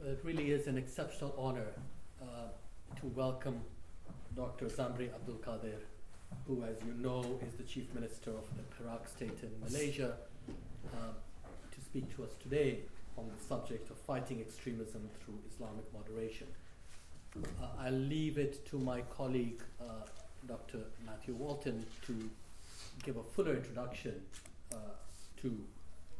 Well, 0.00 0.12
it 0.12 0.20
really 0.22 0.52
is 0.52 0.68
an 0.68 0.78
exceptional 0.78 1.34
honor 1.36 1.72
uh, 2.22 2.50
to 3.00 3.06
welcome 3.16 3.60
Dr. 4.36 4.66
Zambry 4.66 5.12
Abdul 5.12 5.38
Kadir, 5.44 5.80
who, 6.46 6.62
as 6.62 6.76
you 6.86 6.94
know, 7.02 7.40
is 7.44 7.54
the 7.54 7.64
Chief 7.64 7.92
Minister 7.94 8.30
of 8.30 8.44
the 8.56 8.62
Perak 8.76 9.08
State 9.08 9.42
in 9.42 9.50
Malaysia, 9.60 10.14
uh, 10.94 11.00
to 11.72 11.80
speak 11.80 12.14
to 12.14 12.22
us 12.22 12.30
today 12.40 12.78
on 13.16 13.24
the 13.26 13.44
subject 13.44 13.90
of 13.90 13.96
fighting 13.96 14.40
extremism 14.40 15.10
through 15.20 15.40
Islamic 15.52 15.92
moderation. 15.92 16.46
Uh, 17.36 17.66
I'll 17.80 17.90
leave 17.92 18.38
it 18.38 18.64
to 18.66 18.78
my 18.78 19.00
colleague, 19.00 19.62
uh, 19.80 20.06
Dr. 20.46 20.78
Matthew 21.04 21.34
Walton, 21.34 21.84
to 22.06 22.30
give 23.02 23.16
a 23.16 23.24
fuller 23.24 23.56
introduction 23.56 24.22
uh, 24.72 24.76
to 25.42 25.58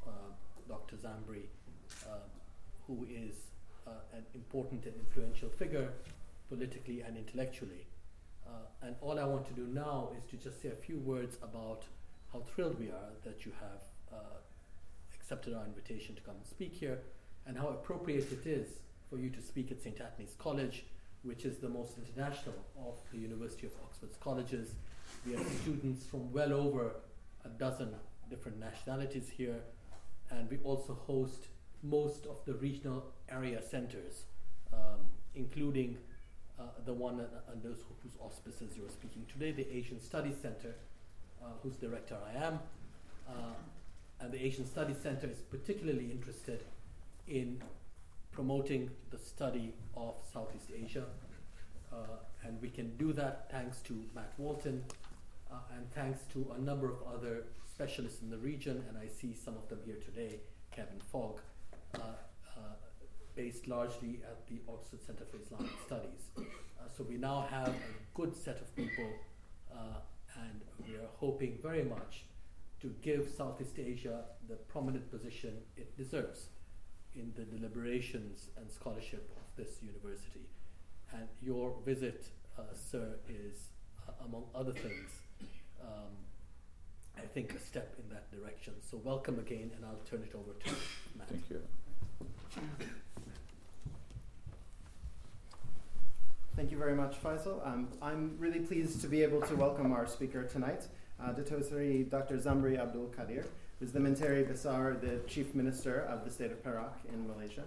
uh, 0.05 0.11
Dr. 0.69 0.97
Zambry, 0.97 1.45
who 2.89 3.07
is 3.09 3.35
Uh, 3.89 4.17
an 4.19 4.25
important 4.35 4.85
and 4.85 4.95
influential 4.97 5.49
figure 5.49 5.89
politically 6.51 7.01
and 7.01 7.17
intellectually. 7.17 7.87
Uh, 8.47 8.51
and 8.83 8.97
all 9.01 9.19
I 9.19 9.25
want 9.25 9.47
to 9.47 9.55
do 9.55 9.67
now 9.67 10.11
is 10.19 10.25
to 10.31 10.37
just 10.37 10.61
say 10.61 10.69
a 10.69 10.77
few 10.77 10.99
words 10.99 11.39
about 11.43 11.85
how 12.31 12.41
thrilled 12.41 12.79
we 12.79 12.89
are 12.89 13.13
that 13.25 13.47
you 13.47 13.53
have 13.61 13.83
uh, 14.13 14.17
accepted 15.15 15.55
our 15.55 15.65
invitation 15.65 16.15
to 16.17 16.21
come 16.21 16.35
and 16.37 16.47
speak 16.47 16.75
here, 16.75 16.99
and 17.47 17.57
how 17.57 17.69
appropriate 17.69 18.31
it 18.31 18.47
is 18.47 18.81
for 19.09 19.19
you 19.19 19.31
to 19.31 19.41
speak 19.41 19.71
at 19.71 19.81
St. 19.81 19.99
Antony's 20.01 20.35
College, 20.39 20.85
which 21.23 21.47
is 21.47 21.57
the 21.59 21.69
most 21.69 21.97
international 21.97 22.57
of 22.77 22.97
the 23.11 23.19
University 23.19 23.67
of 23.67 23.73
Oxford's 23.85 24.19
colleges. 24.19 24.75
We 25.27 25.33
have 25.33 25.47
students 25.63 26.05
from 26.05 26.31
well 26.31 26.53
over 26.53 26.97
a 27.45 27.49
dozen 27.49 27.95
different 28.29 28.59
nationalities 28.59 29.31
here, 29.35 29.61
and 30.31 30.51
we 30.51 30.59
also 30.59 30.93
host 30.93 31.47
most 31.83 32.27
of 32.27 32.45
the 32.45 32.55
regional 32.55 33.05
area 33.29 33.63
centers, 33.63 34.25
um, 34.73 35.01
including 35.35 35.99
uh, 36.59 36.65
the 36.85 36.93
one 36.93 37.25
under 37.51 37.69
whose 37.69 38.17
auspices 38.21 38.77
you 38.77 38.85
are 38.85 38.91
speaking 38.91 39.25
today, 39.33 39.53
the 39.53 39.71
Asian 39.75 40.01
Studies 40.01 40.37
Center, 40.41 40.75
uh, 41.43 41.47
whose 41.63 41.77
director 41.77 42.17
I 42.35 42.45
am. 42.45 42.59
Uh, 43.29 43.33
and 44.21 44.33
the 44.33 44.45
Asian 44.45 44.67
Studies 44.67 44.97
Center 45.03 45.29
is 45.29 45.39
particularly 45.39 46.11
interested 46.11 46.65
in 47.29 47.63
promoting 48.33 48.91
the 49.11 49.19
study 49.19 49.75
of 49.97 50.15
Southeast 50.33 50.71
Asia. 50.75 51.05
Uh, 51.93 51.97
and 52.45 52.61
we 52.61 52.69
can 52.69 52.97
do 52.97 53.13
that 53.13 53.49
thanks 53.51 53.81
to 53.83 54.05
Matt 54.15 54.33
Walton 54.39 54.85
uh, 55.51 55.57
and 55.77 55.91
thanks 55.93 56.21
to 56.33 56.53
a 56.57 56.61
number 56.61 56.89
of 56.89 56.97
other 57.13 57.45
specialists 57.65 58.23
in 58.23 58.31
the 58.31 58.39
region. 58.39 58.85
And 58.89 58.99
I 58.99 59.07
see 59.07 59.35
some 59.35 59.55
of 59.55 59.69
them 59.69 59.81
here 59.85 59.99
today 60.05 60.41
Kevin 60.71 61.01
Fogg, 61.11 61.41
based 63.39 63.69
largely 63.69 64.21
at 64.25 64.47
the 64.49 64.61
Oxford 64.69 65.01
Center 65.01 65.25
for 65.31 65.37
Islamic 65.41 65.71
Studies. 65.87 66.23
Uh, 66.37 66.89
so 66.95 67.05
we 67.09 67.17
now 67.17 67.47
have 67.49 67.69
a 67.69 67.95
good 68.15 68.35
set 68.35 68.61
of 68.61 68.75
people, 68.75 69.09
uh, 69.73 70.01
and 70.43 70.61
we 70.85 70.97
are 70.97 71.09
hoping 71.19 71.57
very 71.63 71.85
much 71.85 72.25
to 72.81 72.93
give 73.01 73.29
Southeast 73.29 73.79
Asia 73.79 74.25
the 74.49 74.57
prominent 74.57 75.09
position 75.09 75.55
it 75.77 75.97
deserves 75.97 76.49
in 77.15 77.33
the 77.37 77.45
deliberations 77.45 78.49
and 78.57 78.71
scholarship 78.71 79.31
of 79.37 79.45
this 79.57 79.83
university. 79.83 80.47
And 81.13 81.29
your 81.41 81.75
visit, 81.85 82.27
uh, 82.59 82.63
sir, 82.75 83.19
is, 83.29 83.69
uh, 84.09 84.25
among 84.27 84.45
other 84.53 84.73
things, 84.73 85.11
um, 85.81 86.13
I 87.23 87.27
think 87.27 87.55
a 87.55 87.59
step 87.59 87.95
in 87.99 88.09
that 88.15 88.31
direction. 88.31 88.75
So, 88.91 89.01
welcome 89.05 89.39
again, 89.39 89.71
and 89.77 89.85
I'll 89.85 90.01
turn 90.09 90.23
it 90.23 90.35
over 90.35 90.53
to 90.53 90.71
Matt. 91.17 91.29
Thank 91.29 91.51
you. 91.51 91.63
Thank 96.57 96.71
you 96.71 96.79
very 96.79 96.95
much, 96.95 97.23
Faisal. 97.23 97.65
Um, 97.67 97.89
I'm 98.03 98.37
really 98.39 98.61
pleased 98.61 99.01
to 99.03 99.07
be 99.07 99.23
able 99.23 99.41
to 99.43 99.55
welcome 99.55 99.93
our 99.93 100.07
speaker 100.07 100.45
tonight 100.45 100.89
uh, 101.23 101.33
Dato' 101.33 101.63
Seri 101.63 102.05
Dr. 102.05 102.37
Zambry 102.37 102.79
Abdul 102.79 103.09
Kadir, 103.17 103.45
who's 103.79 103.93
the 103.93 104.01
Menteri 104.01 104.45
Besar, 104.45 104.95
the 105.01 105.21
Chief 105.27 105.55
Minister 105.55 106.01
of 106.01 106.25
the 106.25 106.31
state 106.31 106.53
of 106.53 106.63
Perak 106.63 106.95
in 107.13 107.27
Malaysia. 107.29 107.65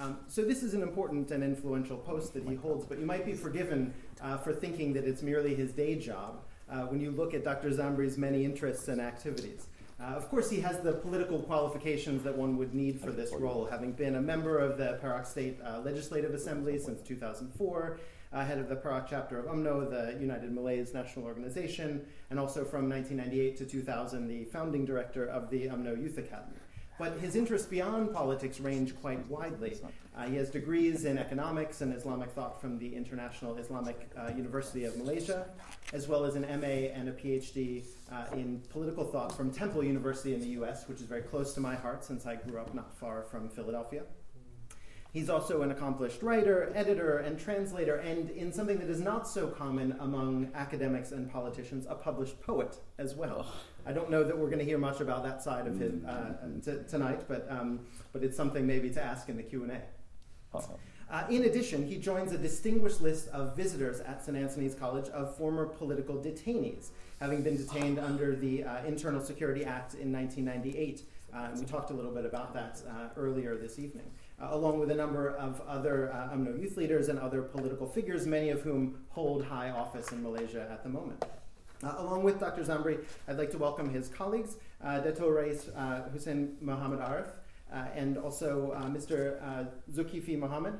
Um, 0.00 0.18
so 0.26 0.42
this 0.42 0.62
is 0.62 0.74
an 0.74 0.82
important 0.82 1.30
and 1.30 1.44
influential 1.44 1.96
post 1.96 2.34
that 2.34 2.44
he 2.44 2.56
holds, 2.56 2.84
but 2.84 2.98
you 2.98 3.06
might 3.06 3.24
be 3.24 3.34
forgiven 3.34 3.94
uh, 4.20 4.36
for 4.38 4.52
thinking 4.52 4.92
that 4.94 5.04
it's 5.04 5.22
merely 5.22 5.54
his 5.54 5.70
day 5.72 5.94
job 5.94 6.42
uh, 6.70 6.82
when 6.82 7.00
you 7.00 7.10
look 7.10 7.34
at 7.34 7.44
Dr. 7.44 7.70
Zambry's 7.70 8.16
many 8.18 8.44
interests 8.44 8.88
and 8.88 9.00
activities. 9.00 9.66
Uh, 10.00 10.06
of 10.06 10.28
course, 10.28 10.50
he 10.50 10.60
has 10.60 10.80
the 10.80 10.92
political 10.92 11.38
qualifications 11.38 12.22
that 12.24 12.36
one 12.36 12.56
would 12.56 12.74
need 12.74 13.00
for 13.00 13.12
this 13.12 13.32
role, 13.32 13.64
having 13.64 13.92
been 13.92 14.16
a 14.16 14.20
member 14.20 14.58
of 14.58 14.76
the 14.76 14.98
Perak 15.00 15.24
State 15.24 15.58
uh, 15.64 15.80
Legislative 15.80 16.34
Assembly 16.34 16.78
since 16.78 17.00
2004 17.02 17.98
uh, 18.34 18.44
head 18.44 18.58
of 18.58 18.68
the 18.68 18.76
Perak 18.76 19.06
chapter 19.08 19.38
of 19.38 19.46
UMNO, 19.46 19.90
the 19.90 20.20
United 20.20 20.52
Malays 20.52 20.92
National 20.92 21.24
Organization, 21.24 22.04
and 22.30 22.40
also 22.40 22.64
from 22.64 22.88
1998 22.88 23.56
to 23.58 23.64
2000, 23.64 24.26
the 24.26 24.44
founding 24.46 24.84
director 24.84 25.24
of 25.24 25.50
the 25.50 25.68
UMNO 25.68 26.02
Youth 26.02 26.18
Academy. 26.18 26.58
But 26.98 27.18
his 27.18 27.34
interests 27.34 27.66
beyond 27.66 28.14
politics 28.14 28.60
range 28.60 28.94
quite 29.00 29.26
widely. 29.28 29.76
Uh, 30.16 30.26
he 30.26 30.36
has 30.36 30.48
degrees 30.48 31.04
in 31.04 31.18
economics 31.18 31.80
and 31.80 31.92
Islamic 31.92 32.30
thought 32.30 32.60
from 32.60 32.78
the 32.78 32.94
International 32.94 33.56
Islamic 33.56 34.08
uh, 34.16 34.30
University 34.36 34.84
of 34.84 34.96
Malaysia, 34.96 35.46
as 35.92 36.06
well 36.06 36.24
as 36.24 36.36
an 36.36 36.42
MA 36.60 36.92
and 36.94 37.08
a 37.08 37.12
PhD 37.12 37.84
uh, 38.12 38.26
in 38.34 38.62
political 38.70 39.04
thought 39.04 39.36
from 39.36 39.50
Temple 39.50 39.82
University 39.82 40.34
in 40.34 40.40
the 40.40 40.50
US, 40.60 40.86
which 40.86 41.00
is 41.00 41.06
very 41.06 41.22
close 41.22 41.52
to 41.54 41.60
my 41.60 41.74
heart 41.74 42.04
since 42.04 42.26
I 42.26 42.36
grew 42.36 42.60
up 42.60 42.72
not 42.74 42.96
far 42.96 43.24
from 43.24 43.48
Philadelphia. 43.48 44.04
He's 45.14 45.30
also 45.30 45.62
an 45.62 45.70
accomplished 45.70 46.22
writer, 46.22 46.72
editor, 46.74 47.18
and 47.18 47.38
translator, 47.38 47.98
and 47.98 48.30
in 48.30 48.52
something 48.52 48.78
that 48.80 48.90
is 48.90 49.00
not 49.00 49.28
so 49.28 49.46
common 49.46 49.96
among 50.00 50.50
academics 50.56 51.12
and 51.12 51.30
politicians, 51.30 51.86
a 51.88 51.94
published 51.94 52.40
poet 52.40 52.76
as 52.98 53.14
well. 53.14 53.46
I 53.86 53.92
don't 53.92 54.10
know 54.10 54.24
that 54.24 54.36
we're 54.36 54.48
going 54.48 54.58
to 54.58 54.64
hear 54.64 54.76
much 54.76 55.00
about 55.00 55.22
that 55.22 55.40
side 55.40 55.68
of 55.68 55.80
him 55.80 56.04
uh, 56.08 56.32
t- 56.64 56.82
tonight, 56.88 57.26
but, 57.28 57.46
um, 57.48 57.78
but 58.12 58.24
it's 58.24 58.36
something 58.36 58.66
maybe 58.66 58.90
to 58.90 59.00
ask 59.00 59.28
in 59.28 59.36
the 59.36 59.44
Q&A. 59.44 59.76
Uh-huh. 60.56 60.72
Uh, 61.08 61.24
in 61.30 61.44
addition, 61.44 61.86
he 61.86 61.96
joins 61.96 62.32
a 62.32 62.38
distinguished 62.38 63.00
list 63.00 63.28
of 63.28 63.56
visitors 63.56 64.00
at 64.00 64.24
St. 64.24 64.36
Antony's 64.36 64.74
College 64.74 65.10
of 65.10 65.36
former 65.36 65.66
political 65.66 66.16
detainees, 66.16 66.88
having 67.20 67.40
been 67.40 67.56
detained 67.56 68.00
under 68.00 68.34
the 68.34 68.64
uh, 68.64 68.84
Internal 68.84 69.20
Security 69.20 69.64
Act 69.64 69.94
in 69.94 70.12
1998. 70.12 71.02
Uh, 71.32 71.48
we 71.56 71.64
talked 71.66 71.90
a 71.90 71.94
little 71.94 72.10
bit 72.10 72.24
about 72.24 72.52
that 72.52 72.82
uh, 72.88 73.08
earlier 73.16 73.56
this 73.56 73.78
evening 73.78 74.10
uh, 74.40 74.48
along 74.50 74.80
with 74.80 74.90
a 74.90 74.94
number 74.94 75.30
of 75.30 75.60
other 75.68 76.12
uh, 76.12 76.34
UMNO 76.34 76.60
youth 76.60 76.76
leaders 76.76 77.08
and 77.08 77.18
other 77.18 77.42
political 77.42 77.86
figures, 77.86 78.26
many 78.26 78.50
of 78.50 78.62
whom 78.62 78.98
hold 79.10 79.44
high 79.44 79.70
office 79.70 80.10
in 80.12 80.22
Malaysia 80.22 80.68
at 80.70 80.82
the 80.82 80.88
moment. 80.88 81.24
Uh, 81.82 81.94
along 81.98 82.22
with 82.22 82.40
Dr. 82.40 82.62
Zambry, 82.62 82.98
I'd 83.28 83.36
like 83.36 83.50
to 83.50 83.58
welcome 83.58 83.90
his 83.90 84.08
colleagues, 84.08 84.56
uh, 84.82 85.00
Dato 85.00 85.28
Rais 85.28 85.68
uh, 85.76 86.08
Hussein 86.12 86.56
Mohammed 86.60 87.00
Arif, 87.00 87.28
uh, 87.72 87.86
and 87.94 88.16
also 88.16 88.72
uh, 88.72 88.84
Mr. 88.86 89.38
Zulkifli 89.92 90.38
Mohammed. 90.38 90.74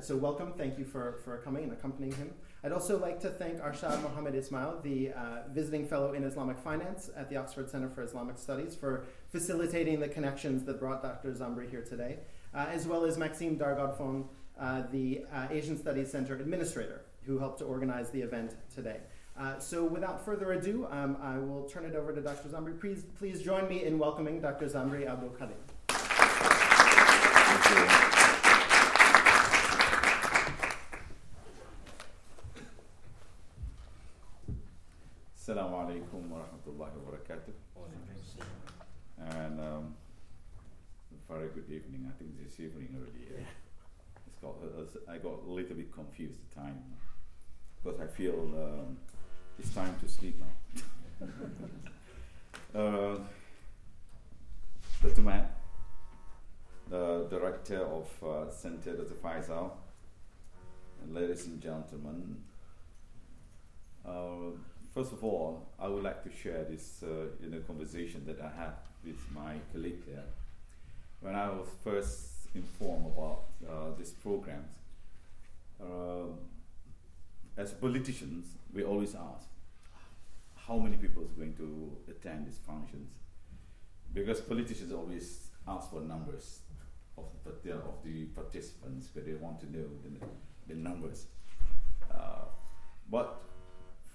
so, 0.00 0.16
welcome. 0.16 0.52
Thank 0.52 0.78
you 0.78 0.84
for, 0.84 1.20
for 1.24 1.38
coming 1.38 1.64
and 1.64 1.72
accompanying 1.72 2.14
him. 2.14 2.34
I'd 2.64 2.72
also 2.72 2.98
like 2.98 3.20
to 3.20 3.30
thank 3.30 3.58
Arshad 3.60 4.02
Mohammed 4.02 4.34
Ismail, 4.34 4.80
the 4.82 5.12
visiting 5.50 5.86
fellow 5.86 6.12
in 6.12 6.24
Islamic 6.24 6.58
finance 6.58 7.10
at 7.16 7.30
the 7.30 7.36
Oxford 7.36 7.70
Center 7.70 7.88
for 7.88 8.02
Islamic 8.02 8.38
Studies, 8.38 8.74
for 8.74 9.04
facilitating 9.30 10.00
the 10.00 10.08
connections 10.08 10.64
that 10.64 10.78
brought 10.78 11.02
Dr. 11.02 11.32
Zambry 11.32 11.70
here 11.70 11.82
today 11.82 12.18
as 12.54 12.86
well 12.86 13.04
as 13.04 13.18
Maxime 13.18 13.58
Dargaudfon, 13.58 14.24
uh, 14.60 14.82
the 14.90 15.24
uh, 15.32 15.46
Asian 15.50 15.78
Studies 15.78 16.10
Center 16.10 16.34
administrator, 16.34 17.02
who 17.24 17.38
helped 17.38 17.58
to 17.58 17.64
organize 17.64 18.10
the 18.10 18.20
event 18.20 18.54
today. 18.74 18.98
Uh, 19.38 19.58
so 19.58 19.84
without 19.84 20.24
further 20.24 20.52
ado, 20.52 20.86
um, 20.90 21.16
I 21.22 21.38
will 21.38 21.62
turn 21.64 21.84
it 21.86 21.94
over 21.94 22.12
to 22.14 22.20
Dr. 22.20 22.48
Zambry. 22.48 22.78
Please, 22.78 23.04
please 23.18 23.42
join 23.42 23.68
me 23.68 23.84
in 23.84 23.98
welcoming 23.98 24.40
Dr. 24.40 24.66
Zambry 24.66 25.06
Abdul 25.06 25.30
Kadir. 25.30 25.56
Assalamu 35.34 35.74
alaikum 35.74 36.28
wa 36.28 36.38
rahmatullahi 36.38 36.92
wa 36.96 37.10
barakatuh. 37.10 37.52
And 39.18 39.60
um, 39.60 39.94
very 41.32 41.48
good 41.48 41.70
evening. 41.70 42.06
I 42.08 42.18
think 42.18 42.30
this 42.44 42.60
evening 42.60 42.88
already. 42.94 43.24
Yeah. 43.30 43.46
It's 44.26 44.38
got, 44.38 44.56
uh, 44.62 45.12
I 45.12 45.16
got 45.18 45.46
a 45.46 45.50
little 45.50 45.76
bit 45.76 45.90
confused 45.92 46.38
the 46.50 46.54
time 46.54 46.82
because 47.82 48.00
I 48.00 48.06
feel 48.06 48.34
um, 48.34 48.98
it's 49.58 49.74
time 49.74 49.94
to 50.00 50.08
sleep 50.08 50.38
now. 50.40 51.26
uh, 52.80 53.18
Dr. 55.02 55.22
Matt, 55.22 55.56
the 56.90 57.26
director 57.30 57.80
of 57.80 58.08
uh, 58.22 58.50
Center 58.50 58.94
Dr. 58.94 59.14
Faisal, 59.14 59.70
ladies 61.08 61.46
and 61.46 61.60
gentlemen, 61.62 62.36
uh, 64.06 64.52
first 64.94 65.12
of 65.12 65.24
all, 65.24 65.68
I 65.78 65.88
would 65.88 66.02
like 66.02 66.22
to 66.24 66.30
share 66.30 66.64
this 66.64 67.02
uh, 67.02 67.44
in 67.44 67.54
a 67.54 67.60
conversation 67.60 68.24
that 68.26 68.40
I 68.40 68.50
had 68.54 68.74
with 69.04 69.18
my 69.34 69.54
colleague 69.72 70.04
there 70.06 70.24
when 71.22 71.36
I 71.36 71.48
was 71.48 71.68
first 71.84 72.48
informed 72.54 73.06
about 73.06 73.44
uh, 73.66 73.96
these 73.96 74.10
programs. 74.10 74.74
Um, 75.80 76.38
as 77.56 77.72
politicians, 77.72 78.46
we 78.74 78.82
always 78.82 79.14
ask 79.14 79.46
how 80.56 80.78
many 80.78 80.96
people 80.96 81.22
is 81.24 81.32
going 81.32 81.54
to 81.54 81.96
attend 82.10 82.46
these 82.46 82.58
functions, 82.66 83.10
because 84.12 84.40
politicians 84.40 84.92
always 84.92 85.48
ask 85.66 85.90
for 85.90 86.00
numbers 86.00 86.60
of 87.16 87.24
the, 87.62 87.72
of 87.72 88.02
the 88.04 88.24
participants, 88.26 89.06
because 89.06 89.28
they 89.28 89.34
want 89.34 89.60
to 89.60 89.70
know 89.72 89.86
the, 90.02 90.74
the 90.74 90.74
numbers. 90.74 91.26
Uh, 92.12 92.46
but 93.10 93.42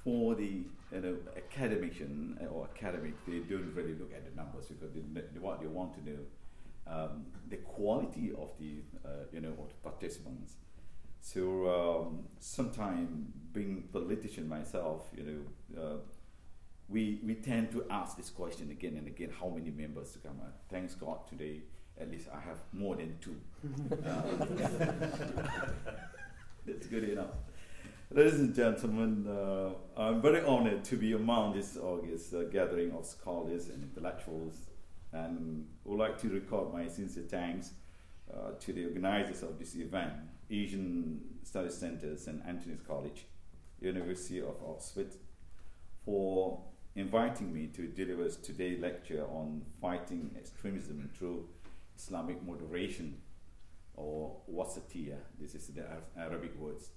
for 0.03 0.36
the 0.36 0.63
you 0.92 1.01
know, 1.01 1.18
academician 1.36 2.38
or 2.51 2.68
academic, 2.75 3.13
they 3.25 3.39
don't 3.39 3.74
really 3.75 3.94
look 3.94 4.12
at 4.13 4.25
the 4.25 4.36
numbers 4.36 4.65
because 4.68 4.94
they, 4.94 5.39
what 5.39 5.62
they 5.62 5.68
want 5.68 5.94
to 5.94 6.10
know 6.10 6.19
um, 6.89 7.25
the 7.50 7.57
quality 7.57 8.31
of 8.38 8.51
the 8.60 8.81
uh, 9.06 9.25
you 9.31 9.42
know 9.42 9.54
of 9.60 9.69
the 9.69 9.75
participants. 9.84 10.56
So 11.19 11.68
um, 11.68 12.28
sometime 12.39 13.34
being 13.51 13.89
politician 13.92 14.48
myself, 14.48 15.10
you 15.16 15.24
know, 15.24 15.42
uh, 15.81 15.98
we 16.88 17.19
we 17.24 17.36
tend 17.36 17.72
to 17.72 17.86
ask 17.89 18.16
this 18.18 18.30
question 18.30 18.72
again 18.72 18.95
and 18.98 19.07
again: 19.07 19.31
How 19.39 19.50
many 19.50 19.72
members 19.72 20.12
to 20.13 20.19
come? 20.19 20.39
Uh, 20.42 20.51
thanks 20.69 20.95
God 20.95 21.28
today, 21.28 21.63
at 22.00 22.10
least 22.10 22.30
I 22.34 22.39
have 22.39 22.60
more 22.72 22.95
than 22.95 23.18
two. 23.19 23.36
That's 26.66 26.88
good 26.88 27.10
enough. 27.10 27.31
Ladies 28.10 28.39
and 28.39 28.56
gentlemen, 28.56 29.28
uh, 29.28 29.72
I'm 29.98 30.22
very 30.22 30.42
honored 30.42 30.86
to 30.86 30.95
be 30.95 31.12
among 31.12 31.54
this 31.54 31.75
August 31.75 32.34
uh, 32.34 32.44
gathering 32.44 32.94
of 32.94 33.06
scholars 33.06 33.68
and 33.68 33.84
intellectuals, 33.84 34.66
and 35.12 35.68
would 35.83 36.00
like 36.00 36.18
to 36.21 36.30
record 36.30 36.74
my 36.74 36.88
sincere 36.88 37.24
thanks 37.24 37.71
uh, 38.33 38.51
to 38.59 38.74
the 38.74 38.86
organizers 38.86 39.44
of 39.44 39.57
this 39.57 39.75
event, 39.75 40.13
Asian 40.50 41.21
Studies 41.44 41.75
Center 41.75 42.18
St. 42.18 42.42
Antony's 42.45 42.81
College, 42.86 43.25
University 43.80 44.39
of 44.39 44.56
Oxford, 44.68 45.13
for 46.04 46.62
inviting 46.95 47.54
me 47.54 47.68
to 47.68 47.88
deliver 47.88 48.30
today's 48.30 48.80
lecture 48.80 49.25
on 49.25 49.62
fighting 49.81 50.31
extremism 50.38 51.10
through 51.18 51.48
Islamic 51.98 52.45
moderation, 52.45 53.21
or 53.94 54.38
wasatiyah. 54.51 55.18
This 55.39 55.56
is 55.56 55.68
the 55.68 55.86
Arabic 56.18 56.57
words 56.60 56.92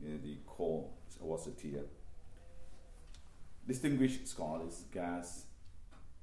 the 0.00 0.36
core 0.46 0.90
wasatiyah. 1.22 1.84
Distinguished 3.66 4.28
scholars, 4.28 4.84
guests, 4.92 5.46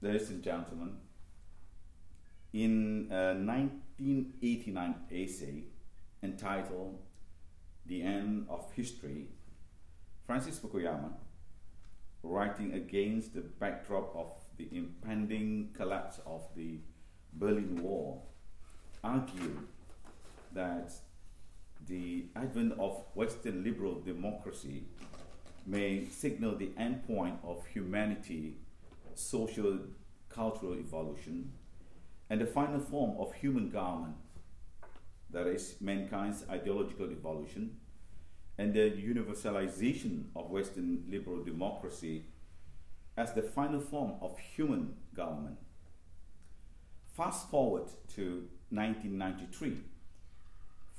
ladies 0.01 0.29
and 0.29 0.43
gentlemen, 0.43 0.97
in 2.53 3.07
uh, 3.11 3.15
a 3.15 3.33
1989 3.33 4.95
essay 5.11 5.63
entitled 6.21 6.99
The 7.85 8.01
End 8.03 8.45
of 8.49 8.71
History, 8.73 9.27
Francis 10.25 10.59
Fukuyama, 10.59 11.13
writing 12.23 12.73
against 12.73 13.33
the 13.33 13.41
backdrop 13.41 14.13
of 14.15 14.31
the 14.57 14.67
impending 14.71 15.69
collapse 15.73 16.19
of 16.25 16.47
the 16.55 16.79
Berlin 17.33 17.81
Wall, 17.81 18.29
argued 19.03 19.57
that 20.53 20.91
the 21.87 22.25
advent 22.35 22.73
of 22.77 23.03
Western 23.15 23.63
liberal 23.63 23.99
democracy 24.01 24.83
may 25.65 26.05
signal 26.05 26.55
the 26.55 26.67
endpoint 26.79 27.37
of 27.43 27.65
humanity, 27.67 28.57
social, 29.15 29.79
cultural 30.29 30.75
evolution, 30.75 31.51
and 32.31 32.39
the 32.39 32.45
final 32.45 32.79
form 32.79 33.13
of 33.19 33.33
human 33.33 33.69
government, 33.69 34.15
that 35.31 35.47
is, 35.47 35.75
mankind's 35.81 36.45
ideological 36.49 37.11
evolution, 37.11 37.75
and 38.57 38.73
the 38.73 38.89
universalization 38.89 40.27
of 40.33 40.49
Western 40.49 41.03
liberal 41.09 41.43
democracy 41.43 42.23
as 43.17 43.33
the 43.33 43.41
final 43.41 43.81
form 43.81 44.13
of 44.21 44.39
human 44.39 44.93
government. 45.13 45.57
Fast 47.17 47.49
forward 47.49 47.89
to 48.15 48.47
1993 48.69 49.79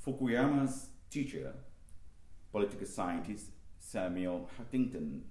Fukuyama's 0.05 0.89
teacher, 1.09 1.55
political 2.51 2.85
scientist 2.85 3.47
Samuel 3.79 4.51
Huntington, 4.55 5.23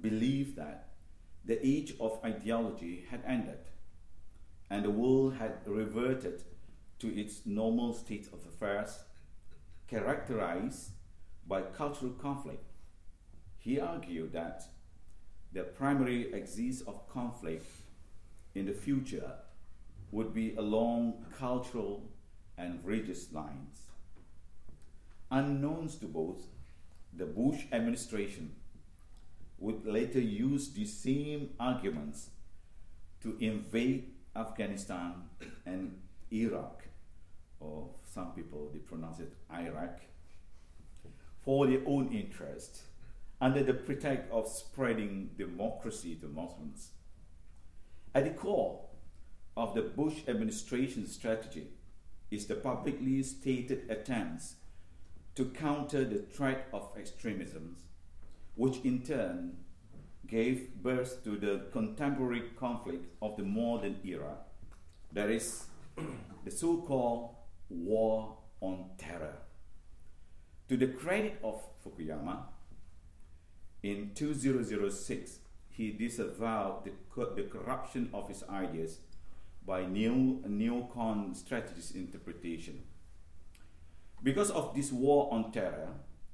believed 0.00 0.56
that 0.56 0.88
the 1.44 1.64
age 1.64 1.94
of 2.00 2.18
ideology 2.24 3.06
had 3.08 3.22
ended 3.24 3.58
and 4.70 4.84
the 4.84 4.90
world 4.90 5.34
had 5.34 5.58
reverted 5.66 6.42
to 6.98 7.08
its 7.14 7.46
normal 7.46 7.92
state 7.92 8.28
of 8.32 8.40
affairs, 8.46 9.00
characterized 9.86 10.90
by 11.46 11.62
cultural 11.62 12.12
conflict. 12.12 12.64
He 13.58 13.80
argued 13.80 14.32
that 14.32 14.64
the 15.52 15.62
primary 15.62 16.32
axis 16.34 16.82
of 16.82 17.08
conflict 17.08 17.66
in 18.54 18.66
the 18.66 18.72
future 18.72 19.32
would 20.10 20.34
be 20.34 20.54
along 20.56 21.24
cultural 21.38 22.10
and 22.56 22.84
religious 22.84 23.32
lines 23.32 23.88
unknowns 25.30 25.96
to 25.96 26.06
both, 26.06 26.46
the 27.12 27.26
Bush 27.26 27.64
administration 27.72 28.54
would 29.58 29.84
later 29.84 30.20
use 30.20 30.70
the 30.70 30.84
same 30.84 31.50
arguments 31.58 32.30
to 33.22 33.36
invade 33.40 34.12
Afghanistan 34.38 35.24
and 35.66 36.00
Iraq, 36.32 36.84
or 37.60 37.90
some 38.04 38.32
people 38.32 38.70
they 38.72 38.78
pronounce 38.78 39.18
it 39.18 39.32
Iraq, 39.52 40.00
for 41.42 41.66
their 41.66 41.82
own 41.86 42.12
interest, 42.12 42.82
under 43.40 43.62
the 43.62 43.74
pretext 43.74 44.30
of 44.30 44.48
spreading 44.48 45.30
democracy 45.36 46.14
to 46.16 46.26
Muslims. 46.26 46.90
At 48.14 48.24
the 48.24 48.30
core 48.30 48.80
of 49.56 49.74
the 49.74 49.82
Bush 49.82 50.22
administration's 50.28 51.12
strategy 51.12 51.68
is 52.30 52.46
the 52.46 52.54
publicly 52.54 53.22
stated 53.22 53.90
attempts 53.90 54.56
to 55.34 55.46
counter 55.46 56.04
the 56.04 56.18
threat 56.18 56.68
of 56.72 56.90
extremism, 56.98 57.76
which 58.54 58.78
in 58.84 59.02
turn 59.02 59.56
gave 60.28 60.74
birth 60.82 61.24
to 61.24 61.36
the 61.36 61.66
contemporary 61.72 62.42
conflict 62.58 63.06
of 63.22 63.36
the 63.36 63.42
modern 63.42 63.96
era, 64.04 64.36
that 65.12 65.30
is, 65.30 65.64
the 66.44 66.50
so 66.50 66.78
called 66.78 67.34
war 67.70 68.36
on 68.60 68.90
terror. 68.98 69.38
To 70.68 70.76
the 70.76 70.88
credit 70.88 71.38
of 71.42 71.62
Fukuyama, 71.82 72.42
in 73.82 74.10
2006, 74.14 75.38
he 75.70 75.92
disavowed 75.92 76.84
the, 76.84 76.92
co- 77.10 77.34
the 77.34 77.44
corruption 77.44 78.10
of 78.12 78.28
his 78.28 78.42
ideas 78.50 78.98
by 79.64 79.86
neo- 79.86 80.42
neocon 80.46 81.34
strategist 81.36 81.94
interpretation. 81.94 82.82
Because 84.22 84.50
of 84.50 84.74
this 84.74 84.90
war 84.90 85.32
on 85.32 85.52
terror, 85.52 85.88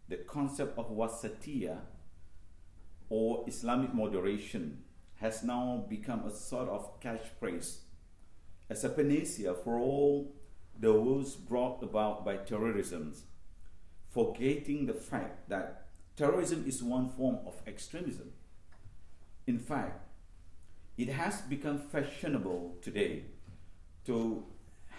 the 0.09 0.16
concept 0.16 0.78
of 0.78 0.90
wasatiyah 0.90 1.78
or 3.08 3.44
Islamic 3.46 3.94
moderation 3.94 4.82
has 5.16 5.42
now 5.42 5.84
become 5.88 6.25
a 6.25 6.34
sort 6.34 6.68
of 6.68 7.00
catchphrase, 7.00 7.78
as 8.68 8.84
a 8.84 8.88
panacea 8.88 9.54
for 9.54 9.78
all 9.78 10.34
the 10.78 10.92
woes 10.92 11.37
brought 11.37 11.82
about 11.82 12.25
by 12.25 12.37
terrorism, 12.37 13.14
forgetting 14.11 14.87
the 14.87 14.94
fact 14.94 15.49
that 15.49 15.87
terrorism 16.16 16.64
is 16.66 16.82
one 16.82 17.08
form 17.08 17.38
of 17.46 17.62
extremism. 17.66 18.32
In 19.46 19.58
fact, 19.58 20.06
it 20.96 21.08
has 21.08 21.42
become 21.42 21.78
fashionable 21.78 22.76
today 22.80 23.25
to 24.06 24.44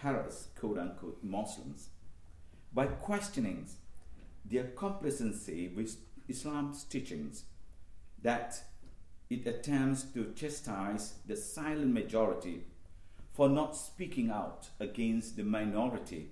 harass 0.01 0.47
quote 0.59 0.77
unquote 0.77 1.19
Muslims 1.24 1.89
by 2.74 2.85
questioning 2.85 3.67
their 4.43 4.65
complacency 4.65 5.69
with 5.69 5.97
Islam's 6.27 6.83
teachings 6.83 7.45
that 8.25 8.60
it 9.29 9.46
attempts 9.46 10.01
to 10.01 10.34
chastise 10.36 11.13
the 11.27 11.36
silent 11.36 11.94
majority 11.94 12.63
for 13.34 13.48
not 13.48 13.75
speaking 13.75 14.32
out 14.32 14.70
against 14.79 15.36
the 15.36 15.44
minority, 15.44 16.32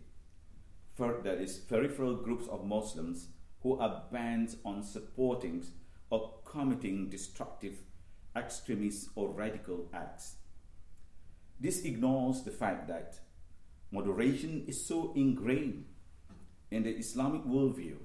for 0.95 1.21
that 1.23 1.37
is 1.37 1.57
peripheral 1.57 2.15
groups 2.15 2.47
of 2.47 2.65
Muslims 2.65 3.27
who 3.61 3.77
are 3.77 4.05
bent 4.11 4.55
on 4.65 4.81
supporting 4.81 5.63
or 6.09 6.33
committing 6.45 7.09
destructive, 7.09 7.75
extremist, 8.35 9.09
or 9.13 9.29
radical 9.29 9.87
acts. 9.93 10.37
This 11.59 11.85
ignores 11.85 12.41
the 12.41 12.51
fact 12.51 12.87
that 12.87 13.19
moderation 13.91 14.63
is 14.67 14.83
so 14.83 15.13
ingrained 15.15 15.85
in 16.71 16.81
the 16.81 16.97
Islamic 16.97 17.43
worldview 17.43 17.97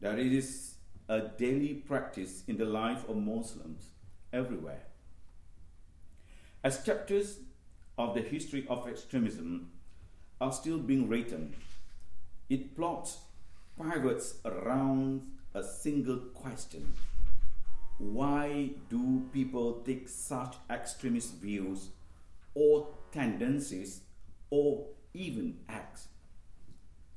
that 0.00 0.18
it 0.18 0.32
is 0.32 0.77
a 1.08 1.20
daily 1.20 1.74
practice 1.74 2.42
in 2.46 2.58
the 2.58 2.64
life 2.64 3.08
of 3.08 3.16
Muslims 3.16 3.88
everywhere. 4.32 4.82
As 6.62 6.84
chapters 6.84 7.38
of 7.96 8.14
the 8.14 8.20
history 8.20 8.66
of 8.68 8.86
extremism 8.86 9.70
are 10.40 10.52
still 10.52 10.78
being 10.78 11.08
written. 11.08 11.54
It 12.48 12.76
plots 12.76 13.18
pivots 13.76 14.36
around 14.44 15.22
a 15.54 15.62
single 15.62 16.18
question 16.34 16.94
Why 17.98 18.70
do 18.88 19.26
people 19.32 19.82
take 19.84 20.08
such 20.08 20.56
extremist 20.70 21.34
views 21.34 21.88
or 22.54 22.88
tendencies 23.12 24.02
or 24.50 24.86
even 25.12 25.58
acts? 25.68 26.08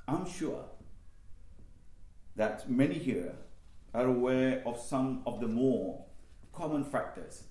I'm 0.07 0.25
sure 0.25 0.65
that 2.35 2.69
many 2.69 2.95
here 2.95 3.35
are 3.93 4.05
aware 4.05 4.63
of 4.65 4.79
some 4.79 5.21
of 5.25 5.39
the 5.39 5.47
more 5.47 6.05
common 6.53 6.83
factors 6.83 7.43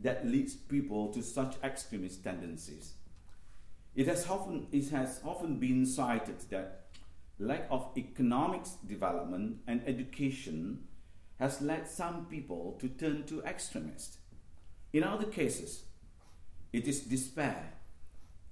that 0.00 0.26
leads 0.26 0.54
people 0.54 1.12
to 1.12 1.22
such 1.22 1.56
extremist 1.62 2.22
tendencies. 2.22 2.94
It 3.94 4.06
has 4.06 4.28
often, 4.28 4.68
it 4.70 4.90
has 4.90 5.20
often 5.24 5.58
been 5.58 5.84
cited 5.84 6.38
that 6.50 6.86
lack 7.38 7.66
of 7.70 7.90
economics 7.96 8.70
development 8.86 9.58
and 9.66 9.82
education 9.86 10.84
has 11.38 11.60
led 11.60 11.88
some 11.88 12.26
people 12.26 12.76
to 12.80 12.88
turn 12.88 13.24
to 13.24 13.42
extremists. 13.42 14.18
In 14.92 15.04
other 15.04 15.26
cases, 15.26 15.84
it 16.72 16.86
is 16.86 17.00
despair 17.00 17.74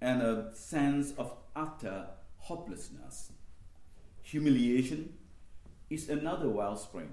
and 0.00 0.22
a 0.22 0.50
sense 0.54 1.12
of 1.12 1.34
utter 1.54 2.06
hopelessness. 2.38 3.32
Humiliation 4.22 5.14
is 5.90 6.08
another 6.08 6.48
wellspring. 6.48 7.10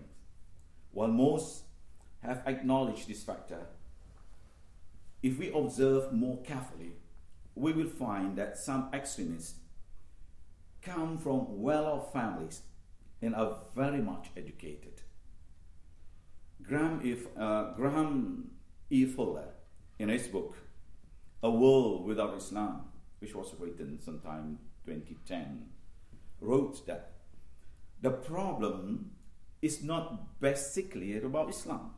While 0.93 1.09
most 1.09 1.63
have 2.21 2.43
acknowledged 2.45 3.07
this 3.07 3.23
factor, 3.23 3.65
if 5.21 5.39
we 5.39 5.51
observe 5.51 6.13
more 6.13 6.41
carefully, 6.43 6.93
we 7.55 7.73
will 7.73 7.89
find 7.89 8.37
that 8.37 8.57
some 8.57 8.89
extremists 8.93 9.55
come 10.81 11.17
from 11.17 11.61
well 11.61 11.85
off 11.85 12.13
families 12.13 12.61
and 13.21 13.35
are 13.35 13.57
very 13.75 14.01
much 14.01 14.27
educated. 14.37 15.01
Graham 16.61 17.01
E. 17.03 17.17
Uh, 17.37 17.71
Graham 17.73 18.51
E. 18.89 19.05
Fuller, 19.05 19.47
in 19.97 20.09
his 20.09 20.27
book, 20.27 20.57
A 21.41 21.49
World 21.49 22.05
Without 22.05 22.37
Islam, 22.37 22.85
which 23.19 23.33
was 23.33 23.53
written 23.59 23.99
sometime 24.01 24.59
2010, 24.85 25.65
wrote 26.39 26.85
that 26.85 27.13
the 28.01 28.11
problem 28.11 29.11
is 29.63 29.81
not 29.81 30.39
basically 30.41 31.17
about 31.17 31.49
Islam, 31.49 31.91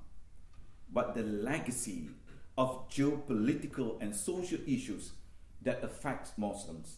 but 0.94 1.16
the 1.16 1.24
legacy 1.24 2.10
of 2.56 2.88
geopolitical 2.90 4.00
and 4.00 4.16
social 4.16 4.60
issues 4.68 5.14
that 5.64 5.84
affect 5.84 6.38
Muslims, 6.38 6.98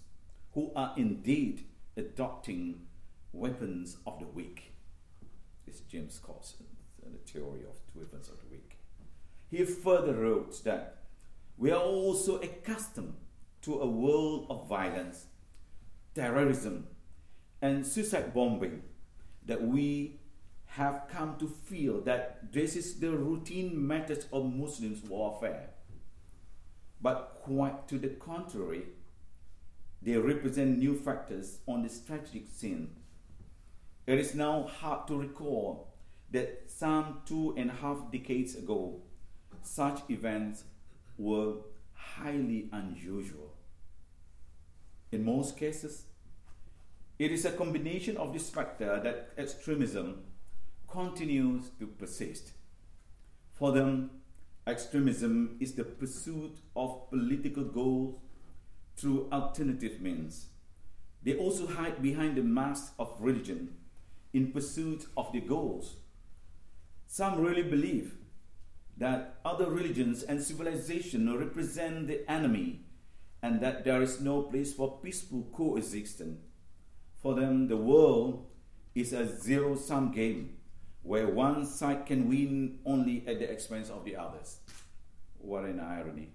who 0.53 0.71
are 0.75 0.93
indeed 0.97 1.63
adopting 1.95 2.81
weapons 3.31 3.95
of 4.05 4.19
the 4.19 4.25
weak. 4.25 4.73
This 5.65 5.79
James 5.79 6.19
Coulson, 6.19 6.65
uh, 7.01 7.09
the 7.11 7.31
theory 7.31 7.63
of 7.63 7.77
the 7.93 7.99
weapons 7.99 8.27
of 8.27 8.37
the 8.41 8.47
weak. 8.51 8.77
He 9.49 9.63
further 9.63 10.13
wrote 10.13 10.65
that 10.65 10.97
we 11.57 11.71
are 11.71 11.81
also 11.81 12.39
accustomed 12.39 13.13
to 13.61 13.79
a 13.79 13.87
world 13.87 14.47
of 14.49 14.67
violence, 14.67 15.27
terrorism, 16.13 16.87
and 17.61 17.87
suicide 17.87 18.33
bombing 18.33 18.83
that 19.45 19.63
we 19.63 20.16
have 20.77 21.07
come 21.09 21.35
to 21.39 21.47
feel 21.47 22.01
that 22.01 22.53
this 22.53 22.75
is 22.75 22.99
the 22.99 23.09
routine 23.09 23.87
method 23.87 24.23
of 24.31 24.45
Muslims' 24.45 25.03
warfare. 25.09 25.69
But 27.01 27.39
quite 27.41 27.87
to 27.87 27.97
the 27.97 28.09
contrary, 28.09 28.83
they 30.03 30.17
represent 30.17 30.77
new 30.77 30.95
factors 30.95 31.61
on 31.67 31.81
the 31.81 31.89
strategic 31.89 32.47
scene. 32.47 32.95
It 34.05 34.19
is 34.19 34.35
now 34.35 34.67
hard 34.67 35.07
to 35.07 35.17
recall 35.19 35.95
that 36.29 36.65
some 36.67 37.21
two 37.25 37.55
and 37.57 37.71
a 37.71 37.73
half 37.73 38.11
decades 38.11 38.53
ago, 38.53 39.01
such 39.63 40.01
events 40.11 40.63
were 41.17 41.55
highly 41.93 42.69
unusual. 42.71 43.55
In 45.11 45.25
most 45.25 45.57
cases, 45.57 46.03
it 47.17 47.31
is 47.31 47.45
a 47.45 47.51
combination 47.51 48.15
of 48.17 48.31
this 48.31 48.51
factor 48.51 49.01
that 49.03 49.31
extremism 49.39 50.26
continues 50.87 51.69
to 51.79 51.87
persist. 51.87 52.51
For 53.53 53.71
them, 53.71 54.11
extremism 54.65 55.57
is 55.59 55.73
the 55.73 55.83
pursuit 55.83 56.57
of 56.75 57.09
political 57.09 57.63
goals 57.63 58.19
through 58.95 59.29
alternative 59.31 60.01
means. 60.01 60.47
They 61.23 61.35
also 61.35 61.67
hide 61.67 62.01
behind 62.01 62.35
the 62.35 62.43
mask 62.43 62.93
of 62.99 63.15
religion 63.19 63.75
in 64.33 64.51
pursuit 64.51 65.05
of 65.15 65.31
their 65.31 65.41
goals. 65.41 65.97
Some 67.07 67.41
really 67.41 67.63
believe 67.63 68.15
that 68.97 69.39
other 69.45 69.69
religions 69.69 70.23
and 70.23 70.41
civilization 70.41 71.37
represent 71.37 72.07
the 72.07 72.29
enemy 72.29 72.81
and 73.41 73.61
that 73.61 73.85
there 73.85 74.01
is 74.01 74.19
no 74.19 74.43
place 74.43 74.73
for 74.73 74.99
peaceful 74.99 75.47
coexistence. 75.53 76.39
For 77.21 77.35
them, 77.35 77.67
the 77.67 77.77
world 77.77 78.47
is 78.95 79.13
a 79.13 79.27
zero 79.27 79.75
sum 79.75 80.11
game 80.11 80.56
where 81.07 81.25
one 81.25 81.65
side 81.65 82.05
can 82.05 82.27
win 82.27 82.79
only 82.85 83.23
at 83.25 83.39
the 83.39 83.49
expense 83.49 83.89
of 83.89 84.03
the 84.03 84.13
others. 84.17 84.57
What 85.37 85.63
an 85.63 85.79
irony. 85.79 86.31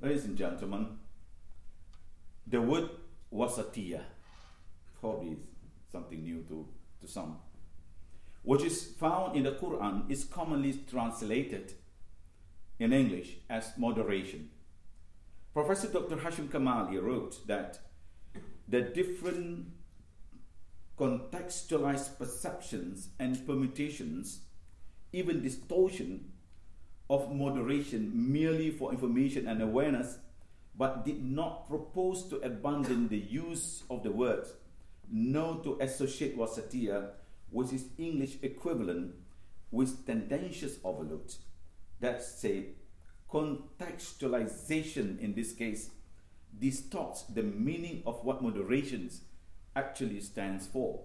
Ladies 0.00 0.24
and 0.26 0.38
gentlemen, 0.38 0.98
the 2.46 2.62
word 2.62 2.88
wasatiyah 3.34 4.04
probably 5.00 5.38
something 5.90 6.22
new 6.22 6.44
to, 6.48 6.68
to 7.00 7.08
some, 7.08 7.38
which 8.42 8.62
is 8.62 8.84
found 8.84 9.36
in 9.36 9.42
the 9.42 9.52
Quran, 9.52 10.08
is 10.08 10.22
commonly 10.22 10.72
translated 10.88 11.72
in 12.78 12.92
English 12.92 13.38
as 13.50 13.72
moderation. 13.76 14.50
Professor 15.52 15.88
Dr. 15.88 16.16
Hashim 16.16 16.48
Kamali 16.48 17.02
wrote 17.02 17.44
that 17.48 17.80
the 18.68 18.82
different 18.82 19.66
contextualized 20.98 22.18
perceptions 22.18 23.10
and 23.18 23.46
permutations, 23.46 24.40
even 25.12 25.42
distortion 25.42 26.32
of 27.08 27.34
moderation 27.34 28.10
merely 28.14 28.70
for 28.70 28.92
information 28.92 29.46
and 29.46 29.62
awareness, 29.62 30.18
but 30.76 31.04
did 31.04 31.24
not 31.24 31.68
propose 31.68 32.24
to 32.28 32.36
abandon 32.36 33.08
the 33.08 33.18
use 33.18 33.82
of 33.90 34.02
the 34.02 34.10
word, 34.10 34.46
nor 35.10 35.62
to 35.62 35.78
associate 35.80 36.36
wasatiyah 36.36 37.10
with 37.50 37.72
its 37.72 37.84
English 37.96 38.36
equivalent 38.42 39.14
with 39.70 40.06
tendentious 40.06 40.78
overload. 40.84 41.32
That's 42.00 42.26
say 42.26 42.74
contextualization 43.30 45.18
in 45.20 45.34
this 45.34 45.52
case 45.52 45.90
distorts 46.58 47.24
the 47.24 47.42
meaning 47.42 48.02
of 48.06 48.24
what 48.24 48.42
moderations 48.42 49.20
actually 49.76 50.20
stands 50.20 50.66
for. 50.66 51.00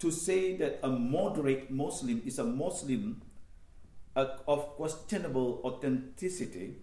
To 0.00 0.10
say 0.10 0.56
that 0.56 0.80
a 0.82 0.88
moderate 0.88 1.70
Muslim 1.70 2.22
is 2.26 2.38
a 2.38 2.44
Muslim 2.44 3.22
of 4.16 4.76
questionable 4.76 5.60
authenticity 5.64 6.76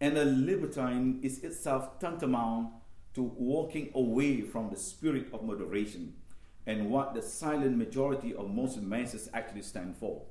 and 0.00 0.16
a 0.16 0.24
libertine 0.24 1.20
is 1.22 1.42
itself 1.44 1.98
tantamount 1.98 2.70
to 3.14 3.22
walking 3.22 3.90
away 3.94 4.40
from 4.40 4.70
the 4.70 4.76
spirit 4.76 5.26
of 5.32 5.42
moderation 5.42 6.14
and 6.66 6.88
what 6.90 7.14
the 7.14 7.22
silent 7.22 7.76
majority 7.76 8.34
of 8.34 8.48
Muslim 8.50 8.88
masses 8.88 9.28
actually 9.34 9.62
stand 9.62 9.96
for. 9.96 10.22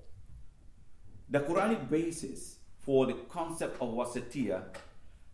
The 1.29 1.41
Quranic 1.41 1.89
basis 1.89 2.57
for 2.79 3.05
the 3.05 3.13
concept 3.29 3.79
of 3.81 3.89
wasatiyah 3.89 4.63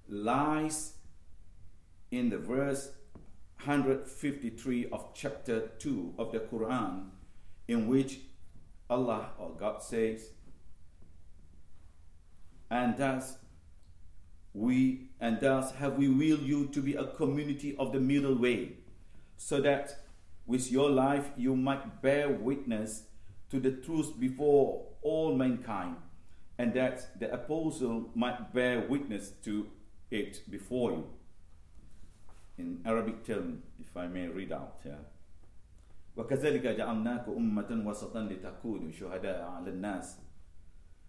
lies 0.09 0.93
in 2.11 2.29
the 2.29 2.37
verse 2.37 2.89
153 3.65 4.89
of 4.91 5.07
chapter 5.15 5.71
2 5.79 6.13
of 6.19 6.31
the 6.31 6.39
Quran, 6.39 7.05
in 7.67 7.87
which 7.87 8.19
Allah 8.91 9.31
or 9.39 9.55
God 9.57 9.81
says, 9.81 10.29
and 12.69 12.95
thus 12.95 13.37
we 14.53 15.09
and 15.19 15.39
thus 15.39 15.71
have 15.73 15.97
we 15.97 16.07
willed 16.07 16.41
you 16.41 16.67
to 16.67 16.79
be 16.79 16.93
a 16.93 17.07
community 17.07 17.75
of 17.77 17.91
the 17.91 17.99
middle 17.99 18.35
way, 18.35 18.73
so 19.37 19.59
that 19.61 19.97
with 20.45 20.71
your 20.71 20.91
life 20.91 21.31
you 21.35 21.55
might 21.55 22.03
bear 22.03 22.29
witness 22.29 23.05
to 23.49 23.59
the 23.59 23.71
truth 23.71 24.19
before 24.19 24.85
all 25.01 25.35
mankind, 25.35 25.95
and 26.59 26.71
that 26.75 27.19
the 27.19 27.33
apostle 27.33 28.11
might 28.13 28.53
bear 28.53 28.81
witness 28.87 29.31
to 29.43 29.67
it 30.11 30.41
before 30.51 30.91
you 30.91 31.14
in 32.57 32.81
Arabic 32.85 33.23
term, 33.25 33.63
if 33.79 33.95
I 33.97 34.07
may 34.07 34.27
read 34.27 34.51
out. 34.51 34.81
Yeah. 34.85 35.03
وكذلك 36.17 36.67
جعلناك 36.67 37.27
أمة 37.27 37.83
وسطا 37.85 38.19
لتكونوا 38.19 38.91
شهداء 38.91 39.41
على 39.43 39.69
الناس 39.69 40.19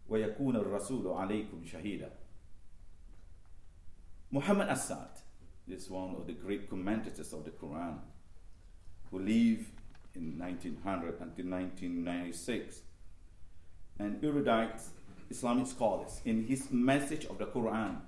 ويكون 0.09 0.57
الرسول 0.57 1.07
عليكم 1.09 1.65
شهيدا. 1.65 2.11
Muhammad 4.33 4.69
Asad, 4.69 5.11
this 5.69 5.89
one 5.89 6.17
of 6.17 6.27
the 6.27 6.33
great 6.33 6.69
commentators 6.69 7.33
of 7.33 7.45
the 7.45 7.51
Quran, 7.51 7.99
who 9.11 9.21
lived 9.21 9.71
in 10.15 10.37
1900 10.39 11.21
until 11.21 11.47
1996, 11.47 12.83
and 13.99 14.25
erudite 14.25 14.83
Islamic 15.31 15.67
scholars, 15.69 16.21
in 16.25 16.45
his 16.45 16.73
message 16.73 17.25
of 17.27 17.39
the 17.39 17.47
Quran, 17.47 18.01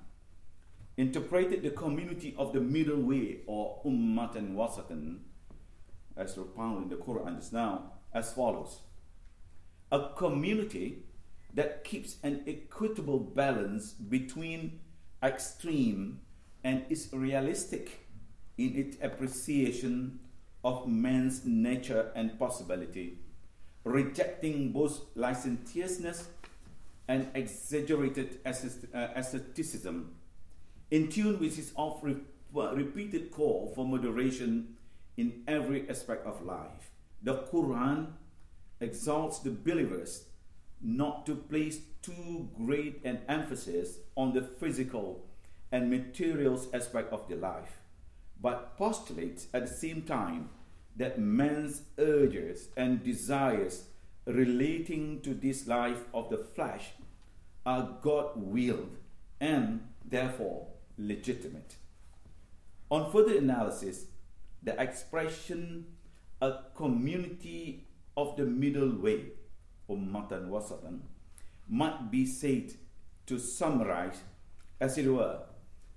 interpreted 0.98 1.62
the 1.62 1.70
community 1.70 2.34
of 2.36 2.52
the 2.52 2.60
middle 2.60 3.00
way 3.00 3.38
or 3.46 3.80
ummatan 3.86 4.54
wasatan, 4.54 5.20
as 6.16 6.34
propounded 6.34 6.82
in 6.82 6.88
the 6.90 6.96
Quran 6.96 7.36
just 7.36 7.52
now, 7.52 7.92
as 8.12 8.32
follows: 8.32 8.80
a 9.92 10.10
community 10.16 11.04
that 11.54 11.84
keeps 11.84 12.16
an 12.22 12.42
equitable 12.46 13.20
balance 13.20 13.92
between 13.92 14.80
extreme 15.22 16.20
and 16.64 16.84
is 16.90 17.08
realistic 17.12 18.06
in 18.58 18.76
its 18.76 18.96
appreciation 19.00 20.18
of 20.64 20.88
man's 20.88 21.44
nature 21.44 22.10
and 22.16 22.36
possibility, 22.38 23.18
rejecting 23.84 24.72
both 24.72 25.00
licentiousness 25.14 26.28
and 27.06 27.28
exaggerated 27.34 28.40
uh, 28.44 28.50
asceticism, 29.14 30.14
in 30.90 31.08
tune 31.08 31.38
with 31.38 31.56
his 31.56 31.72
oft 31.76 32.04
repeated 32.52 33.30
call 33.30 33.72
for 33.74 33.86
moderation 33.86 34.76
in 35.16 35.42
every 35.46 35.88
aspect 35.88 36.26
of 36.26 36.44
life. 36.44 36.90
The 37.22 37.34
Quran 37.52 38.12
exalts 38.80 39.40
the 39.40 39.50
believers 39.50 40.24
not 40.80 41.26
to 41.26 41.34
place 41.34 41.80
too 42.02 42.48
great 42.56 43.00
an 43.04 43.20
emphasis 43.28 43.98
on 44.16 44.32
the 44.32 44.42
physical 44.42 45.26
and 45.72 45.90
materials 45.90 46.68
aspect 46.72 47.12
of 47.12 47.28
their 47.28 47.38
life, 47.38 47.80
but 48.40 48.76
postulates 48.78 49.48
at 49.52 49.66
the 49.66 49.74
same 49.74 50.02
time 50.02 50.48
that 50.96 51.18
man's 51.18 51.82
urges 51.98 52.68
and 52.76 53.02
desires 53.04 53.84
relating 54.26 55.20
to 55.20 55.34
this 55.34 55.66
life 55.66 56.04
of 56.14 56.30
the 56.30 56.38
flesh 56.38 56.90
are 57.66 57.96
God 58.02 58.30
willed 58.36 58.96
and 59.40 59.80
therefore 60.04 60.68
legitimate. 60.98 61.76
On 62.90 63.10
further 63.10 63.36
analysis, 63.36 64.06
the 64.62 64.80
expression 64.80 65.86
a 66.40 66.58
community 66.74 67.86
of 68.16 68.36
the 68.36 68.44
middle 68.44 68.96
way, 69.00 69.26
ummatan 69.88 70.48
wasatan, 70.48 71.00
might 71.68 72.10
be 72.10 72.24
said 72.26 72.72
to 73.26 73.38
summarize, 73.38 74.22
as 74.80 74.96
it 74.98 75.06
were, 75.08 75.40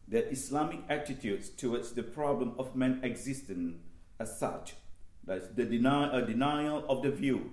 the 0.08 0.29
Islamic 0.29 0.81
attitudes 0.89 1.50
towards 1.50 1.93
the 1.93 2.03
problem 2.03 2.53
of 2.58 2.75
man 2.75 3.00
existence 3.03 3.77
as 4.20 4.38
such. 4.38 4.74
That's 5.24 5.48
the 5.50 5.65
deni- 5.65 6.13
a 6.13 6.25
denial 6.25 6.84
of 6.89 7.03
the 7.03 7.12
view 7.12 7.51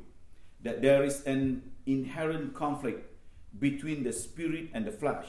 that 0.62 0.82
there 0.82 1.04
is 1.04 1.24
an 1.24 1.72
inherent 1.86 2.54
conflict 2.54 3.14
between 3.58 4.02
the 4.02 4.12
spirit 4.12 4.70
and 4.72 4.86
the 4.86 4.90
flesh, 4.90 5.26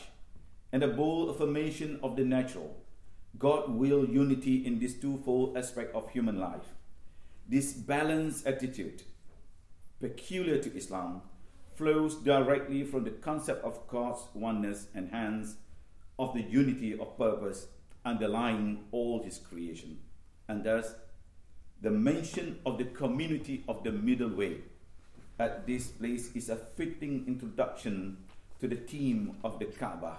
and 0.72 0.84
a 0.84 0.88
bold 0.88 1.36
affirmation 1.36 2.00
of 2.04 2.16
the 2.16 2.24
natural, 2.24 2.76
God 3.38 3.70
will 3.70 4.06
unity 4.06 4.66
in 4.66 4.80
this 4.80 4.94
twofold 4.94 5.58
aspect 5.58 5.96
of 5.96 6.10
human 6.12 6.40
life. 6.40 6.76
This 7.48 7.74
balanced 7.74 8.46
attitude, 8.46 9.04
peculiar 10.00 10.58
to 10.60 10.76
Islam, 10.76 11.22
flows 11.76 12.16
directly 12.16 12.84
from 12.84 13.06
the 13.06 13.12
concept 13.12 13.64
of 13.64 13.88
God's 13.88 14.22
oneness 14.34 14.88
and 14.94 15.10
hence 15.12 15.56
of 16.18 16.34
the 16.34 16.42
unity 16.42 17.00
of 17.00 17.18
purpose 17.18 17.68
underlying 18.06 18.86
all 18.92 19.24
his 19.24 19.38
creation. 19.38 20.00
And 20.48 20.64
thus, 20.64 20.94
the 21.82 21.92
mention 21.92 22.60
of 22.66 22.78
the 22.78 22.86
community 22.86 23.64
of 23.68 23.84
the 23.84 23.92
middle 23.92 24.30
way 24.30 24.58
at 25.40 25.66
this 25.66 25.88
place 25.88 26.36
is 26.36 26.50
a 26.50 26.58
fitting 26.58 27.24
introduction 27.28 28.18
to 28.60 28.68
the 28.68 28.76
theme 28.76 29.38
of 29.44 29.60
the 29.60 29.66
Kaaba, 29.66 30.18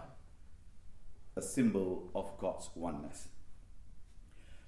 a 1.40 1.42
symbol 1.42 2.11
of 2.14 2.37
God's 2.38 2.68
oneness. 2.74 3.29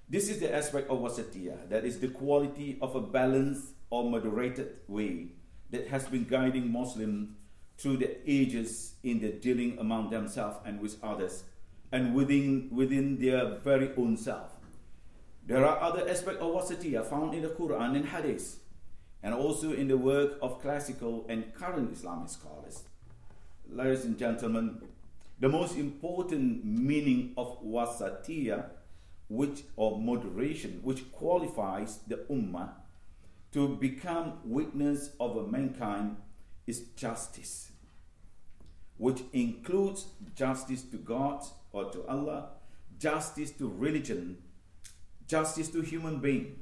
This 0.09 0.27
is 0.29 0.39
the 0.39 0.53
aspect 0.53 0.89
of 0.89 0.99
wasatiyah, 0.99 1.69
that 1.69 1.85
is 1.85 1.99
the 1.99 2.07
quality 2.07 2.77
of 2.81 2.95
a 2.95 3.01
balanced 3.01 3.73
or 3.91 4.09
moderated 4.09 4.79
way 4.87 5.27
that 5.69 5.87
has 5.87 6.05
been 6.07 6.25
guiding 6.25 6.71
Muslims 6.71 7.29
through 7.77 7.97
the 7.97 8.17
ages 8.25 8.95
in 9.03 9.19
their 9.21 9.31
dealing 9.31 9.77
among 9.79 10.09
themselves 10.09 10.57
and 10.65 10.79
with 10.81 10.97
others 11.03 11.43
and 11.91 12.15
within, 12.15 12.69
within 12.71 13.19
their 13.19 13.59
very 13.59 13.91
own 13.95 14.17
self. 14.17 14.49
There 15.45 15.63
are 15.65 15.79
other 15.79 16.09
aspects 16.09 16.41
of 16.41 16.53
wasatiyah 16.53 17.05
found 17.05 17.35
in 17.35 17.43
the 17.43 17.49
Quran 17.49 17.95
and 17.95 18.05
Hadith 18.07 18.59
and 19.21 19.33
also 19.33 19.73
in 19.73 19.87
the 19.87 19.97
work 19.97 20.37
of 20.41 20.61
classical 20.61 21.25
and 21.29 21.53
current 21.53 21.93
Islamic 21.93 22.29
scholars. 22.29 22.83
Ladies 23.69 24.05
and 24.05 24.17
gentlemen, 24.17 24.81
the 25.43 25.49
most 25.49 25.75
important 25.75 26.63
meaning 26.63 27.33
of 27.35 27.61
wasatiyah, 27.61 28.63
which 29.27 29.63
or 29.75 29.99
moderation, 29.99 30.79
which 30.83 31.11
qualifies 31.11 31.99
the 32.07 32.15
ummah 32.31 32.69
to 33.51 33.75
become 33.75 34.39
witness 34.45 35.09
of 35.19 35.51
mankind 35.51 36.15
is 36.65 36.85
justice, 36.95 37.73
which 38.95 39.21
includes 39.33 40.05
justice 40.33 40.83
to 40.83 40.95
God 40.95 41.43
or 41.73 41.91
to 41.91 42.07
Allah, 42.07 42.51
justice 42.97 43.51
to 43.51 43.67
religion, 43.67 44.37
justice 45.27 45.67
to 45.71 45.81
human 45.81 46.21
being 46.21 46.55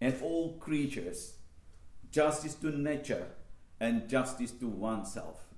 and 0.00 0.14
all 0.22 0.56
creatures, 0.58 1.34
justice 2.12 2.54
to 2.54 2.70
nature, 2.70 3.26
and 3.80 4.08
justice 4.08 4.52
to 4.52 4.68
oneself. 4.68 5.53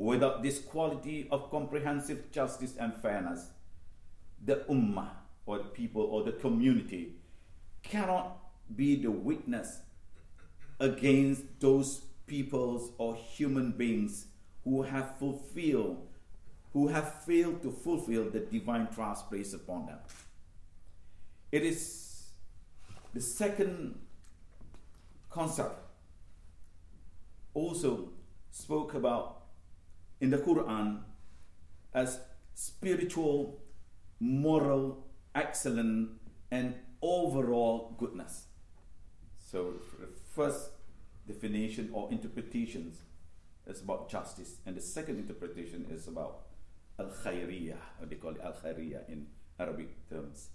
Without 0.00 0.42
this 0.42 0.58
quality 0.58 1.28
of 1.30 1.50
comprehensive 1.50 2.32
justice 2.32 2.74
and 2.78 2.94
fairness, 3.02 3.50
the 4.42 4.64
ummah 4.70 5.10
or 5.44 5.58
the 5.58 5.64
people 5.64 6.00
or 6.00 6.22
the 6.22 6.32
community 6.32 7.16
cannot 7.82 8.38
be 8.74 8.96
the 8.96 9.10
witness 9.10 9.80
against 10.78 11.42
those 11.60 12.00
peoples 12.26 12.92
or 12.96 13.14
human 13.14 13.72
beings 13.72 14.28
who 14.64 14.80
have 14.84 15.18
fulfilled, 15.18 16.08
who 16.72 16.88
have 16.88 17.22
failed 17.24 17.60
to 17.60 17.70
fulfill 17.70 18.30
the 18.30 18.40
divine 18.40 18.86
trust 18.86 19.28
placed 19.28 19.52
upon 19.52 19.84
them. 19.84 19.98
It 21.52 21.62
is 21.62 22.30
the 23.12 23.20
second 23.20 24.00
concept 25.28 25.78
also 27.52 28.12
spoke 28.50 28.94
about 28.94 29.39
in 30.20 30.30
the 30.30 30.38
Quran 30.38 31.00
as 31.94 32.20
spiritual, 32.54 33.62
moral, 34.20 35.06
excellent, 35.34 36.10
and 36.50 36.74
overall 37.02 37.94
goodness. 37.98 38.46
So, 39.38 39.74
first 40.34 40.70
definition 41.26 41.90
or 41.92 42.10
interpretations 42.10 42.98
is 43.66 43.80
about 43.80 44.10
justice, 44.10 44.56
and 44.66 44.76
the 44.76 44.80
second 44.80 45.18
interpretation 45.18 45.86
is 45.90 46.06
about 46.06 46.46
al 46.98 47.06
khairiyah, 47.06 48.08
they 48.08 48.16
call 48.16 48.32
it 48.32 48.40
al 48.42 48.52
khairiyah 48.52 49.08
in 49.08 49.26
Arabic 49.58 50.08
terms, 50.08 50.48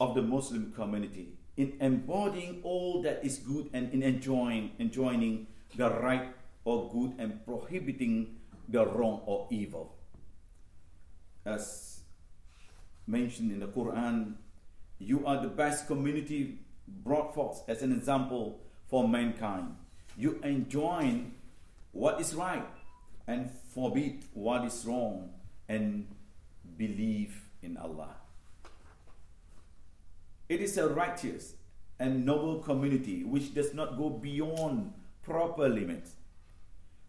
of 0.00 0.14
the 0.14 0.22
Muslim 0.22 0.72
community 0.72 1.36
in 1.56 1.76
embodying 1.80 2.60
all 2.62 3.02
that 3.02 3.22
is 3.22 3.38
good 3.38 3.68
and 3.72 3.92
in 3.92 4.02
enjoying 4.02 4.70
enjoining 4.78 5.46
the 5.76 5.90
right 5.90 6.32
or 6.64 6.90
good 6.90 7.14
and 7.18 7.44
prohibiting 7.44 8.36
the 8.68 8.86
wrong 8.86 9.22
or 9.26 9.46
evil. 9.50 9.96
As 11.44 12.00
mentioned 13.06 13.50
in 13.50 13.60
the 13.60 13.66
Quran, 13.66 14.34
you 14.98 15.26
are 15.26 15.40
the 15.40 15.48
best 15.48 15.86
community 15.86 16.58
brought 16.86 17.34
forth 17.34 17.62
as 17.68 17.82
an 17.82 17.92
example 17.92 18.60
for 18.88 19.08
mankind. 19.08 19.74
You 20.16 20.38
enjoin 20.42 21.32
what 21.92 22.20
is 22.20 22.34
right 22.34 22.66
and 23.26 23.50
forbid 23.74 24.24
what 24.34 24.64
is 24.64 24.84
wrong 24.86 25.30
and 25.68 26.06
believe 26.76 27.42
in 27.62 27.76
Allah. 27.76 28.16
It 30.48 30.60
is 30.60 30.76
a 30.78 30.88
righteous 30.88 31.54
and 31.98 32.26
noble 32.26 32.58
community 32.58 33.24
which 33.24 33.54
does 33.54 33.72
not 33.72 33.96
go 33.96 34.10
beyond 34.10 34.92
proper 35.22 35.68
limits, 35.68 36.12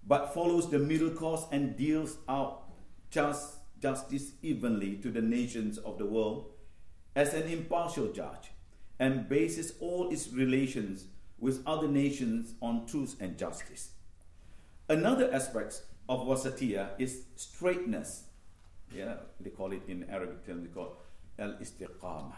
but 0.06 0.34
follows 0.34 0.70
the 0.70 0.80
middle 0.80 1.12
course 1.12 1.46
and 1.52 1.78
deals 1.78 2.18
out 2.28 2.64
just 3.10 3.58
justice 3.82 4.34
evenly 4.42 4.96
to 4.98 5.10
the 5.10 5.22
nations 5.22 5.78
of 5.80 5.98
the 5.98 6.06
world 6.06 6.52
as 7.16 7.34
an 7.34 7.44
impartial 7.44 8.12
judge 8.12 8.52
and 9.00 9.28
bases 9.28 9.74
all 9.80 10.10
its 10.12 10.32
relations 10.32 11.06
with 11.40 11.64
other 11.66 11.88
nations 11.88 12.54
on 12.62 12.86
truth 12.86 13.16
and 13.20 13.38
justice. 13.38 13.92
Another 14.88 15.34
aspect 15.34 15.82
of 16.08 16.22
wasatiyah 16.28 16.90
is 17.00 17.24
straightness. 17.36 18.26
Yeah, 18.94 19.16
they 19.40 19.50
call 19.50 19.72
it 19.72 19.82
in 19.88 20.08
Arabic 20.10 20.46
terms, 20.46 20.68
they 20.68 20.74
call 20.74 20.98
al 21.40 21.54
istiqamah, 21.54 22.36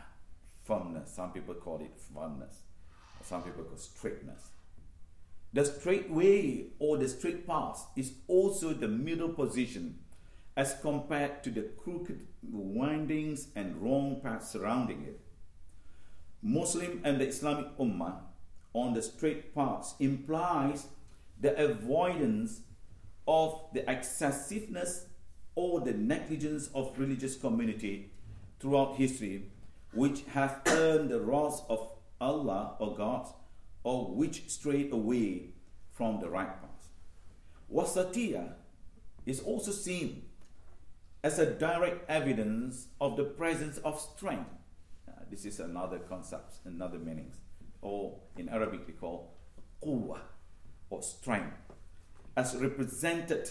firmness. 0.64 1.12
Some 1.14 1.32
people 1.32 1.56
call 1.56 1.82
it 1.82 1.92
firmness, 2.14 2.62
some 3.24 3.44
people 3.44 3.64
call 3.64 3.78
straightness. 3.78 4.50
The 5.54 5.66
straight 5.66 6.10
way 6.10 6.66
or 6.80 6.98
the 6.98 7.08
straight 7.08 7.46
path 7.46 7.86
is 7.96 8.14
also 8.28 8.74
the 8.74 8.88
middle 8.88 9.30
position 9.30 10.00
as 10.58 10.76
compared 10.82 11.44
to 11.44 11.52
the 11.52 11.70
crooked 11.78 12.28
windings 12.42 13.50
and 13.56 13.78
wrong 13.78 14.20
paths 14.22 14.50
surrounding 14.50 15.04
it. 15.04 15.20
Muslim 16.42 17.02
and 17.04 17.22
the 17.22 17.28
Islamic 17.28 17.78
Ummah 17.78 18.18
on 18.74 18.94
the 18.94 19.02
straight 19.02 19.54
path 19.54 19.94
implies 20.00 20.88
the 21.40 21.56
avoidance 21.64 22.62
of 23.28 23.62
the 23.74 23.88
excessiveness 23.90 25.06
or 25.56 25.82
the 25.82 25.94
negligence 25.94 26.70
of 26.74 26.98
religious 26.98 27.36
community 27.36 28.12
throughout 28.60 28.96
history, 28.96 29.52
which 29.94 30.24
have 30.34 30.62
earned 30.66 31.10
the 31.10 31.22
wrath 31.22 31.62
of 31.70 31.92
Allah 32.20 32.76
or 32.80 32.96
God, 32.96 33.28
or 33.84 34.14
which 34.14 34.50
strayed 34.50 34.92
away 34.92 35.50
from 35.92 36.20
the 36.20 36.30
right 36.30 36.62
path. 36.62 36.90
Wasatiyah 37.72 38.54
is 39.26 39.40
also 39.42 39.72
seen 39.72 40.24
as 41.24 41.40
a 41.40 41.46
direct 41.46 42.10
evidence 42.10 42.88
of 43.00 43.16
the 43.16 43.24
presence 43.24 43.78
of 43.80 44.00
strength. 44.00 44.50
Uh, 45.08 45.22
this 45.30 45.46
is 45.46 45.60
another 45.60 46.00
concept, 46.00 46.56
another 46.66 46.98
meaning, 46.98 47.32
or 47.82 48.20
in 48.38 48.50
Arabic 48.50 48.82
we 48.88 48.94
call 48.94 49.38
quwwah, 49.84 50.20
or 50.90 51.02
strength, 51.02 51.56
as 52.36 52.56
represented 52.56 53.50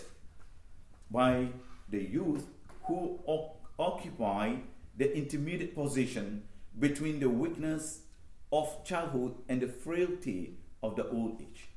by 1.10 1.48
the 1.88 2.02
youth 2.02 2.46
who 2.84 3.18
occupy 3.78 4.54
the 4.96 5.16
intermediate 5.16 5.74
position 5.74 6.42
between 6.78 7.20
the 7.20 7.28
weakness 7.28 8.01
of 8.52 8.84
childhood 8.84 9.34
and 9.48 9.62
the 9.62 9.66
frailty 9.66 10.58
of 10.82 10.94
the 10.94 11.08
old 11.08 11.40
age. 11.40 11.68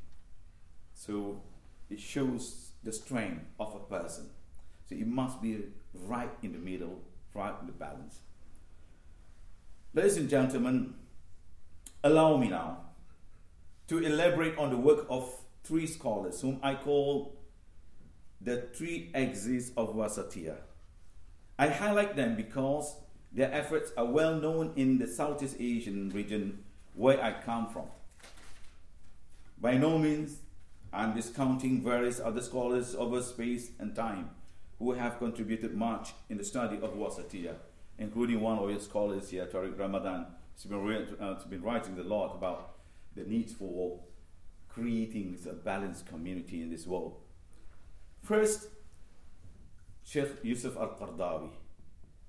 So 0.93 1.41
it 1.89 1.99
shows 1.99 2.71
the 2.83 2.91
strength 2.91 3.45
of 3.59 3.73
a 3.73 3.79
person. 3.79 4.29
So 4.89 4.95
it 4.95 5.07
must 5.07 5.41
be 5.41 5.63
right 5.93 6.31
in 6.43 6.51
the 6.51 6.59
middle, 6.59 7.01
right 7.33 7.53
in 7.61 7.67
the 7.67 7.73
balance. 7.73 8.19
Ladies 9.93 10.17
and 10.17 10.29
gentlemen, 10.29 10.95
allow 12.03 12.35
me 12.37 12.49
now 12.49 12.79
to 13.87 13.99
elaborate 13.99 14.57
on 14.57 14.69
the 14.69 14.77
work 14.77 15.05
of 15.09 15.33
three 15.63 15.87
scholars 15.87 16.41
whom 16.41 16.59
I 16.61 16.75
call 16.75 17.39
the 18.41 18.67
three 18.73 19.11
axes 19.15 19.71
of 19.77 19.95
Wasatiyah. 19.95 20.57
I 21.57 21.69
highlight 21.69 22.15
them 22.15 22.35
because 22.35 22.95
their 23.31 23.51
efforts 23.53 23.91
are 23.97 24.05
well 24.05 24.35
known 24.35 24.73
in 24.75 24.97
the 24.97 25.07
Southeast 25.07 25.55
Asian 25.59 26.09
region 26.09 26.64
where 26.95 27.21
I 27.23 27.33
come 27.33 27.67
from. 27.67 27.85
By 29.59 29.77
no 29.77 29.97
means 29.97 30.39
I'm 30.91 31.13
discounting 31.13 31.81
various 31.81 32.19
other 32.19 32.41
scholars 32.41 32.95
over 32.95 33.21
space 33.21 33.71
and 33.79 33.95
time 33.95 34.29
who 34.79 34.93
have 34.93 35.19
contributed 35.19 35.75
much 35.75 36.13
in 36.29 36.37
the 36.37 36.43
study 36.43 36.77
of 36.77 36.93
Wasatiyah, 36.93 37.55
including 37.97 38.41
one 38.41 38.57
of 38.57 38.69
your 38.69 38.79
scholars 38.79 39.29
here, 39.29 39.45
Tariq 39.45 39.77
Ramadan, 39.77 40.27
who's 40.53 40.65
been, 40.65 41.17
uh, 41.19 41.35
writing 41.61 41.97
a 41.99 42.03
lot 42.03 42.35
about 42.35 42.75
the 43.15 43.23
need 43.23 43.49
for 43.49 43.99
creating 44.69 45.37
a 45.49 45.53
balanced 45.53 46.05
community 46.07 46.61
in 46.61 46.69
this 46.69 46.85
world. 46.85 47.15
First, 48.21 48.67
Sheikh 50.03 50.43
Yusuf 50.43 50.77
Al-Qardawi, 50.77 51.49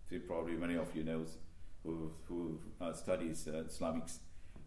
who 0.08 0.20
probably 0.20 0.54
many 0.54 0.76
of 0.76 0.94
you 0.94 1.02
know 1.02 1.24
who, 1.82 2.12
who 2.28 2.60
uh, 2.80 2.92
studies 2.92 3.48
uh, 3.48 3.64
Islamic 3.68 4.04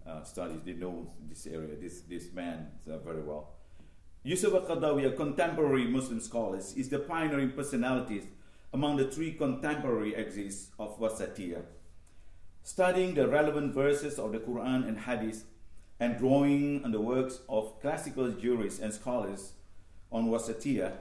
uh, 0.10 0.24
studies, 0.24 0.62
they 0.65 0.74
know 0.74 1.12
this 1.28 1.45
area, 1.45 1.76
this, 1.80 2.02
this 2.02 2.34
man 2.34 2.67
uh, 2.91 2.98
very 3.00 3.22
well. 3.22 3.50
Yusuf 4.24 4.54
al-Qardawi, 4.54 5.08
a 5.08 5.12
contemporary 5.12 5.86
Muslim 5.86 6.19
scholar, 6.19 6.58
is 6.58 6.89
the 6.89 7.00
pioneering 7.00 7.52
personality 7.52 8.24
among 8.74 8.98
the 8.98 9.06
three 9.06 9.32
contemporary 9.32 10.15
exes 10.15 10.69
of 10.78 11.00
Wasatiyah. 11.00 11.63
Studying 12.63 13.13
the 13.13 13.28
relevant 13.28 13.74
verses 13.74 14.19
of 14.19 14.32
the 14.32 14.39
Quran 14.39 14.88
and 14.88 15.00
Hadith 15.00 15.45
and 16.00 16.17
drawing 16.17 16.84
on 16.84 16.91
the 16.91 17.02
works 17.02 17.39
of 17.48 17.80
classical 17.82 18.30
jurists 18.32 18.80
and 18.80 18.93
scholars 18.93 19.54
on 20.12 20.28
Wasatiyah, 20.28 20.93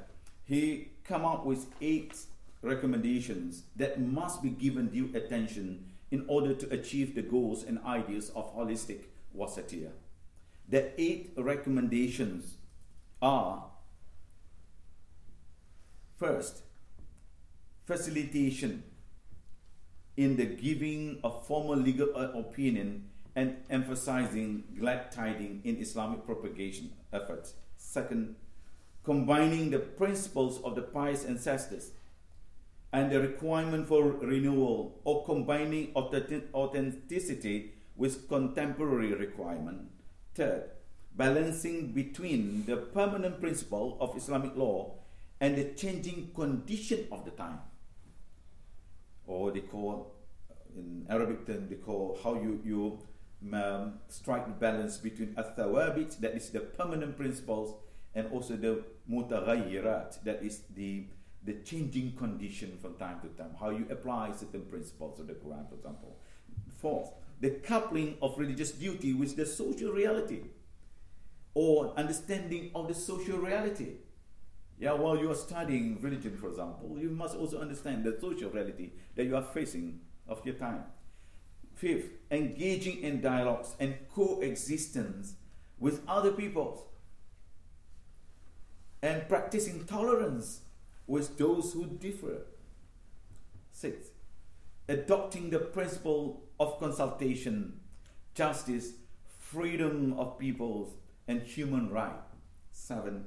he 0.44 0.92
came 1.06 1.24
up 1.24 1.44
with 1.44 1.66
eight 1.80 2.16
recommendations 2.62 3.64
that 3.76 4.00
must 4.00 4.42
be 4.42 4.50
given 4.50 4.88
due 4.88 5.10
attention 5.14 5.84
in 6.10 6.24
order 6.28 6.54
to 6.54 6.72
achieve 6.72 7.14
the 7.14 7.22
goals 7.22 7.62
and 7.62 7.78
ideals 7.84 8.30
of 8.30 8.54
holistic 8.56 9.04
Wasatiyah. 9.36 9.92
The 10.68 11.00
eight 11.00 11.32
recommendations 11.36 12.56
are 13.20 13.64
first, 16.16 16.62
facilitation 17.86 18.82
in 20.16 20.36
the 20.36 20.46
giving 20.46 21.20
of 21.22 21.46
formal 21.46 21.76
legal 21.76 22.08
uh, 22.14 22.38
opinion 22.38 23.08
and 23.36 23.56
emphasizing 23.70 24.64
glad 24.78 25.12
tiding 25.12 25.60
in 25.64 25.76
Islamic 25.76 26.26
propagation 26.26 26.90
efforts. 27.12 27.54
Second, 27.76 28.34
combining 29.04 29.70
the 29.70 29.78
principles 29.78 30.60
of 30.62 30.74
the 30.74 30.82
pious 30.82 31.24
ancestors 31.24 31.92
and 32.92 33.10
the 33.10 33.20
requirement 33.20 33.86
for 33.86 34.02
renewal 34.02 35.00
or 35.04 35.24
combining 35.24 35.92
authenticity 35.94 37.74
with 37.96 38.28
contemporary 38.28 39.12
requirement. 39.14 39.90
Third, 40.34 40.70
balancing 41.14 41.92
between 41.92 42.64
the 42.64 42.76
permanent 42.76 43.40
principle 43.40 43.98
of 44.00 44.16
Islamic 44.16 44.56
law 44.56 44.94
and 45.40 45.56
the 45.56 45.74
changing 45.74 46.30
condition 46.34 47.06
of 47.12 47.24
the 47.24 47.32
time. 47.32 47.58
Or 49.26 49.50
they 49.50 49.60
call, 49.60 50.14
in 50.74 51.06
Arabic 51.10 51.46
term, 51.46 51.68
they 51.68 51.76
call 51.76 52.18
how 52.22 52.34
you, 52.34 52.60
you 52.64 52.98
um, 53.52 53.94
strike 54.08 54.46
the 54.46 54.52
balance 54.52 54.96
between 54.96 55.34
athawabit, 55.34 56.18
that 56.20 56.34
is 56.34 56.50
the 56.50 56.60
permanent 56.60 57.16
principles, 57.16 57.74
and 58.14 58.30
also 58.32 58.56
the 58.56 58.84
mutaghayyirat, 59.10 60.22
that 60.24 60.42
is 60.42 60.62
the, 60.74 61.06
the 61.48 61.54
changing 61.64 62.12
condition 62.12 62.76
from 62.80 62.94
time 62.96 63.18
to 63.20 63.28
time, 63.28 63.54
how 63.58 63.70
you 63.70 63.86
apply 63.90 64.30
certain 64.32 64.60
principles 64.66 65.18
of 65.18 65.26
the 65.26 65.32
Quran, 65.32 65.66
for 65.66 65.76
example. 65.76 66.18
Fourth, 66.78 67.10
the 67.40 67.50
coupling 67.50 68.18
of 68.20 68.38
religious 68.38 68.72
duty 68.72 69.14
with 69.14 69.34
the 69.34 69.46
social 69.46 69.90
reality 69.90 70.42
or 71.54 71.94
understanding 71.96 72.70
of 72.74 72.86
the 72.86 72.94
social 72.94 73.38
reality. 73.38 73.92
Yeah, 74.78 74.92
while 74.92 75.16
you 75.16 75.30
are 75.30 75.34
studying 75.34 75.98
religion, 76.02 76.36
for 76.36 76.50
example, 76.50 76.98
you 76.98 77.08
must 77.08 77.34
also 77.34 77.58
understand 77.58 78.04
the 78.04 78.18
social 78.20 78.50
reality 78.50 78.90
that 79.16 79.24
you 79.24 79.34
are 79.34 79.42
facing 79.42 80.00
of 80.28 80.44
your 80.44 80.54
time. 80.54 80.84
Fifth, 81.74 82.10
engaging 82.30 83.00
in 83.00 83.22
dialogues 83.22 83.74
and 83.80 83.96
coexistence 84.14 85.36
with 85.78 86.02
other 86.06 86.32
peoples 86.32 86.82
and 89.00 89.26
practicing 89.28 89.86
tolerance 89.86 90.60
with 91.08 91.38
those 91.38 91.72
who 91.72 91.86
differ. 91.86 92.42
Six, 93.72 94.08
adopting 94.88 95.50
the 95.50 95.58
principle 95.58 96.44
of 96.60 96.78
consultation, 96.78 97.80
justice, 98.34 98.92
freedom 99.38 100.12
of 100.18 100.38
peoples, 100.38 100.94
and 101.26 101.42
human 101.42 101.90
right. 101.90 102.20
Seven, 102.70 103.24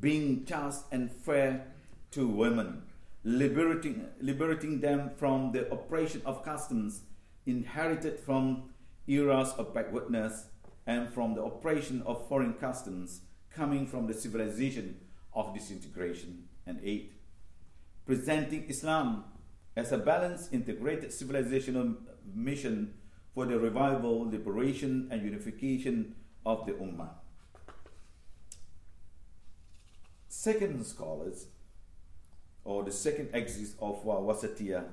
being 0.00 0.44
just 0.44 0.86
and 0.90 1.10
fair 1.10 1.66
to 2.12 2.26
women, 2.26 2.82
liberating, 3.22 4.06
liberating 4.20 4.80
them 4.80 5.10
from 5.16 5.52
the 5.52 5.70
oppression 5.70 6.22
of 6.24 6.42
customs 6.42 7.02
inherited 7.44 8.18
from 8.18 8.70
eras 9.06 9.52
of 9.58 9.72
backwardness 9.72 10.46
and 10.86 11.12
from 11.12 11.34
the 11.34 11.42
oppression 11.42 12.02
of 12.06 12.26
foreign 12.28 12.54
customs 12.54 13.20
coming 13.50 13.86
from 13.86 14.06
the 14.06 14.14
civilization 14.14 15.00
of 15.34 15.54
disintegration. 15.54 16.48
And 16.66 16.80
eight, 16.82 17.12
presenting 18.04 18.64
Islam 18.68 19.24
as 19.76 19.92
a 19.92 19.98
balanced, 19.98 20.52
integrated 20.52 21.10
civilizational 21.10 21.96
mission 22.34 22.94
for 23.34 23.44
the 23.46 23.58
revival, 23.58 24.28
liberation, 24.28 25.08
and 25.10 25.22
unification 25.22 26.14
of 26.44 26.64
the 26.66 26.72
Ummah. 26.72 27.10
Second 30.28 30.84
scholars, 30.86 31.46
or 32.64 32.82
the 32.82 32.90
second 32.90 33.28
axis 33.34 33.74
of 33.80 33.96
uh, 34.08 34.12
Wasatiyah, 34.12 34.84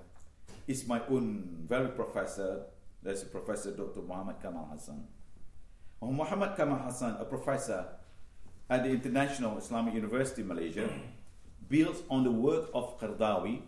is 0.68 0.88
my 0.88 1.02
own 1.10 1.66
very 1.68 1.90
professor, 1.90 2.64
that's 3.02 3.24
Professor 3.24 3.72
Dr. 3.72 4.02
Muhammad 4.02 4.38
Kamal 4.42 4.68
Hassan. 4.72 5.08
Muhammad 6.02 6.56
Kamal 6.58 6.80
Hassan, 6.80 7.18
a 7.20 7.26
professor 7.26 7.86
at 8.70 8.84
the 8.84 8.90
International 8.90 9.58
Islamic 9.58 9.94
University 9.94 10.44
Malaysia, 10.44 10.90
builds 11.70 12.02
on 12.10 12.24
the 12.24 12.32
work 12.32 12.70
of 12.74 13.00
Qardawi 13.00 13.62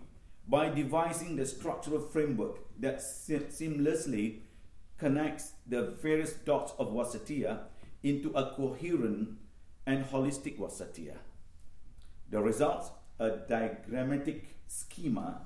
by 0.48 0.70
devising 0.70 1.36
the 1.36 1.46
structural 1.46 2.00
framework 2.00 2.58
that 2.80 3.00
seamlessly 3.00 4.40
connects 4.98 5.54
the 5.68 5.82
various 6.02 6.34
dots 6.34 6.74
of 6.78 6.90
Wasatiyah 6.90 7.60
into 8.04 8.30
a 8.32 8.54
coherent 8.56 9.38
and 9.86 10.06
holistic 10.06 10.58
Wasatiyah. 10.58 11.18
The 12.30 12.42
result, 12.42 12.92
a 13.20 13.32
diagrammatic 13.32 14.56
schema 14.68 15.42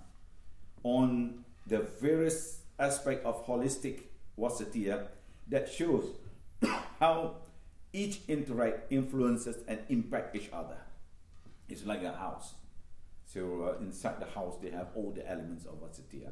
on 0.84 1.46
the 1.68 1.80
various 2.02 2.62
aspects 2.78 3.26
of 3.26 3.46
holistic 3.46 4.04
Wasatiyah 4.38 5.08
that 5.48 5.70
shows 5.70 6.06
how 7.00 7.36
each 7.92 8.20
interact, 8.28 8.92
influences, 8.92 9.64
and 9.68 9.80
impact 9.90 10.36
each 10.36 10.50
other. 10.54 10.78
It's 11.70 11.86
like 11.86 12.04
a 12.04 12.12
house. 12.12 12.56
So 13.26 13.76
uh, 13.78 13.82
inside 13.84 14.20
the 14.20 14.26
house, 14.26 14.56
they 14.62 14.72
have 14.72 14.88
all 14.96 15.12
the 15.12 15.30
elements 15.30 15.66
of 15.66 15.76
Wasatiyah. 15.76 16.32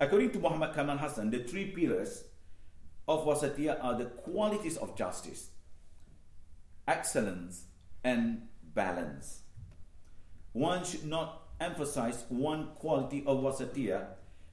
According 0.00 0.30
to 0.32 0.38
Muhammad 0.38 0.74
Kamal 0.74 0.96
Hassan, 0.96 1.30
the 1.30 1.44
three 1.44 1.66
pillars 1.66 2.24
of 3.06 3.26
Wasatiyah 3.26 3.84
are 3.84 3.98
the 3.98 4.06
qualities 4.06 4.76
of 4.78 4.96
justice, 4.96 5.50
excellence, 6.88 7.64
and 8.02 8.48
balance. 8.74 9.42
One 10.52 10.84
should 10.84 11.04
not 11.04 11.42
emphasize 11.60 12.24
one 12.28 12.68
quality 12.76 13.22
of 13.26 13.38
Wasatiyah 13.38 14.06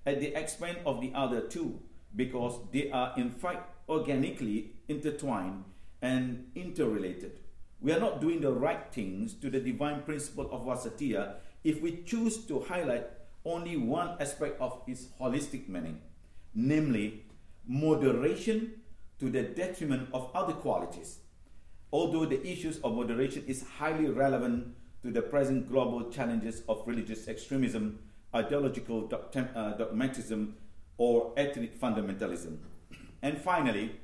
at 0.05 0.19
the 0.19 0.37
expense 0.37 0.79
of 0.85 1.01
the 1.01 1.11
other 1.15 1.41
two 1.41 1.79
because 2.15 2.59
they 2.71 2.91
are 2.91 3.13
in 3.17 3.31
fact 3.31 3.73
organically 3.87 4.73
intertwined 4.87 5.63
and 6.01 6.51
interrelated. 6.55 7.39
We 7.81 7.93
are 7.93 7.99
not 7.99 8.19
doing 8.19 8.41
the 8.41 8.51
right 8.51 8.91
things 8.91 9.33
to 9.35 9.49
the 9.49 9.59
divine 9.59 10.01
principle 10.01 10.49
of 10.51 10.65
Wasatiyah 10.65 11.35
if 11.63 11.81
we 11.81 12.03
choose 12.05 12.45
to 12.47 12.59
highlight 12.61 13.07
only 13.45 13.77
one 13.77 14.17
aspect 14.19 14.59
of 14.59 14.81
its 14.85 15.07
holistic 15.19 15.69
meaning, 15.69 16.01
namely 16.53 17.25
moderation 17.65 18.81
to 19.19 19.29
the 19.29 19.43
detriment 19.43 20.09
of 20.13 20.29
other 20.33 20.53
qualities. 20.53 21.19
Although 21.91 22.25
the 22.25 22.45
issues 22.45 22.79
of 22.79 22.95
moderation 22.95 23.43
is 23.47 23.63
highly 23.77 24.09
relevant 24.09 24.75
to 25.03 25.11
the 25.11 25.21
present 25.21 25.69
global 25.69 26.09
challenges 26.11 26.61
of 26.67 26.83
religious 26.85 27.27
extremism, 27.27 27.99
ideological 28.35 29.09
uh, 29.13 29.71
dogmatism, 29.73 30.55
or 30.97 31.33
ethnic 31.37 31.79
fundamentalism. 31.79 32.57
And 33.21 33.37
finally, 33.37 33.95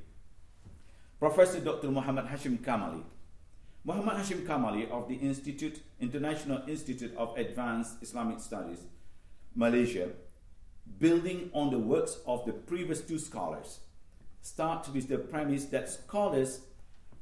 Professor 1.19 1.59
Dr. 1.59 1.89
Muhammad 1.89 2.25
Hashim 2.25 2.57
Kamali. 2.59 3.03
Muhammad 3.87 4.15
Hashim 4.15 4.43
Kamali 4.47 4.89
of 4.89 5.07
the 5.07 5.13
Institute, 5.13 5.79
International 6.01 6.63
Institute 6.67 7.15
of 7.17 7.37
Advanced 7.37 8.01
Islamic 8.01 8.39
Studies, 8.39 8.79
Malaysia, 9.53 10.09
building 10.97 11.51
on 11.53 11.69
the 11.69 11.77
works 11.77 12.17
of 12.25 12.47
the 12.47 12.51
previous 12.51 13.01
two 13.01 13.19
scholars, 13.19 13.81
starts 14.41 14.89
with 14.89 15.07
the 15.07 15.19
premise 15.19 15.65
that 15.65 15.87
scholars, 15.87 16.61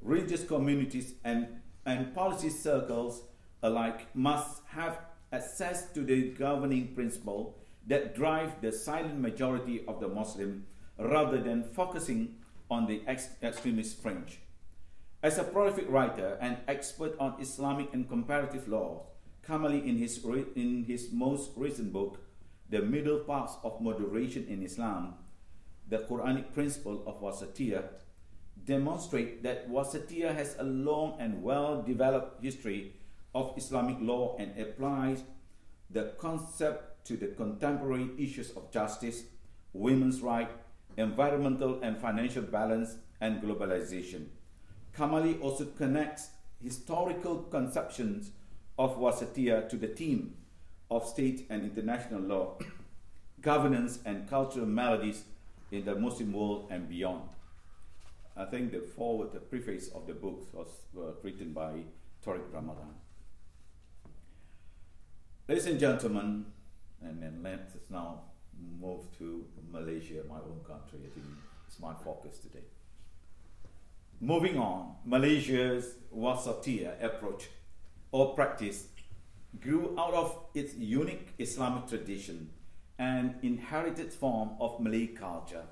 religious 0.02 0.46
communities, 0.46 1.16
and, 1.26 1.48
and 1.86 2.16
policy 2.16 2.50
circles 2.50 3.24
alike 3.62 4.08
must 4.16 4.62
have 4.68 5.00
access 5.34 5.92
to 5.92 6.00
the 6.00 6.30
governing 6.30 6.96
principle 6.96 7.58
that 7.88 8.16
drive 8.16 8.62
the 8.62 8.72
silent 8.72 9.20
majority 9.20 9.84
of 9.86 10.00
the 10.00 10.08
Muslim 10.08 10.66
rather 10.98 11.42
than 11.42 11.62
focusing 11.62 12.36
on 12.72 12.88
the 12.88 13.02
ex- 13.06 13.28
extremist 13.44 14.02
fringe. 14.02 14.40
As 15.24 15.38
a 15.38 15.46
prolific 15.46 15.90
writer 15.90 16.38
and 16.42 16.58
expert 16.68 17.16
on 17.18 17.40
Islamic 17.40 17.94
and 17.94 18.10
comparative 18.10 18.68
law, 18.68 19.06
Kamali, 19.48 19.88
in 19.88 19.96
his, 19.96 20.20
re- 20.22 20.44
in 20.54 20.84
his 20.84 21.14
most 21.14 21.52
recent 21.56 21.94
book, 21.94 22.20
The 22.70 22.82
Middle 22.82 23.20
Path 23.20 23.58
of 23.64 23.80
Moderation 23.80 24.46
in 24.50 24.62
Islam, 24.62 25.14
the 25.88 26.00
Quranic 26.00 26.52
principle 26.52 27.06
of 27.08 27.22
wasatiyah, 27.22 27.86
demonstrate 28.66 29.44
that 29.44 29.70
wasatiyah 29.70 30.36
has 30.36 30.58
a 30.60 30.64
long 30.64 31.16
and 31.22 31.42
well 31.42 31.82
developed 31.82 32.44
history 32.44 32.96
of 33.34 33.54
Islamic 33.56 33.96
law 34.02 34.36
and 34.40 34.60
applies 34.60 35.24
the 35.90 36.16
concept 36.18 37.06
to 37.08 37.16
the 37.16 37.28
contemporary 37.28 38.10
issues 38.18 38.52
of 38.58 38.74
justice, 38.74 39.24
women's 39.72 40.20
rights, 40.20 40.52
environmental 40.98 41.80
and 41.82 41.98
financial 41.98 42.44
balance, 42.44 42.98
and 43.22 43.42
globalization. 43.42 44.28
Kamali 44.98 45.42
also 45.42 45.66
connects 45.66 46.30
historical 46.62 47.44
conceptions 47.44 48.32
of 48.78 48.98
wasatiyah 48.98 49.68
to 49.70 49.78
the 49.78 49.88
theme 49.88 50.36
of 50.90 51.08
state 51.08 51.46
and 51.50 51.64
international 51.64 52.22
law, 52.22 52.58
governance, 53.42 54.00
and 54.06 54.30
cultural 54.30 54.66
maladies 54.66 55.24
in 55.72 55.86
the 55.86 55.96
Muslim 55.96 56.34
world 56.34 56.68
and 56.70 56.88
beyond. 56.88 57.30
I 58.38 58.46
think 58.46 58.72
the 58.72 58.82
forward, 58.82 59.32
the 59.34 59.40
preface 59.40 59.90
of 59.90 60.08
the 60.08 60.14
book 60.14 60.48
was 60.54 60.68
written 61.24 61.54
by 61.54 61.74
Tariq 62.26 62.52
Ramadan. 62.52 62.96
Ladies 65.48 65.66
and 65.66 65.80
gentlemen, 65.80 66.46
and 67.02 67.22
then 67.22 67.42
let's 67.44 67.76
now 67.90 68.22
move 68.80 69.02
to 69.18 69.46
Malaysia, 69.72 70.24
my 70.30 70.38
own 70.38 70.62
country. 70.66 71.00
I 71.06 71.10
think 71.14 71.26
it's 71.68 71.80
my 71.80 71.94
focus 71.94 72.38
today. 72.38 72.66
Moving 74.24 74.58
on, 74.58 74.96
Malaysia's 75.04 75.96
Wasatiyah 76.16 77.04
approach 77.04 77.50
or 78.14 78.34
practice 78.36 78.88
grew 79.60 79.94
out 80.00 80.14
of 80.14 80.46
its 80.54 80.76
unique 80.76 81.34
Islamic 81.38 81.88
tradition 81.88 82.50
and 82.98 83.36
inherited 83.42 84.14
form 84.14 84.52
of 84.62 84.80
Malay 84.80 85.08
culture. 85.08 85.66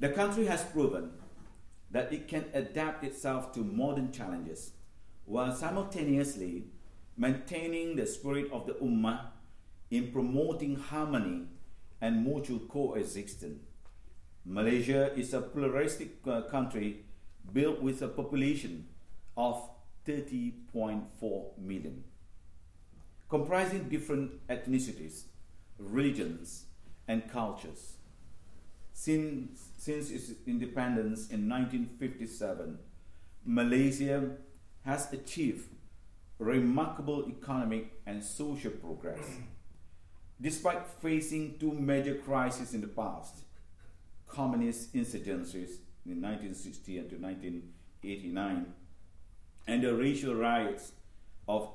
The 0.00 0.08
country 0.08 0.46
has 0.46 0.64
proven 0.64 1.10
that 1.90 2.10
it 2.10 2.26
can 2.26 2.46
adapt 2.54 3.04
itself 3.04 3.52
to 3.52 3.60
modern 3.60 4.12
challenges 4.12 4.70
while 5.26 5.54
simultaneously 5.54 6.68
maintaining 7.18 7.96
the 7.96 8.06
spirit 8.06 8.50
of 8.50 8.66
the 8.66 8.76
Ummah 8.80 9.26
in 9.90 10.10
promoting 10.10 10.76
harmony 10.76 11.48
and 12.00 12.24
mutual 12.24 12.60
coexistence. 12.60 13.60
Malaysia 14.46 15.12
is 15.14 15.34
a 15.34 15.42
pluralistic 15.42 16.12
uh, 16.26 16.40
country 16.50 17.04
built 17.52 17.80
with 17.80 18.02
a 18.02 18.08
population 18.08 18.86
of 19.36 19.70
30.4 20.06 21.58
million, 21.58 22.04
comprising 23.28 23.88
different 23.88 24.46
ethnicities, 24.48 25.24
religions, 25.78 26.64
and 27.08 27.30
cultures. 27.30 27.94
Since, 28.92 29.68
since 29.78 30.10
its 30.10 30.32
independence 30.46 31.30
in 31.30 31.48
1957, 31.48 32.78
Malaysia 33.44 34.36
has 34.84 35.12
achieved 35.12 35.68
remarkable 36.38 37.28
economic 37.28 38.00
and 38.06 38.22
social 38.22 38.70
progress. 38.70 39.24
Despite 40.40 40.86
facing 41.00 41.58
two 41.58 41.72
major 41.72 42.16
crises 42.16 42.74
in 42.74 42.80
the 42.80 42.88
past, 42.88 43.44
communist 44.26 44.94
insurgencies 44.94 45.76
in 46.04 46.20
1960 46.20 46.98
until 46.98 47.18
1989, 47.18 48.66
and 49.66 49.82
the 49.82 49.94
racial 49.94 50.34
riots 50.34 50.92
of 51.46 51.70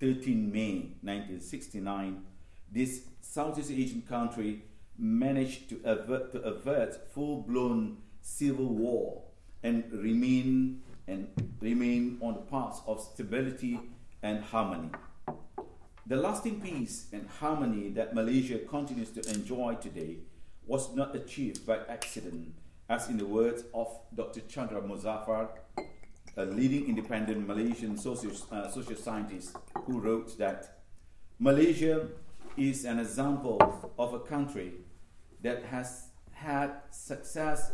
13 0.00 0.50
May 0.52 0.96
1969, 1.02 2.22
this 2.70 3.02
Southeast 3.20 3.70
Asian 3.70 4.02
country 4.02 4.62
managed 4.98 5.68
to 5.68 5.80
avert, 5.84 6.32
to 6.32 6.42
avert 6.42 7.10
full-blown 7.12 7.98
civil 8.20 8.66
war 8.66 9.22
and 9.62 9.84
remain 9.92 10.82
and 11.06 11.28
remain 11.60 12.18
on 12.20 12.34
the 12.34 12.40
path 12.40 12.82
of 12.86 13.00
stability 13.00 13.80
and 14.22 14.42
harmony. 14.42 14.90
The 16.06 16.16
lasting 16.16 16.60
peace 16.60 17.06
and 17.12 17.28
harmony 17.28 17.90
that 17.90 18.14
Malaysia 18.14 18.58
continues 18.58 19.10
to 19.10 19.20
enjoy 19.30 19.74
today 19.74 20.18
was 20.66 20.94
not 20.94 21.14
achieved 21.14 21.66
by 21.66 21.78
accident, 21.88 22.54
as 22.88 23.08
in 23.08 23.18
the 23.18 23.26
words 23.26 23.64
of 23.74 23.88
Dr. 24.14 24.40
Chandra 24.48 24.80
Muzaffar, 24.80 25.48
a 26.36 26.44
leading 26.44 26.88
independent 26.88 27.46
Malaysian 27.46 27.96
social, 27.98 28.32
uh, 28.50 28.70
social 28.70 28.96
scientist, 28.96 29.56
who 29.84 30.00
wrote 30.00 30.38
that 30.38 30.78
Malaysia 31.38 32.08
is 32.56 32.84
an 32.84 32.98
example 32.98 33.58
of 33.98 34.14
a 34.14 34.20
country 34.20 34.72
that 35.42 35.64
has 35.64 36.08
had 36.32 36.70
success 36.90 37.72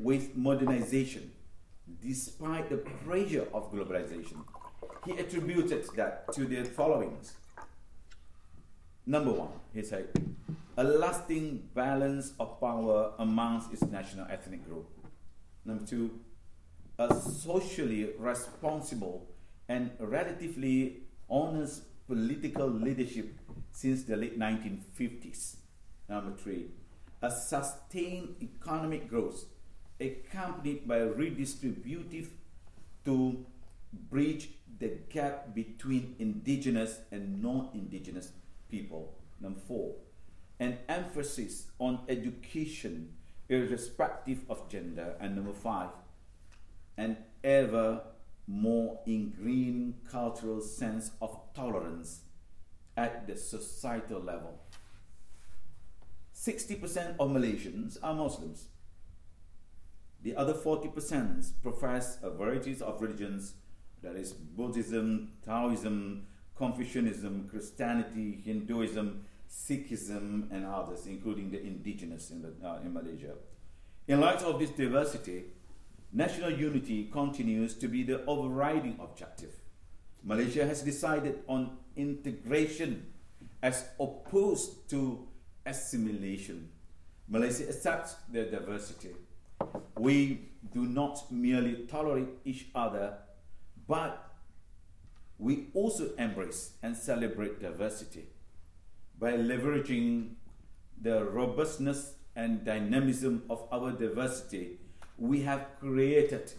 with 0.00 0.36
modernization 0.36 1.30
despite 2.02 2.68
the 2.70 2.78
pressure 2.78 3.46
of 3.52 3.72
globalization. 3.72 4.44
He 5.04 5.12
attributed 5.12 5.86
that 5.96 6.32
to 6.32 6.46
the 6.46 6.64
followings. 6.64 7.34
Number 9.06 9.32
one, 9.32 9.48
he 9.74 9.82
said, 9.82 10.08
a 10.78 10.82
lasting 10.82 11.68
balance 11.74 12.32
of 12.40 12.58
power 12.58 13.12
amongst 13.18 13.70
its 13.72 13.82
national 13.82 14.26
ethnic 14.30 14.66
group. 14.66 14.88
Number 15.64 15.84
two, 15.84 16.20
a 16.98 17.14
socially 17.14 18.10
responsible 18.18 19.26
and 19.68 19.90
relatively 19.98 21.02
honest 21.28 21.82
political 22.06 22.66
leadership 22.66 23.38
since 23.72 24.04
the 24.04 24.16
late 24.16 24.38
1950s. 24.38 25.56
Number 26.08 26.34
three, 26.36 26.68
a 27.20 27.30
sustained 27.30 28.36
economic 28.40 29.08
growth 29.08 29.44
accompanied 30.00 30.88
by 30.88 30.98
redistributive 30.98 32.28
to 33.04 33.44
bridge 34.10 34.48
the 34.78 34.88
gap 35.08 35.54
between 35.54 36.16
indigenous 36.18 37.00
and 37.12 37.42
non-indigenous 37.42 38.32
people. 38.70 39.18
Number 39.40 39.60
four, 39.60 39.94
an 40.60 40.78
emphasis 40.88 41.66
on 41.78 42.00
education 42.08 43.14
irrespective 43.48 44.44
of 44.48 44.68
gender. 44.68 45.16
And 45.20 45.36
number 45.36 45.52
five, 45.52 45.90
an 46.96 47.18
ever 47.42 48.02
more 48.46 49.00
ingrained 49.06 49.94
cultural 50.10 50.60
sense 50.60 51.10
of 51.20 51.38
tolerance 51.54 52.20
at 52.96 53.26
the 53.26 53.36
societal 53.36 54.20
level. 54.20 54.60
60% 56.34 57.16
of 57.18 57.30
Malaysians 57.30 57.98
are 58.02 58.14
Muslims. 58.14 58.68
The 60.22 60.36
other 60.36 60.54
40% 60.54 61.52
profess 61.62 62.18
a 62.22 62.30
variety 62.30 62.76
of 62.80 63.00
religions, 63.00 63.54
that 64.02 64.16
is 64.16 64.32
Buddhism, 64.32 65.32
Taoism, 65.44 66.26
Confucianism, 66.56 67.48
Christianity, 67.50 68.40
Hinduism, 68.44 69.24
Sikhism, 69.48 70.50
and 70.50 70.64
others, 70.66 71.06
including 71.06 71.50
the 71.50 71.60
indigenous 71.60 72.30
in, 72.30 72.42
the, 72.42 72.52
uh, 72.66 72.80
in 72.84 72.92
Malaysia. 72.92 73.34
In 74.06 74.20
light 74.20 74.42
of 74.42 74.58
this 74.58 74.70
diversity, 74.70 75.44
national 76.12 76.50
unity 76.50 77.08
continues 77.12 77.74
to 77.74 77.88
be 77.88 78.02
the 78.02 78.24
overriding 78.26 78.98
objective. 79.00 79.54
Malaysia 80.22 80.66
has 80.66 80.82
decided 80.82 81.40
on 81.48 81.76
integration 81.96 83.12
as 83.62 83.84
opposed 84.00 84.88
to 84.90 85.26
assimilation. 85.66 86.68
Malaysia 87.28 87.68
accepts 87.68 88.14
their 88.30 88.50
diversity. 88.50 89.10
We 89.98 90.48
do 90.72 90.84
not 90.84 91.30
merely 91.30 91.86
tolerate 91.86 92.28
each 92.44 92.66
other, 92.74 93.14
but 93.86 94.33
we 95.44 95.66
also 95.74 96.14
embrace 96.16 96.70
and 96.82 96.96
celebrate 96.96 97.60
diversity 97.60 98.24
by 99.20 99.32
leveraging 99.32 100.30
the 101.02 101.22
robustness 101.22 102.14
and 102.34 102.64
dynamism 102.64 103.42
of 103.50 103.68
our 103.70 103.92
diversity. 103.92 104.78
We 105.18 105.42
have 105.42 105.66
created 105.78 106.50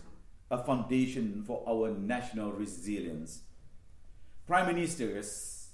a 0.51 0.63
foundation 0.63 1.43
for 1.47 1.63
our 1.67 1.89
national 1.97 2.51
resilience. 2.51 3.41
Prime 4.45 4.67
Ministers 4.67 5.69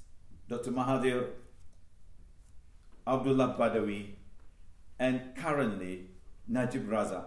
Dr. 0.48 0.72
Mahathir 0.72 1.32
Abdullah 3.06 3.58
Badawi, 3.60 4.12
and 4.98 5.36
currently 5.36 6.08
Najib 6.48 6.88
Razak 6.88 7.26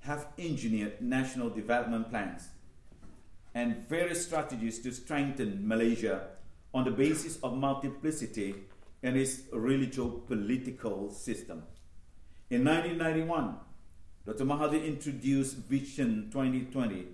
have 0.00 0.28
engineered 0.38 1.02
national 1.02 1.50
development 1.50 2.08
plans 2.08 2.48
and 3.54 3.88
various 3.88 4.26
strategies 4.26 4.80
to 4.80 4.92
strengthen 4.92 5.66
Malaysia 5.66 6.28
on 6.72 6.84
the 6.84 6.90
basis 6.90 7.38
of 7.42 7.56
multiplicity 7.56 8.54
in 9.02 9.16
its 9.16 9.42
religious 9.52 10.10
political 10.26 11.10
system. 11.10 11.62
In 12.50 12.64
1991, 12.64 13.56
Dr. 14.26 14.44
Mahathir 14.44 14.84
introduced 14.84 15.56
Vision 15.56 16.30
2020, 16.32 17.06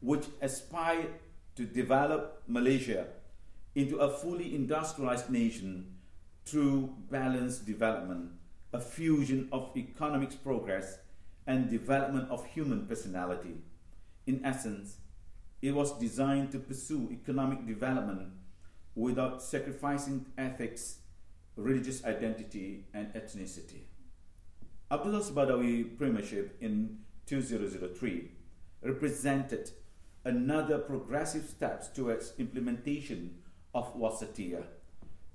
which 0.00 0.26
aspired 0.40 1.14
to 1.56 1.64
develop 1.64 2.42
Malaysia 2.46 3.06
into 3.74 3.96
a 3.96 4.10
fully 4.10 4.54
industrialized 4.54 5.30
nation 5.30 5.96
through 6.44 6.94
balanced 7.10 7.66
development, 7.66 8.30
a 8.72 8.80
fusion 8.80 9.48
of 9.52 9.70
economic 9.76 10.42
progress 10.42 10.98
and 11.46 11.70
development 11.70 12.30
of 12.30 12.46
human 12.46 12.86
personality. 12.86 13.54
In 14.26 14.44
essence, 14.44 14.96
it 15.62 15.74
was 15.74 15.98
designed 15.98 16.52
to 16.52 16.58
pursue 16.58 17.08
economic 17.12 17.66
development 17.66 18.32
without 18.94 19.42
sacrificing 19.42 20.26
ethics, 20.36 20.98
religious 21.56 22.04
identity, 22.04 22.86
and 22.94 23.12
ethnicity. 23.14 23.82
Abdullah's 24.90 25.30
Badawi 25.30 25.96
premiership 25.96 26.56
in 26.60 26.98
2003 27.26 28.30
represented 28.82 29.70
another 30.24 30.78
progressive 30.78 31.44
step 31.44 31.94
towards 31.94 32.32
implementation 32.38 33.36
of 33.74 33.94
Wasatiyah 33.96 34.64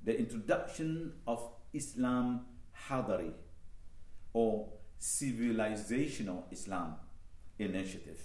the 0.06 0.18
introduction 0.18 1.14
of 1.26 1.50
Islam 1.74 2.46
Hadari 2.88 3.34
or 4.34 4.70
civilizational 5.02 6.44
Islam 6.52 6.96
initiative. 7.58 8.22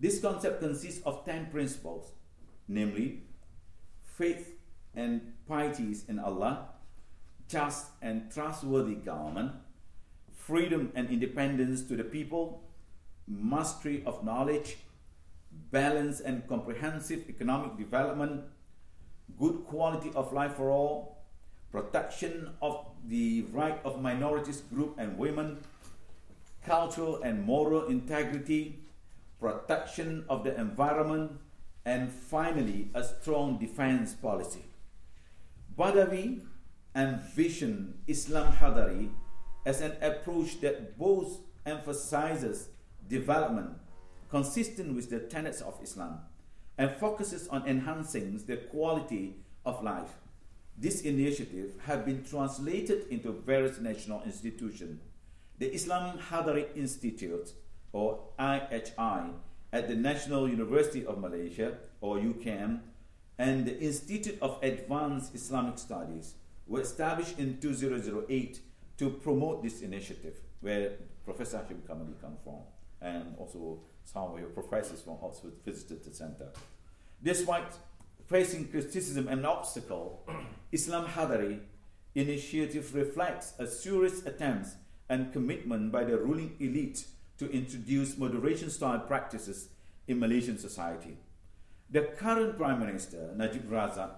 This 0.00 0.18
concept 0.18 0.60
consists 0.60 1.02
of 1.04 1.26
10 1.26 1.50
principles, 1.50 2.12
namely 2.66 3.22
faith 4.02 4.56
and 4.94 5.34
pieties 5.46 6.04
in 6.08 6.18
Allah, 6.18 6.70
just 7.48 7.88
and 8.00 8.30
trustworthy 8.32 8.94
government, 8.94 9.52
freedom 10.32 10.90
and 10.94 11.10
independence 11.10 11.82
to 11.82 11.96
the 11.96 12.04
people, 12.04 12.62
mastery 13.28 14.02
of 14.06 14.24
knowledge, 14.24 14.78
balanced 15.70 16.22
and 16.22 16.48
comprehensive 16.48 17.28
economic 17.28 17.76
development, 17.76 18.44
good 19.38 19.64
quality 19.66 20.10
of 20.14 20.32
life 20.32 20.54
for 20.54 20.70
all, 20.70 21.18
protection 21.70 22.50
of 22.62 22.86
the 23.06 23.44
right 23.52 23.78
of 23.84 24.00
minorities 24.00 24.62
group 24.72 24.94
and 24.98 25.18
women, 25.18 25.58
cultural 26.64 27.22
and 27.22 27.44
moral 27.44 27.86
integrity, 27.86 28.80
protection 29.40 30.24
of 30.28 30.44
the 30.44 30.58
environment, 30.60 31.32
and 31.84 32.12
finally, 32.12 32.90
a 32.94 33.02
strong 33.02 33.58
defense 33.58 34.14
policy. 34.14 34.64
Badawi 35.76 36.42
envisioned 36.94 37.98
Islam 38.06 38.52
Hadari 38.52 39.10
as 39.64 39.80
an 39.80 39.92
approach 40.02 40.60
that 40.60 40.98
both 40.98 41.40
emphasizes 41.64 42.68
development 43.08 43.70
consistent 44.30 44.94
with 44.94 45.10
the 45.10 45.20
tenets 45.20 45.60
of 45.60 45.78
Islam 45.82 46.20
and 46.78 46.90
focuses 46.92 47.48
on 47.48 47.66
enhancing 47.66 48.38
the 48.46 48.56
quality 48.56 49.36
of 49.64 49.82
life. 49.82 50.14
This 50.78 51.02
initiative 51.02 51.74
has 51.84 52.00
been 52.04 52.24
translated 52.24 53.06
into 53.10 53.32
various 53.32 53.78
national 53.78 54.22
institutions. 54.22 55.00
The 55.58 55.74
Islam 55.74 56.18
Hadari 56.18 56.74
Institute, 56.74 57.52
or 57.92 58.20
IHI, 58.38 59.32
at 59.72 59.88
the 59.88 59.94
National 59.94 60.48
University 60.48 61.06
of 61.06 61.18
Malaysia, 61.18 61.78
or 62.00 62.18
UKM, 62.18 62.80
and 63.38 63.64
the 63.64 63.78
Institute 63.78 64.38
of 64.42 64.58
Advanced 64.62 65.34
Islamic 65.34 65.78
Studies 65.78 66.34
were 66.66 66.80
established 66.80 67.38
in 67.38 67.58
2008 67.58 68.60
to 68.98 69.10
promote 69.10 69.62
this 69.62 69.80
initiative, 69.82 70.40
where 70.60 70.92
Professor 71.24 71.58
Hashim 71.58 71.80
Kamali 71.88 72.20
come 72.20 72.36
from, 72.44 72.60
and 73.00 73.34
also 73.38 73.80
some 74.04 74.32
of 74.32 74.38
your 74.38 74.48
professors 74.48 75.00
from 75.02 75.16
Oxford 75.22 75.52
visited 75.64 76.04
the 76.04 76.12
center. 76.12 76.48
Despite 77.22 77.72
facing 78.26 78.68
criticism 78.68 79.28
and 79.28 79.46
obstacle, 79.46 80.28
Islam 80.72 81.06
Hadari 81.06 81.60
initiative 82.14 82.94
reflects 82.94 83.54
a 83.58 83.66
serious 83.66 84.26
attempt 84.26 84.68
and 85.08 85.32
commitment 85.32 85.92
by 85.92 86.04
the 86.04 86.16
ruling 86.16 86.56
elite 86.60 87.04
to 87.40 87.50
introduce 87.50 88.18
moderation 88.18 88.68
style 88.68 88.98
practices 88.98 89.70
in 90.06 90.20
Malaysian 90.20 90.58
society. 90.58 91.16
The 91.90 92.02
current 92.02 92.58
Prime 92.58 92.78
Minister, 92.78 93.32
Najib 93.34 93.70
Razak, 93.70 94.10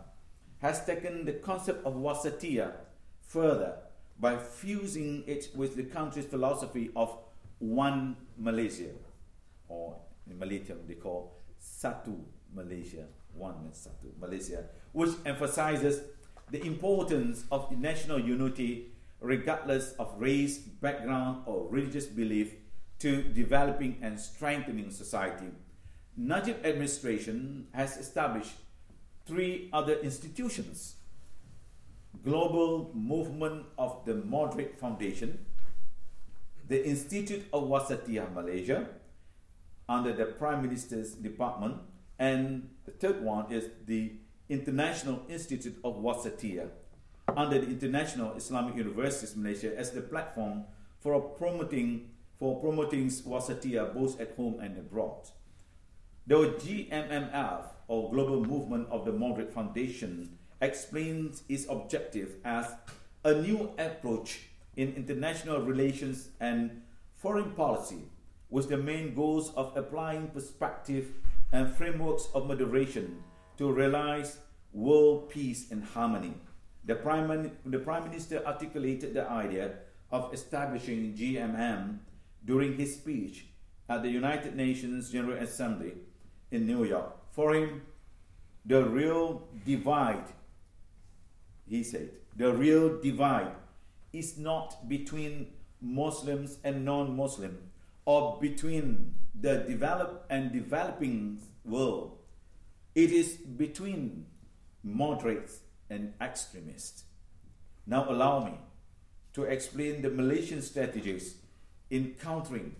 has 0.61 0.85
taken 0.85 1.25
the 1.25 1.35
concept 1.35 1.87
of 1.87 1.95
wasatiyah 1.95 2.73
further 3.21 3.77
by 4.19 4.37
fusing 4.37 5.23
it 5.29 5.51
with 5.55 5.77
the 5.77 5.85
country's 5.85 6.27
philosophy 6.27 6.91
of 6.97 7.17
one 7.61 8.17
Malaysia, 8.37 8.91
or 9.69 9.97
in 10.29 10.37
Malaysian 10.37 10.79
they 10.89 10.95
call 10.95 11.39
Satu 11.63 12.19
Malaysia, 12.53 13.07
one 13.35 13.71
Satu 13.73 14.11
Malaysia, 14.19 14.65
which 14.91 15.11
emphasizes 15.25 16.03
the 16.51 16.61
importance 16.67 17.45
of 17.53 17.71
national 17.79 18.19
unity 18.19 18.89
regardless 19.21 19.93
of 20.01 20.13
race, 20.19 20.59
background, 20.59 21.45
or 21.47 21.69
religious 21.71 22.07
belief 22.07 22.55
to 23.03 23.23
developing 23.23 23.99
and 24.01 24.19
strengthening 24.19 24.91
society. 24.91 25.51
Najib 26.17 26.65
administration 26.65 27.67
has 27.73 27.97
established 27.97 28.55
three 29.27 29.69
other 29.73 29.95
institutions 29.95 30.95
Global 32.25 32.93
Movement 32.95 33.67
of 33.79 34.05
the 34.05 34.15
Moderate 34.15 34.79
Foundation, 34.79 35.45
the 36.69 36.87
Institute 36.87 37.45
of 37.53 37.65
Wasatiyah 37.65 38.33
Malaysia, 38.33 38.87
under 39.89 40.13
the 40.13 40.27
Prime 40.27 40.63
Minister's 40.63 41.15
Department, 41.15 41.79
and 42.19 42.69
the 42.85 42.93
third 42.93 43.25
one 43.25 43.51
is 43.51 43.65
the 43.87 44.13
International 44.49 45.23
Institute 45.29 45.77
of 45.83 45.97
Wasatiyah 45.97 46.69
under 47.37 47.59
the 47.59 47.67
International 47.67 48.35
Islamic 48.37 48.77
Universities 48.77 49.35
Malaysia 49.35 49.77
as 49.77 49.91
the 49.91 50.03
platform 50.03 50.65
for 51.01 51.21
promoting 51.21 52.12
for 52.39 52.61
promoting 52.61 53.09
Wasatiyah 53.09 53.95
both 53.95 54.21
at 54.21 54.35
home 54.37 54.61
and 54.61 54.79
abroad. 54.79 55.29
The 56.27 56.37
GMMF, 56.37 57.65
or 57.89 58.11
Global 58.11 58.45
Movement 58.45 58.89
of 58.91 59.05
the 59.05 59.13
Moderate 59.13 59.53
Foundation, 59.53 60.39
explains 60.61 61.43
its 61.49 61.67
objective 61.69 62.37
as 62.45 62.73
a 63.25 63.35
new 63.35 63.73
approach 63.79 64.49
in 64.77 64.95
international 64.95 65.61
relations 65.63 66.29
and 66.41 66.83
foreign 67.15 67.51
policy 67.53 68.09
with 68.51 68.69
the 68.69 68.77
main 68.77 69.15
goals 69.15 69.53
of 69.55 69.77
applying 69.77 70.29
perspective 70.29 71.09
and 71.53 71.71
frameworks 71.71 72.29
of 72.35 72.47
moderation 72.47 73.23
to 73.59 73.71
realize 73.71 74.39
world 74.73 75.29
peace 75.29 75.71
and 75.71 75.85
harmony. 75.85 76.35
The 76.85 76.95
Prime, 76.97 77.53
the 77.65 77.79
Prime 77.79 78.05
Minister 78.05 78.45
articulated 78.47 79.15
the 79.15 79.29
idea 79.29 79.75
of 80.11 80.33
establishing 80.35 81.15
GMM 81.15 81.99
during 82.45 82.77
his 82.77 82.95
speech 82.95 83.47
at 83.89 84.03
the 84.03 84.11
United 84.11 84.57
Nations 84.57 85.11
General 85.11 85.39
Assembly 85.39 85.95
in 86.51 86.67
New 86.67 86.85
York. 86.85 87.13
For 87.31 87.55
him, 87.55 87.83
the 88.65 88.85
real 88.85 89.49
divide, 89.65 90.25
he 91.69 91.83
said, 91.83 92.11
the 92.37 92.53
real 92.53 93.01
divide 93.01 93.53
is 94.13 94.39
not 94.39 94.89
between 94.89 95.49
Muslims 95.81 96.59
and 96.63 96.85
non 96.85 97.17
Muslim 97.17 97.59
or 98.05 98.39
between 98.41 99.15
the 99.39 99.59
developed 99.59 100.31
and 100.31 100.53
developing 100.53 101.41
world. 101.65 102.19
It 102.95 103.11
is 103.11 103.37
between 103.37 104.27
moderates 104.83 105.61
and 105.89 106.13
extremists. 106.21 107.05
Now, 107.87 108.11
allow 108.11 108.45
me 108.45 108.53
to 109.35 109.45
explain 109.45 110.03
the 110.03 110.11
Malaysian 110.11 110.63
strategies 110.63 111.37
in 111.93 112.15
countering 112.19 112.75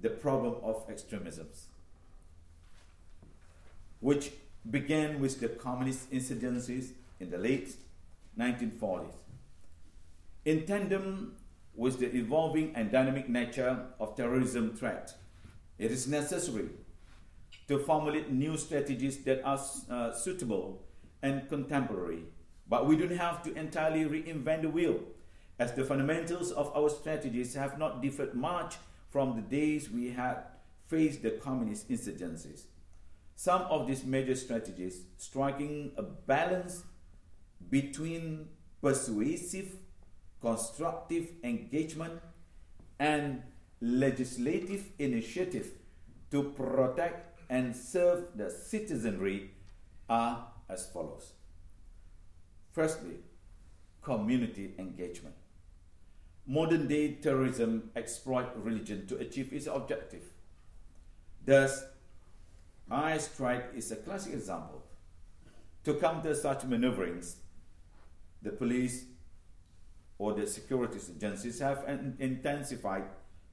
the 0.00 0.08
problem 0.08 0.54
of 0.62 0.86
extremisms, 0.88 1.66
which 4.00 4.32
began 4.70 5.20
with 5.20 5.38
the 5.38 5.48
communist 5.48 6.10
insurgencies 6.10 6.92
in 7.20 7.30
the 7.30 7.36
late 7.36 7.74
1940s. 8.38 9.12
In 10.46 10.64
tandem 10.64 11.36
with 11.74 11.98
the 12.00 12.06
evolving 12.16 12.72
and 12.74 12.90
dynamic 12.90 13.28
nature 13.28 13.86
of 14.00 14.16
terrorism 14.16 14.74
threat, 14.74 15.14
it 15.78 15.90
is 15.90 16.08
necessary 16.08 16.70
to 17.68 17.78
formulate 17.80 18.32
new 18.32 18.56
strategies 18.56 19.18
that 19.24 19.44
are 19.44 19.60
uh, 19.90 20.12
suitable 20.12 20.82
and 21.22 21.46
contemporary. 21.50 22.22
But 22.66 22.86
we 22.86 22.96
don't 22.96 23.16
have 23.16 23.42
to 23.42 23.54
entirely 23.54 24.04
reinvent 24.04 24.62
the 24.62 24.70
wheel, 24.70 25.00
as 25.60 25.72
the 25.74 25.84
fundamentals 25.84 26.50
of 26.52 26.74
our 26.74 26.88
strategies 26.88 27.54
have 27.54 27.78
not 27.78 28.00
differed 28.00 28.34
much 28.34 28.76
from 29.10 29.36
the 29.36 29.42
days 29.42 29.90
we 29.90 30.10
had 30.10 30.38
faced 30.86 31.22
the 31.22 31.32
communist 31.32 31.90
insurgencies. 31.90 32.62
Some 33.36 33.62
of 33.62 33.86
these 33.86 34.02
major 34.04 34.34
strategies 34.34 35.02
striking 35.18 35.92
a 35.98 36.02
balance 36.02 36.82
between 37.68 38.48
persuasive, 38.80 39.76
constructive 40.40 41.28
engagement 41.44 42.22
and 42.98 43.42
legislative 43.82 44.86
initiative 44.98 45.72
to 46.30 46.42
protect 46.42 47.38
and 47.50 47.76
serve 47.76 48.28
the 48.34 48.50
citizenry 48.50 49.50
are 50.08 50.46
as 50.70 50.86
follows. 50.86 51.34
Firstly, 52.72 53.16
community 54.00 54.74
engagement. 54.78 55.34
Modern 56.50 56.88
day 56.88 57.12
terrorism 57.12 57.90
exploit 57.94 58.48
religion 58.56 59.06
to 59.06 59.16
achieve 59.18 59.52
its 59.52 59.68
objective. 59.68 60.24
Thus, 61.46 61.84
I 62.90 63.18
strike 63.18 63.66
is 63.76 63.92
a 63.92 63.96
classic 63.96 64.32
example. 64.32 64.82
To 65.84 65.94
counter 65.94 66.34
such 66.34 66.64
maneuverings, 66.64 67.36
the 68.42 68.50
police 68.50 69.04
or 70.18 70.32
the 70.34 70.44
security 70.48 70.98
agencies 71.14 71.60
have 71.60 71.84
intensified 72.18 73.04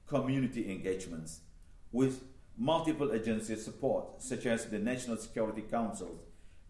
community 0.08 0.68
engagements 0.68 1.42
with 1.92 2.24
multiple 2.56 3.12
agencies 3.12 3.64
support, 3.64 4.20
such 4.20 4.44
as 4.44 4.66
the 4.66 4.78
National 4.80 5.18
Security 5.18 5.62
Council 5.62 6.18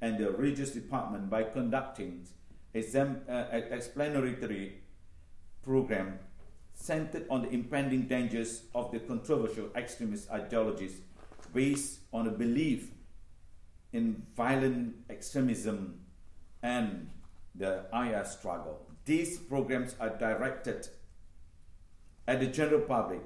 and 0.03 0.19
the 0.19 0.31
Religious 0.31 0.73
Department, 0.73 1.31
by 1.31 1.45
conducting 1.45 2.27
an 2.75 3.23
uh, 3.31 3.47
explanatory 3.71 4.35
program 5.63 6.19
centered 6.75 7.27
on 7.29 7.43
the 7.43 7.51
impending 7.51 8.03
dangers 8.03 8.63
of 8.75 8.91
the 8.93 9.01
controversial 9.01 9.69
extremist 9.77 10.31
ideologies 10.31 11.01
based 11.53 12.01
on 12.13 12.27
a 12.27 12.31
belief 12.31 12.91
in 13.93 14.23
violent 14.37 14.95
extremism 15.11 16.01
and 16.63 17.11
the 17.55 17.85
IS 17.93 18.31
struggle. 18.33 18.87
These 19.05 19.39
programs 19.39 19.95
are 19.99 20.11
directed 20.11 20.89
at 22.27 22.41
the 22.41 22.47
general 22.47 22.83
public, 22.83 23.23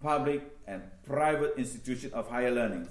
public 0.00 0.42
and 0.66 0.82
private 1.04 1.54
institutions 1.58 2.12
of 2.12 2.28
higher 2.28 2.50
learning, 2.50 2.88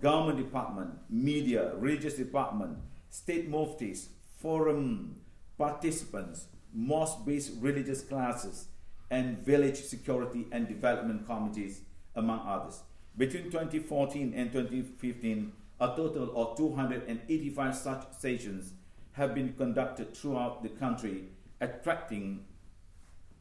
government 0.00 0.38
department, 0.38 0.90
media, 1.08 1.74
religious 1.76 2.14
department, 2.14 2.78
state 3.10 3.50
muftis, 3.50 4.08
forum 4.38 5.16
participants, 5.58 6.46
mosque-based 6.72 7.52
religious 7.60 8.02
classes, 8.02 8.66
and 9.10 9.38
village 9.38 9.76
security 9.82 10.46
and 10.52 10.66
development 10.66 11.26
committees, 11.26 11.82
among 12.16 12.40
others. 12.46 12.82
Between 13.16 13.44
2014 13.50 14.32
and 14.34 14.50
2015, 14.50 15.52
a 15.80 15.86
total 15.88 16.32
of 16.34 16.56
285 16.56 17.74
such 17.76 18.04
sessions 18.18 18.72
have 19.12 19.34
been 19.34 19.52
conducted 19.52 20.16
throughout 20.16 20.62
the 20.62 20.70
country, 20.70 21.24
attracting 21.60 22.44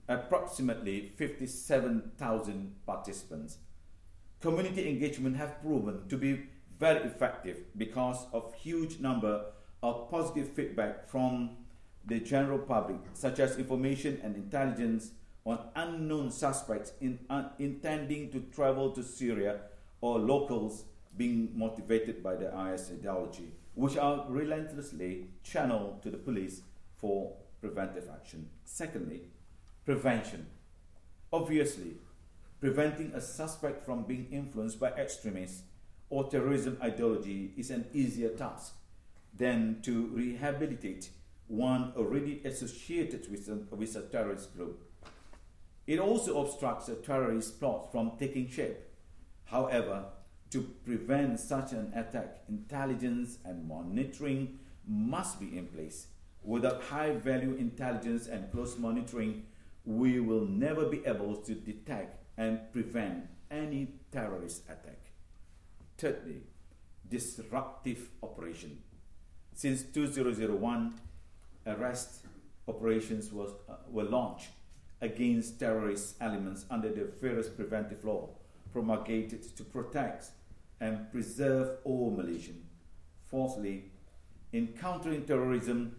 approximately 0.09 1.13
57,000 1.15 2.75
participants. 2.85 3.57
Community 4.41 4.89
engagement 4.89 5.37
have 5.37 5.61
proven 5.61 6.07
to 6.09 6.17
be 6.17 6.49
very 6.79 7.05
effective 7.05 7.59
because 7.77 8.25
of 8.33 8.53
huge 8.55 8.99
number 8.99 9.45
of 9.83 10.09
positive 10.09 10.49
feedback 10.49 11.07
from 11.07 11.51
the 12.05 12.19
general 12.19 12.59
public, 12.59 12.99
such 13.13 13.39
as 13.39 13.57
information 13.57 14.19
and 14.23 14.35
intelligence 14.35 15.11
on 15.45 15.59
unknown 15.75 16.31
suspects 16.31 16.93
in, 17.01 17.19
uh, 17.29 17.49
intending 17.59 18.31
to 18.31 18.39
travel 18.53 18.91
to 18.91 19.03
Syria 19.03 19.61
or 20.01 20.19
locals 20.19 20.85
being 21.17 21.51
motivated 21.55 22.23
by 22.23 22.35
the 22.35 22.47
IS 22.71 22.91
ideology, 22.91 23.51
which 23.75 23.97
are 23.97 24.25
relentlessly 24.29 25.27
channeled 25.43 26.01
to 26.03 26.09
the 26.09 26.17
police 26.17 26.61
for 26.95 27.33
preventive 27.59 28.07
action. 28.13 28.49
Secondly, 28.63 29.21
prevention. 29.85 30.47
Obviously, 31.33 31.95
preventing 32.59 33.11
a 33.13 33.21
suspect 33.21 33.85
from 33.85 34.03
being 34.03 34.27
influenced 34.31 34.79
by 34.79 34.89
extremists 34.91 35.63
or 36.09 36.29
terrorism 36.29 36.77
ideology 36.81 37.53
is 37.57 37.71
an 37.71 37.85
easier 37.93 38.29
task 38.29 38.75
than 39.35 39.81
to 39.81 40.07
rehabilitate 40.07 41.09
one 41.51 41.91
already 41.97 42.41
associated 42.45 43.29
with 43.29 43.47
a, 43.49 43.75
with 43.75 43.95
a 43.97 44.03
terrorist 44.03 44.55
group. 44.55 44.83
It 45.85 45.99
also 45.99 46.41
obstructs 46.41 46.87
a 46.87 46.95
terrorist 46.95 47.59
plot 47.59 47.91
from 47.91 48.13
taking 48.17 48.49
shape. 48.49 48.77
However, 49.45 50.05
to 50.51 50.61
prevent 50.85 51.39
such 51.39 51.73
an 51.73 51.91
attack, 51.93 52.43
intelligence 52.47 53.37
and 53.43 53.67
monitoring 53.67 54.59
must 54.87 55.39
be 55.39 55.57
in 55.57 55.67
place. 55.67 56.07
Without 56.43 56.83
high 56.83 57.11
value 57.11 57.55
intelligence 57.55 58.27
and 58.27 58.49
close 58.51 58.77
monitoring, 58.77 59.43
we 59.83 60.19
will 60.19 60.45
never 60.45 60.85
be 60.85 61.05
able 61.05 61.35
to 61.35 61.53
detect 61.53 62.23
and 62.37 62.71
prevent 62.71 63.25
any 63.49 63.95
terrorist 64.11 64.63
attack. 64.65 65.11
Thirdly, 65.97 66.43
disruptive 67.09 68.09
operation. 68.23 68.79
Since 69.53 69.83
2001, 69.83 70.93
arrest 71.65 72.25
operations 72.67 73.31
was, 73.31 73.51
uh, 73.69 73.75
were 73.89 74.03
launched 74.03 74.49
against 75.01 75.59
terrorist 75.59 76.15
elements 76.21 76.65
under 76.69 76.89
the 76.89 77.05
various 77.19 77.49
preventive 77.49 78.03
law 78.05 78.29
promulgated 78.71 79.55
to 79.57 79.63
protect 79.63 80.27
and 80.79 81.11
preserve 81.11 81.77
all 81.83 82.15
Malaysians. 82.15 82.65
Fourthly, 83.29 83.91
in 84.51 84.67
countering 84.67 85.23
terrorism, 85.25 85.95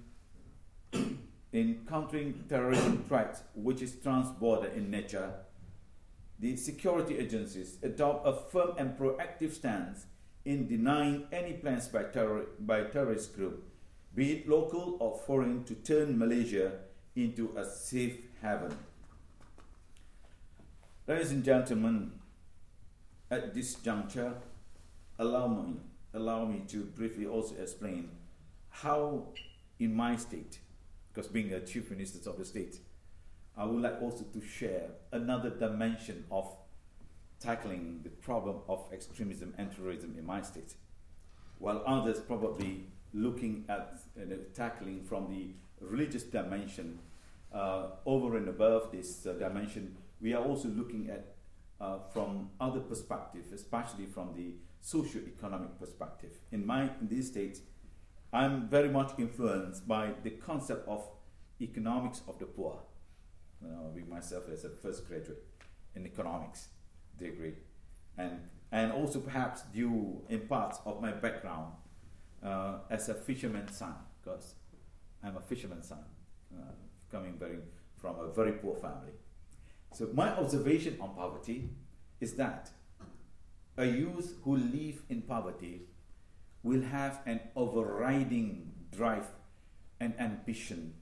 in 1.52 1.86
countering 1.88 2.44
terrorism 2.48 3.04
threat, 3.08 3.40
which 3.54 3.82
is 3.82 3.92
transborder 3.92 4.74
in 4.74 4.90
nature, 4.90 5.32
the 6.38 6.56
security 6.56 7.18
agencies 7.18 7.78
adopt 7.82 8.26
a 8.26 8.32
firm 8.32 8.72
and 8.76 8.98
proactive 8.98 9.52
stance 9.52 10.06
in 10.44 10.66
denying 10.66 11.24
any 11.32 11.52
plans 11.52 11.86
by, 11.88 12.02
terror, 12.02 12.46
by 12.58 12.82
terrorist 12.82 13.36
group, 13.36 13.71
be 14.14 14.32
it 14.32 14.48
local 14.48 14.96
or 15.00 15.18
foreign, 15.26 15.64
to 15.64 15.74
turn 15.74 16.18
Malaysia 16.18 16.72
into 17.16 17.54
a 17.56 17.64
safe 17.64 18.18
haven. 18.40 18.76
Ladies 21.06 21.30
and 21.30 21.42
gentlemen, 21.44 22.12
at 23.30 23.54
this 23.54 23.74
juncture, 23.76 24.34
allow 25.18 25.48
me, 25.48 25.76
allow 26.14 26.44
me 26.44 26.62
to 26.68 26.84
briefly 26.84 27.26
also 27.26 27.54
explain 27.56 28.10
how, 28.68 29.28
in 29.78 29.94
my 29.94 30.16
state, 30.16 30.58
because 31.12 31.30
being 31.30 31.52
a 31.52 31.60
chief 31.60 31.90
minister 31.90 32.28
of 32.28 32.38
the 32.38 32.44
state, 32.44 32.76
I 33.56 33.64
would 33.64 33.82
like 33.82 34.00
also 34.00 34.24
to 34.24 34.40
share 34.40 34.88
another 35.12 35.50
dimension 35.50 36.24
of 36.30 36.54
tackling 37.40 38.00
the 38.02 38.08
problem 38.08 38.60
of 38.68 38.86
extremism 38.92 39.54
and 39.58 39.74
terrorism 39.74 40.14
in 40.18 40.24
my 40.24 40.42
state, 40.42 40.74
while 41.58 41.82
others 41.86 42.20
probably 42.20 42.86
looking 43.12 43.64
at 43.68 43.98
know, 44.16 44.36
tackling 44.54 45.02
from 45.02 45.28
the 45.30 45.54
religious 45.80 46.22
dimension 46.22 46.98
uh, 47.52 47.88
over 48.06 48.36
and 48.36 48.48
above 48.48 48.90
this 48.92 49.26
uh, 49.26 49.32
dimension, 49.34 49.96
we 50.20 50.32
are 50.32 50.42
also 50.42 50.68
looking 50.68 51.10
at 51.10 51.34
uh, 51.80 51.98
from 52.12 52.50
other 52.60 52.80
perspectives, 52.80 53.52
especially 53.52 54.06
from 54.06 54.34
the 54.34 54.54
socio-economic 54.80 55.78
perspective. 55.78 56.30
In 56.50 56.66
my 56.66 56.90
in 57.00 57.08
this 57.08 57.28
state, 57.28 57.58
I'm 58.32 58.68
very 58.68 58.88
much 58.88 59.12
influenced 59.18 59.86
by 59.86 60.12
the 60.22 60.30
concept 60.30 60.88
of 60.88 61.04
economics 61.60 62.22
of 62.28 62.38
the 62.38 62.46
poor. 62.46 62.80
You 63.60 63.68
know, 63.68 63.92
I 63.94 64.08
myself 64.08 64.44
as 64.50 64.64
a 64.64 64.70
first 64.70 65.06
graduate 65.06 65.44
in 65.94 66.06
economics 66.06 66.68
degree, 67.18 67.54
and 68.16 68.48
and 68.70 68.92
also 68.92 69.20
perhaps 69.20 69.62
due 69.74 70.22
in 70.28 70.40
parts 70.48 70.78
of 70.86 71.02
my 71.02 71.12
background 71.12 71.74
uh, 72.44 72.78
as 72.90 73.08
a 73.08 73.14
fisherman's 73.14 73.76
son, 73.76 73.94
because 74.22 74.54
I'm 75.22 75.36
a 75.36 75.40
fisherman's 75.40 75.88
son, 75.88 76.04
uh, 76.54 76.72
coming 77.10 77.34
very 77.38 77.58
from 77.96 78.18
a 78.18 78.32
very 78.32 78.52
poor 78.52 78.74
family. 78.74 79.12
So 79.92 80.08
my 80.12 80.30
observation 80.30 80.96
on 81.00 81.14
poverty 81.14 81.70
is 82.20 82.34
that 82.34 82.70
a 83.76 83.84
youth 83.84 84.36
who 84.42 84.56
live 84.56 85.02
in 85.08 85.22
poverty 85.22 85.82
will 86.62 86.82
have 86.82 87.20
an 87.26 87.40
overriding 87.56 88.72
drive 88.90 89.26
and 90.00 90.14
ambition 90.18 90.94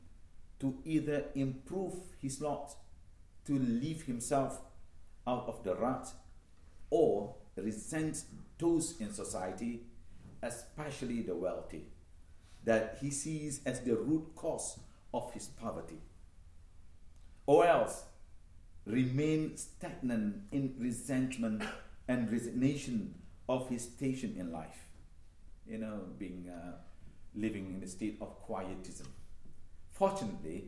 to 0.60 0.78
either 0.84 1.24
improve 1.34 1.94
his 2.20 2.40
lot, 2.40 2.74
to 3.46 3.58
lift 3.58 4.06
himself 4.06 4.60
out 5.26 5.44
of 5.46 5.64
the 5.64 5.74
rut, 5.74 6.08
or 6.90 7.34
resent 7.56 8.24
those 8.58 9.00
in 9.00 9.12
society, 9.12 9.86
especially 10.42 11.22
the 11.22 11.34
wealthy, 11.34 11.84
that 12.64 12.98
he 13.00 13.10
sees 13.10 13.60
as 13.64 13.80
the 13.80 13.96
root 13.96 14.34
cause 14.34 14.78
of 15.12 15.32
his 15.32 15.46
poverty. 15.46 15.98
Or 17.46 17.66
else 17.66 18.04
remain 18.86 19.56
stagnant 19.56 20.42
in 20.52 20.74
resentment 20.78 21.62
and 22.08 22.30
resignation 22.30 23.14
of 23.48 23.68
his 23.68 23.82
station 23.82 24.36
in 24.38 24.52
life. 24.52 24.86
You 25.66 25.78
know, 25.78 26.00
being 26.18 26.48
uh, 26.48 26.76
living 27.34 27.74
in 27.74 27.82
a 27.82 27.86
state 27.86 28.18
of 28.20 28.40
quietism. 28.42 29.06
Fortunately, 29.92 30.64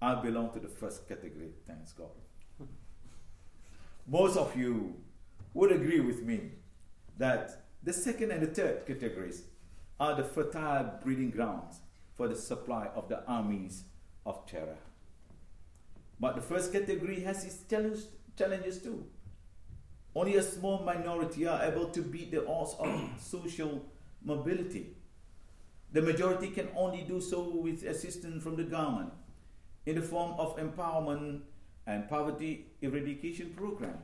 I 0.00 0.14
belong 0.16 0.52
to 0.52 0.60
the 0.60 0.68
first 0.68 1.08
category, 1.08 1.50
thanks 1.66 1.92
God. 1.92 2.10
Most 4.06 4.36
of 4.36 4.56
you 4.56 4.96
would 5.54 5.72
agree 5.72 6.00
with 6.00 6.22
me 6.22 6.40
that 7.18 7.61
the 7.82 7.92
second 7.92 8.30
and 8.30 8.42
the 8.42 8.46
third 8.46 8.86
categories 8.86 9.42
are 9.98 10.14
the 10.14 10.24
fertile 10.24 10.98
breeding 11.02 11.30
grounds 11.30 11.80
for 12.14 12.28
the 12.28 12.36
supply 12.36 12.88
of 12.94 13.08
the 13.08 13.24
armies 13.26 13.84
of 14.24 14.46
terror. 14.46 14.78
But 16.20 16.36
the 16.36 16.42
first 16.42 16.72
category 16.72 17.20
has 17.20 17.44
its 17.44 17.58
challenges 18.38 18.78
too. 18.78 19.06
Only 20.14 20.36
a 20.36 20.42
small 20.42 20.84
minority 20.84 21.46
are 21.46 21.62
able 21.64 21.86
to 21.86 22.02
beat 22.02 22.30
the 22.30 22.46
odds 22.46 22.74
of 22.78 23.10
social 23.18 23.84
mobility. 24.24 24.94
The 25.92 26.02
majority 26.02 26.48
can 26.48 26.68
only 26.76 27.02
do 27.02 27.20
so 27.20 27.48
with 27.48 27.82
assistance 27.82 28.42
from 28.42 28.56
the 28.56 28.64
government 28.64 29.12
in 29.86 29.96
the 29.96 30.02
form 30.02 30.34
of 30.38 30.56
empowerment 30.56 31.40
and 31.86 32.08
poverty 32.08 32.66
eradication 32.80 33.50
program. 33.56 33.98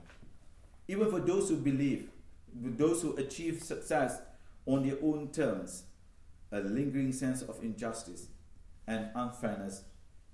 Even 0.88 1.10
for 1.10 1.20
those 1.20 1.48
who 1.48 1.56
believe, 1.56 2.08
those 2.54 3.02
who 3.02 3.16
achieve 3.16 3.62
success 3.62 4.20
on 4.66 4.86
their 4.86 4.98
own 5.02 5.30
terms, 5.30 5.84
a 6.52 6.60
lingering 6.60 7.12
sense 7.12 7.42
of 7.42 7.62
injustice 7.62 8.28
and 8.86 9.08
unfairness 9.14 9.82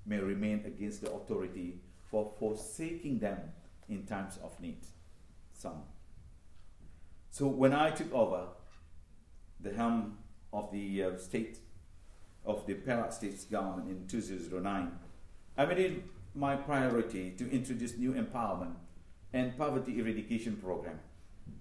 may 0.06 0.18
remain 0.18 0.62
against 0.64 1.02
the 1.02 1.12
authority 1.12 1.80
for 2.10 2.32
forsaking 2.38 3.18
them 3.18 3.38
in 3.88 4.04
times 4.04 4.38
of 4.42 4.58
need. 4.60 4.78
Some. 5.52 5.82
So 7.30 7.46
when 7.46 7.72
I 7.72 7.90
took 7.90 8.12
over 8.12 8.46
the 9.60 9.72
helm 9.72 10.18
of 10.52 10.70
the 10.70 11.02
uh, 11.02 11.16
state, 11.16 11.58
of 12.44 12.66
the 12.66 12.74
Perak 12.74 13.12
State's 13.12 13.44
government 13.44 13.88
in 13.88 14.06
2009, 14.06 14.92
I 15.56 15.66
made 15.66 15.78
it 15.78 16.04
my 16.34 16.56
priority 16.56 17.30
to 17.30 17.50
introduce 17.50 17.96
new 17.96 18.12
empowerment 18.12 18.74
and 19.32 19.56
poverty 19.56 19.98
eradication 19.98 20.56
program 20.56 21.00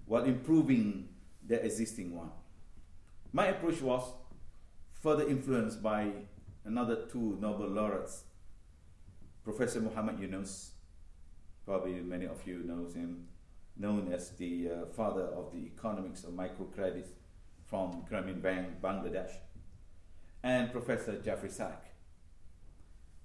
while 0.06 0.24
improving 0.24 1.08
the 1.46 1.64
existing 1.64 2.14
one. 2.16 2.30
My 3.32 3.46
approach 3.46 3.80
was 3.80 4.02
further 5.02 5.28
influenced 5.28 5.82
by 5.82 6.10
another 6.64 7.06
two 7.10 7.36
Nobel 7.40 7.68
laureates 7.68 8.24
Professor 9.44 9.80
Muhammad 9.80 10.18
Yunus, 10.18 10.70
probably 11.66 12.00
many 12.00 12.24
of 12.26 12.46
you 12.46 12.62
know 12.64 12.88
him, 12.94 13.28
known 13.76 14.10
as 14.12 14.30
the 14.30 14.70
uh, 14.70 14.86
father 14.86 15.24
of 15.24 15.52
the 15.52 15.66
economics 15.66 16.24
of 16.24 16.32
microcredit 16.32 17.06
from 17.66 18.04
Grameen 18.10 18.40
Bank, 18.40 18.80
Bangladesh, 18.80 19.32
and 20.42 20.72
Professor 20.72 21.20
Jeffrey 21.20 21.50
Sachs, 21.50 21.88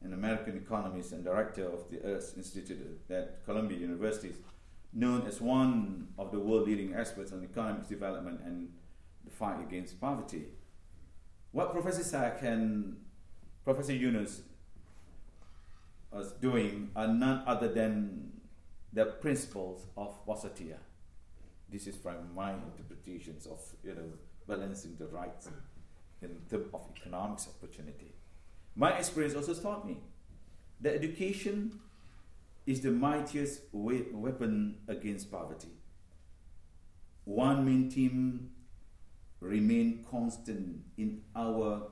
an 0.04 0.14
American 0.14 0.58
economist 0.58 1.14
and 1.14 1.24
director 1.24 1.66
of 1.68 1.90
the 1.90 2.02
Earth 2.04 2.34
Institute 2.36 3.00
at 3.10 3.46
Columbia 3.46 3.78
University, 3.78 4.34
known 4.94 5.26
as 5.28 5.40
one 5.40 6.08
of 6.18 6.32
the 6.32 6.40
world 6.40 6.68
leading 6.68 6.94
experts 6.96 7.32
on 7.32 7.44
economic 7.44 7.88
development 7.88 8.42
and 8.44 8.70
the 9.24 9.32
fight 9.32 9.60
against 9.62 10.00
poverty. 10.02 10.46
What 11.52 11.74
Professor 11.74 12.04
Sachs 12.04 12.42
and 12.44 12.98
Professor 13.64 13.94
Yunus 13.94 14.42
us 16.12 16.32
doing 16.42 16.90
are 16.96 17.08
none 17.08 17.44
other 17.46 17.68
than 17.68 18.32
the 18.94 19.06
principles 19.06 19.86
of 19.96 20.26
Wasatiyah. 20.26 20.80
This 21.72 21.86
is 21.86 21.96
from 21.96 22.34
my 22.34 22.54
interpretations 22.54 23.46
of 23.46 23.60
you 23.84 23.94
know 23.94 24.10
balancing 24.48 24.96
the 24.98 25.06
rights 25.08 25.50
in 26.22 26.30
terms 26.50 26.68
of 26.74 26.82
economics 26.98 27.48
opportunity. 27.48 28.16
My 28.76 28.98
experience 28.98 29.36
also 29.36 29.54
taught 29.54 29.86
me 29.86 29.98
that 30.82 30.96
education 30.96 31.80
is 32.70 32.82
the 32.82 32.92
mightiest 32.92 33.64
weapon 33.72 34.78
against 34.88 35.32
poverty. 35.32 35.74
One 37.26 37.66
main 37.66 37.90
theme 37.90 38.52
remain 39.40 40.06
constant 40.10 40.82
in 40.98 41.22
our 41.36 41.88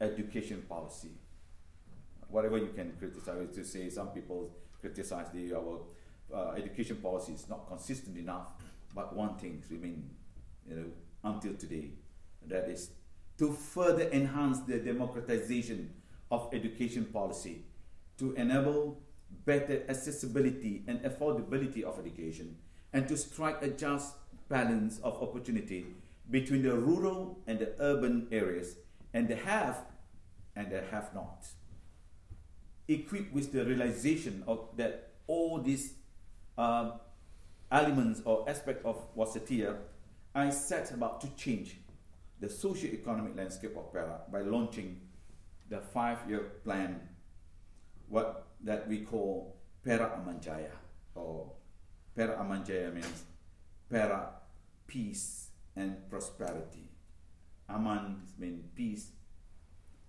education 0.00 0.64
policy 0.68 1.10
whatever 2.28 2.58
you 2.58 2.72
can 2.74 2.92
criticize 2.98 3.48
to 3.54 3.64
say 3.64 3.88
some 3.88 4.08
people 4.08 4.54
criticize 4.80 5.26
the 5.32 5.52
our 5.54 5.80
uh, 6.34 6.50
education 6.52 6.96
policy 6.96 7.32
is 7.32 7.48
not 7.48 7.66
consistent 7.66 8.16
enough 8.16 8.48
but 8.94 9.14
one 9.14 9.34
thing 9.36 9.62
remains 9.70 10.04
you 10.68 10.76
know 10.76 10.84
until 11.24 11.54
today 11.54 11.90
that 12.46 12.68
is 12.68 12.90
to 13.38 13.52
further 13.52 14.08
enhance 14.12 14.60
the 14.60 14.78
democratization 14.78 15.90
of 16.30 16.48
education 16.52 17.04
policy 17.06 17.64
to 18.18 18.34
enable 18.34 19.00
better 19.44 19.82
accessibility 19.88 20.84
and 20.86 21.00
affordability 21.00 21.82
of 21.82 21.98
education 21.98 22.56
and 22.92 23.08
to 23.08 23.16
strike 23.16 23.62
a 23.62 23.68
just 23.68 24.14
balance 24.48 24.98
of 25.00 25.22
opportunity 25.22 25.86
between 26.30 26.62
the 26.62 26.76
rural 26.76 27.38
and 27.46 27.58
the 27.58 27.74
urban 27.80 28.26
areas 28.30 28.76
and 29.14 29.28
the 29.28 29.36
have 29.36 29.84
and 30.56 30.70
the 30.70 30.82
have 30.90 31.14
not. 31.14 31.46
Equipped 32.88 33.32
with 33.32 33.52
the 33.52 33.64
realization 33.64 34.42
of 34.46 34.68
that 34.76 35.12
all 35.26 35.60
these 35.60 35.94
uh, 36.56 36.92
elements 37.70 38.22
or 38.24 38.48
aspect 38.48 38.84
of 38.84 39.14
Wasatiyah, 39.14 39.76
I 40.34 40.50
set 40.50 40.90
about 40.92 41.20
to 41.22 41.28
change 41.36 41.76
the 42.40 42.48
socio-economic 42.48 43.36
landscape 43.36 43.76
of 43.76 43.92
Perak 43.92 44.30
by 44.30 44.40
launching 44.40 45.00
the 45.68 45.80
five-year 45.80 46.52
plan, 46.64 47.00
what 48.08 48.47
that 48.64 48.88
we 48.88 49.00
call 49.00 49.56
Perak 49.84 50.16
Amanjaya, 50.18 50.72
or 51.14 51.52
Perak 52.14 52.38
Amanjaya 52.38 52.92
means 52.92 53.24
Perak 53.88 54.42
peace 54.86 55.48
and 55.76 56.08
prosperity. 56.10 56.88
Aman 57.68 58.22
means 58.38 58.64
peace, 58.74 59.10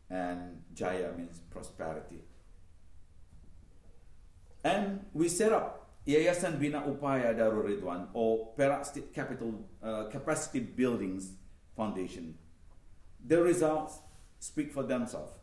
and 0.10 0.64
Jaya 0.74 1.12
means 1.16 1.40
prosperity. 1.52 2.22
And 4.64 5.06
we 5.14 5.30
set 5.30 5.52
up 5.54 5.90
Yayasan 6.08 6.60
Bina 6.60 6.82
Upaya 6.82 7.36
Darul 7.38 7.66
Ridzuan 7.70 8.08
or 8.14 8.54
Perak 8.58 8.86
State 8.86 9.14
Capital 9.14 9.54
uh, 9.84 10.06
Capacity 10.06 10.60
Buildings 10.60 11.34
Foundation. 11.76 12.36
The 13.26 13.42
results 13.42 14.00
speak 14.40 14.72
for 14.72 14.84
themselves. 14.84 15.34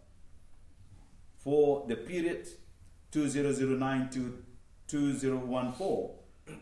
For 1.38 1.84
the 1.86 1.96
period 1.96 2.48
2009 3.16 4.10
to 4.10 4.42
2014, 4.88 6.10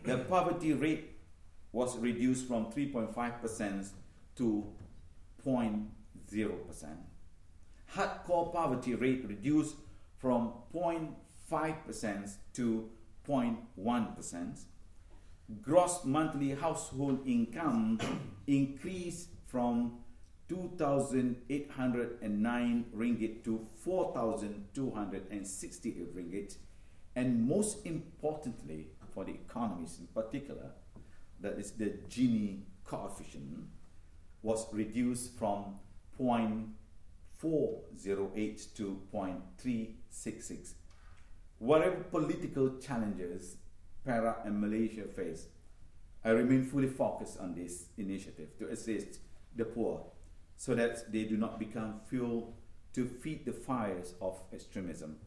the 0.05 0.17
poverty 0.19 0.71
rate 0.71 1.17
was 1.73 1.97
reduced 1.97 2.47
from 2.47 2.67
3.5% 2.67 3.89
to 4.37 4.65
0.0%. 5.45 6.85
Hardcore 7.93 8.53
poverty 8.53 8.95
rate 8.95 9.25
reduced 9.27 9.75
from 10.17 10.53
0.5% 10.73 12.35
to 12.53 12.89
0.1%. 13.27 14.59
Gross 15.61 16.05
monthly 16.05 16.51
household 16.51 17.27
income 17.27 17.99
increased 18.47 19.27
from 19.45 19.97
2,809 20.47 22.85
ringgit 22.95 23.43
to 23.43 23.67
4,268 23.83 26.15
ringgit. 26.15 26.55
And 27.15 27.47
most 27.47 27.83
importantly, 27.85 28.89
for 29.13 29.25
the 29.25 29.31
economies 29.31 29.97
in 29.99 30.07
particular, 30.07 30.71
that 31.39 31.57
is 31.57 31.71
the 31.71 31.93
Gini 32.09 32.59
coefficient, 32.83 33.67
was 34.41 34.67
reduced 34.73 35.37
from 35.37 35.79
0.408 36.19 38.75
to 38.75 39.01
0.366 39.13 40.73
Whatever 41.57 42.03
political 42.11 42.77
challenges 42.79 43.55
Perak 44.03 44.41
and 44.45 44.59
Malaysia 44.59 45.03
face, 45.03 45.47
I 46.23 46.29
remain 46.29 46.65
fully 46.65 46.89
focused 46.89 47.39
on 47.39 47.55
this 47.55 47.85
initiative 47.97 48.57
to 48.59 48.67
assist 48.67 49.19
the 49.55 49.65
poor 49.65 50.05
so 50.57 50.75
that 50.75 51.11
they 51.11 51.23
do 51.23 51.37
not 51.37 51.59
become 51.59 52.01
fuel 52.07 52.53
to 52.93 53.05
feed 53.05 53.45
the 53.45 53.51
fires 53.51 54.13
of 54.21 54.41
extremism. 54.53 55.17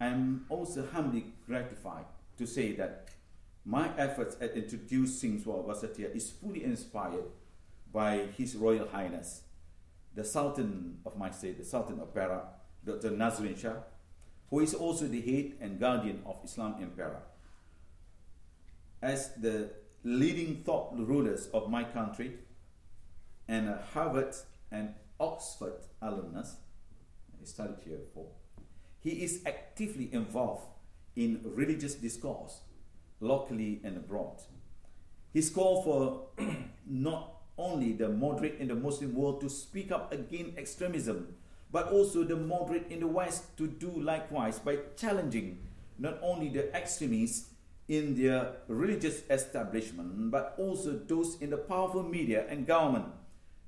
I'm 0.00 0.46
also 0.48 0.86
humbly 0.86 1.34
gratified 1.46 2.06
to 2.38 2.46
say 2.46 2.72
that 2.76 3.08
my 3.64 3.90
efforts 3.98 4.36
at 4.40 4.56
introducing 4.56 5.40
Swal 5.40 5.66
Basatia 5.66 6.14
is 6.14 6.30
fully 6.30 6.64
inspired 6.64 7.24
by 7.92 8.28
His 8.36 8.56
Royal 8.56 8.88
Highness, 8.88 9.42
the 10.14 10.24
Sultan 10.24 10.98
of 11.04 11.18
my 11.18 11.30
state, 11.30 11.58
the 11.58 11.64
Sultan 11.64 12.00
of 12.00 12.14
Perak, 12.14 12.44
Dr. 12.84 13.10
Nazrin 13.10 13.58
Shah, 13.58 13.74
who 14.48 14.60
is 14.60 14.74
also 14.74 15.06
the 15.06 15.20
head 15.20 15.54
and 15.60 15.78
guardian 15.78 16.22
of 16.24 16.38
Islam 16.44 16.76
in 16.80 16.90
Perak. 16.90 17.26
As 19.02 19.34
the 19.34 19.70
leading 20.02 20.62
thought 20.64 20.96
rulers 20.96 21.48
of 21.52 21.68
my 21.70 21.84
country 21.84 22.38
and 23.50 23.68
a 23.68 23.82
Harvard 23.92 24.34
and 24.70 24.94
Oxford 25.18 25.80
alumnus, 26.00 26.56
he 27.38 27.44
studied 27.44 27.80
here 27.84 27.98
before, 27.98 28.30
he 29.00 29.24
is 29.24 29.42
actively 29.44 30.08
involved 30.12 30.66
in 31.16 31.40
religious 31.44 31.94
discourse, 31.94 32.60
locally 33.18 33.80
and 33.82 33.96
abroad. 33.96 34.40
His 35.34 35.50
call 35.50 35.82
for 35.82 36.46
not 36.86 37.32
only 37.58 37.92
the 37.92 38.08
moderate 38.08 38.58
in 38.60 38.68
the 38.68 38.74
Muslim 38.74 39.14
world 39.14 39.40
to 39.40 39.50
speak 39.50 39.90
up 39.90 40.12
against 40.12 40.56
extremism 40.56 41.34
but 41.72 41.92
also 41.92 42.24
the 42.24 42.36
moderate 42.36 42.90
in 42.90 43.00
the 43.00 43.06
West 43.06 43.56
to 43.56 43.66
do 43.66 43.90
likewise 43.90 44.58
by 44.58 44.78
challenging 44.96 45.58
not 45.98 46.18
only 46.22 46.48
the 46.48 46.74
extremists 46.74 47.50
in 47.88 48.20
their 48.20 48.56
religious 48.68 49.22
establishment, 49.30 50.30
but 50.30 50.54
also 50.58 50.92
those 51.06 51.36
in 51.40 51.50
the 51.50 51.56
powerful 51.56 52.02
media 52.02 52.46
and 52.48 52.66
government 52.66 53.06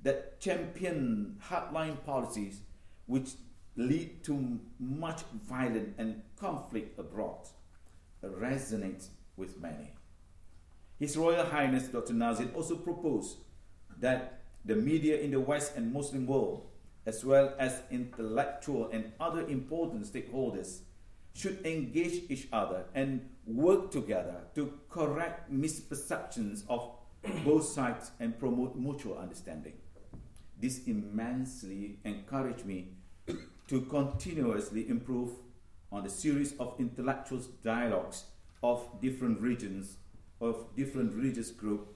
that 0.03 0.39
champion 0.39 1.37
hardline 1.49 2.03
policies 2.03 2.61
which 3.05 3.31
lead 3.75 4.23
to 4.23 4.59
much 4.79 5.21
violence 5.47 5.93
and 5.97 6.21
conflict 6.39 6.99
abroad 6.99 7.47
resonates 8.23 9.07
with 9.35 9.59
many. 9.59 9.93
His 10.99 11.17
Royal 11.17 11.45
Highness 11.45 11.87
Dr. 11.87 12.13
Nazrin 12.13 12.55
also 12.55 12.75
proposed 12.75 13.37
that 13.99 14.41
the 14.63 14.75
media 14.75 15.19
in 15.19 15.31
the 15.31 15.39
West 15.39 15.75
and 15.75 15.91
Muslim 15.91 16.27
world 16.27 16.67
as 17.05 17.25
well 17.25 17.53
as 17.59 17.81
intellectual 17.91 18.89
and 18.91 19.11
other 19.19 19.45
important 19.47 20.05
stakeholders, 20.05 20.79
should 21.33 21.65
engage 21.65 22.23
each 22.29 22.47
other 22.53 22.85
and 22.93 23.27
work 23.45 23.91
together 23.91 24.41
to 24.55 24.71
correct 24.89 25.51
misperceptions 25.51 26.63
of 26.69 26.91
both 27.43 27.65
sides 27.65 28.11
and 28.19 28.37
promote 28.39 28.75
mutual 28.75 29.17
understanding. 29.17 29.73
This 30.63 30.79
immensely 30.87 31.97
encouraged 32.05 32.65
me 32.65 32.93
to 33.67 33.81
continuously 33.81 34.87
improve 34.87 35.31
on 35.91 36.05
the 36.05 36.09
series 36.09 36.53
of 36.57 36.75
intellectual 36.79 37.41
dialogues 37.61 38.23
of 38.63 38.87
different 39.01 39.41
regions, 39.41 39.97
of 40.39 40.73
different 40.77 41.13
religious 41.15 41.51
groups, 41.51 41.91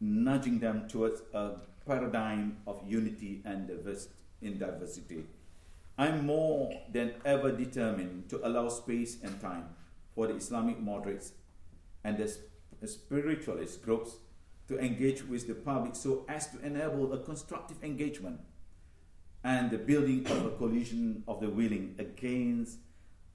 nudging 0.00 0.60
them 0.60 0.86
towards 0.86 1.22
a 1.34 1.54
paradigm 1.84 2.58
of 2.64 2.80
unity 2.86 3.42
and 3.44 3.66
diversity 3.66 4.14
in 4.40 4.56
diversity. 4.56 5.24
I'm 5.98 6.24
more 6.24 6.80
than 6.92 7.14
ever 7.24 7.50
determined 7.50 8.28
to 8.28 8.46
allow 8.46 8.68
space 8.68 9.20
and 9.24 9.40
time 9.40 9.64
for 10.14 10.28
the 10.28 10.36
Islamic 10.36 10.78
moderates 10.78 11.32
and 12.04 12.16
the 12.16 12.86
spiritualist 12.86 13.82
groups 13.82 14.12
to 14.72 14.78
engage 14.84 15.22
with 15.24 15.46
the 15.46 15.54
public 15.54 15.94
so 15.94 16.24
as 16.28 16.48
to 16.48 16.58
enable 16.64 17.12
a 17.12 17.18
constructive 17.18 17.82
engagement 17.84 18.40
and 19.44 19.70
the 19.70 19.78
building 19.78 20.26
of 20.26 20.46
a 20.46 20.50
coalition 20.50 21.22
of 21.28 21.40
the 21.40 21.48
willing 21.48 21.94
against 21.98 22.78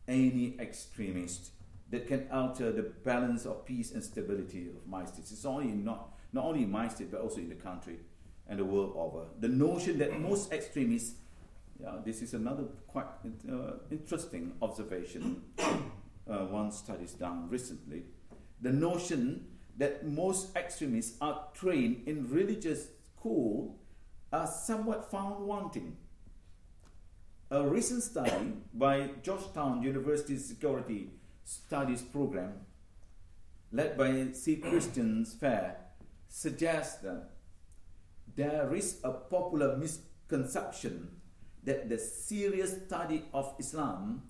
any 0.08 0.58
extremist 0.60 1.52
that 1.90 2.08
can 2.08 2.28
alter 2.32 2.72
the 2.72 2.82
balance 2.82 3.46
of 3.46 3.66
peace 3.66 3.92
and 3.92 4.04
stability 4.04 4.68
of 4.70 4.88
my 4.88 5.06
state. 5.06 5.26
It's 5.32 5.46
only 5.46 5.68
not, 5.68 6.14
not 6.34 6.46
only 6.46 6.64
in 6.64 6.72
my 6.72 6.88
state 6.88 7.12
but 7.12 7.22
also 7.22 7.38
in 7.38 7.50
the 7.50 7.56
country 7.56 7.98
and 8.48 8.60
the 8.60 8.66
world 8.66 8.94
over. 8.96 9.26
The 9.40 9.50
notion 9.50 10.00
that 10.00 10.20
most 10.20 10.52
extremists, 10.52 11.18
yeah, 11.80 11.98
this 12.04 12.22
is 12.22 12.34
another 12.34 12.64
quite 12.88 13.06
uh, 13.52 13.74
interesting 13.92 14.54
observation 14.62 15.44
uh, 15.60 16.46
one 16.46 16.72
studies 16.72 17.14
done 17.14 17.48
recently. 17.50 18.04
The 18.62 18.72
notion 18.72 19.46
that 19.78 20.06
most 20.06 20.56
extremists 20.56 21.18
are 21.22 21.48
trained 21.54 22.08
in 22.08 22.30
religious 22.30 22.88
school 23.16 23.78
are 24.34 24.48
somewhat 24.48 25.10
found 25.10 25.46
wanting. 25.46 25.98
A 27.50 27.64
recent 27.64 28.04
study 28.04 28.54
by 28.74 29.12
Georgetown 29.24 29.82
University 29.82 30.38
Security 30.38 31.12
Studies 31.46 32.02
Program, 32.02 32.54
led 33.72 33.98
by 33.98 34.32
C. 34.34 34.58
Christine 34.58 35.24
Fair, 35.24 35.78
suggests 36.28 37.02
that 37.04 37.30
there 38.36 38.74
is 38.76 39.00
a 39.04 39.12
popular 39.12 39.78
misconception 39.78 41.10
that 41.64 41.90
the 41.90 41.98
serious 41.98 42.78
study 42.86 43.26
of 43.34 43.54
Islam 43.60 44.24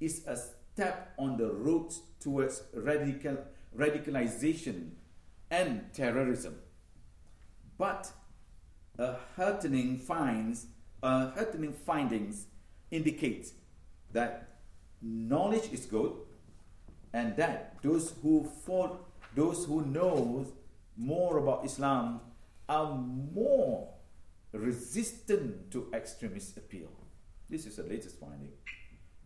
is 0.00 0.24
a 0.26 0.36
step 0.36 1.12
on 1.18 1.36
the 1.36 1.46
road 1.46 1.92
towards 2.20 2.62
radical, 2.72 3.38
radicalization 3.76 4.90
and 5.50 5.92
terrorism. 5.92 6.56
But 7.78 8.12
a 8.98 9.16
heartening 9.36 9.98
finds 9.98 10.66
a 11.02 11.30
heartening 11.30 11.72
findings 11.72 12.46
indicate 12.90 13.52
that 14.12 14.58
knowledge 15.00 15.72
is 15.72 15.86
good 15.86 16.12
and 17.12 17.36
that 17.36 17.76
those 17.82 18.12
who 18.22 18.44
fall, 18.66 19.00
those 19.34 19.64
who 19.64 19.84
know 19.86 20.46
more 20.96 21.38
about 21.38 21.64
Islam 21.64 22.20
are 22.68 22.94
more 22.94 23.88
resistant 24.52 25.70
to 25.70 25.88
extremist 25.94 26.56
appeal. 26.56 26.90
This 27.48 27.66
is 27.66 27.76
the 27.76 27.82
latest 27.84 28.20
finding. 28.20 28.52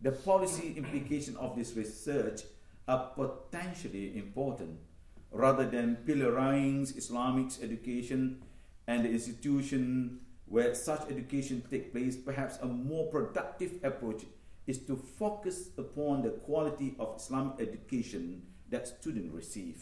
The 0.01 0.11
policy 0.11 0.73
implication 0.77 1.35
of 1.37 1.55
this 1.55 1.75
research 1.75 2.41
are 2.87 3.11
potentially 3.15 4.17
important 4.17 4.79
rather 5.31 5.65
than 5.65 5.97
pillorying 6.07 6.83
Islamic 6.97 7.51
education 7.61 8.41
and 8.87 9.03
the 9.03 9.09
institution 9.09 10.19
where 10.47 10.73
such 10.75 11.01
education 11.09 11.63
take 11.69 11.91
place, 11.91 12.15
perhaps 12.15 12.57
a 12.61 12.65
more 12.65 13.07
productive 13.07 13.73
approach 13.83 14.23
is 14.67 14.77
to 14.79 14.95
focus 14.95 15.69
upon 15.77 16.21
the 16.21 16.29
quality 16.29 16.95
of 16.99 17.15
Islamic 17.17 17.59
education 17.59 18.43
that 18.69 18.87
students 18.87 19.33
receive. 19.33 19.81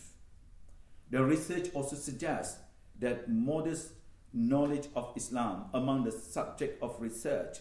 The 1.10 1.24
research 1.24 1.70
also 1.74 1.95
suggests 1.95 2.60
that 2.99 3.30
modest 3.30 3.91
knowledge 4.34 4.88
of 4.95 5.14
Islam 5.16 5.66
among 5.74 6.04
the 6.04 6.12
subject 6.12 6.82
of 6.82 6.95
research 6.99 7.58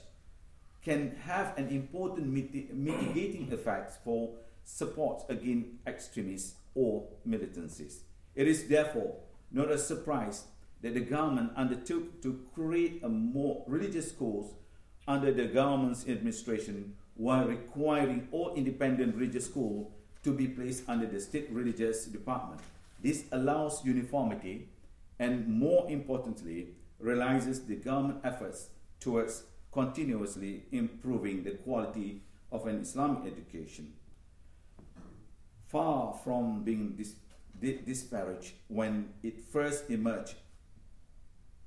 can 0.82 1.14
have 1.24 1.56
an 1.58 1.68
important 1.68 2.26
mitigating 2.28 3.52
effect 3.52 3.92
for 4.04 4.34
support 4.64 5.24
against 5.28 5.68
extremists 5.86 6.54
or 6.74 7.06
militancies. 7.28 8.00
It 8.34 8.48
is 8.48 8.68
therefore 8.68 9.16
not 9.50 9.70
a 9.70 9.78
surprise 9.78 10.44
that 10.80 10.94
the 10.94 11.00
government 11.00 11.52
undertook 11.56 12.22
to 12.22 12.40
create 12.54 13.02
a 13.02 13.08
more 13.08 13.64
religious 13.66 14.10
schools 14.10 14.54
under 15.06 15.32
the 15.32 15.46
government's 15.46 16.08
administration 16.08 16.94
while 17.14 17.46
requiring 17.46 18.28
all 18.32 18.54
independent 18.54 19.14
religious 19.14 19.46
schools 19.46 19.92
to 20.22 20.32
be 20.32 20.48
placed 20.48 20.88
under 20.88 21.06
the 21.06 21.20
state 21.20 21.48
religious 21.50 22.06
department. 22.06 22.60
This 23.02 23.24
allows 23.32 23.84
uniformity 23.84 24.68
and, 25.18 25.46
more 25.48 25.90
importantly, 25.90 26.68
realizes 26.98 27.64
the 27.64 27.76
government 27.76 28.20
efforts 28.24 28.68
towards 29.00 29.44
continuously 29.72 30.64
improving 30.70 31.42
the 31.42 31.50
quality 31.50 32.22
of 32.52 32.66
an 32.66 32.80
Islamic 32.80 33.32
education. 33.32 33.92
Far 35.72 36.12
from 36.22 36.62
being 36.64 36.96
dis- 36.98 37.16
disparaged 37.86 38.52
when 38.68 39.08
it 39.22 39.40
first 39.40 39.88
emerged 39.88 40.34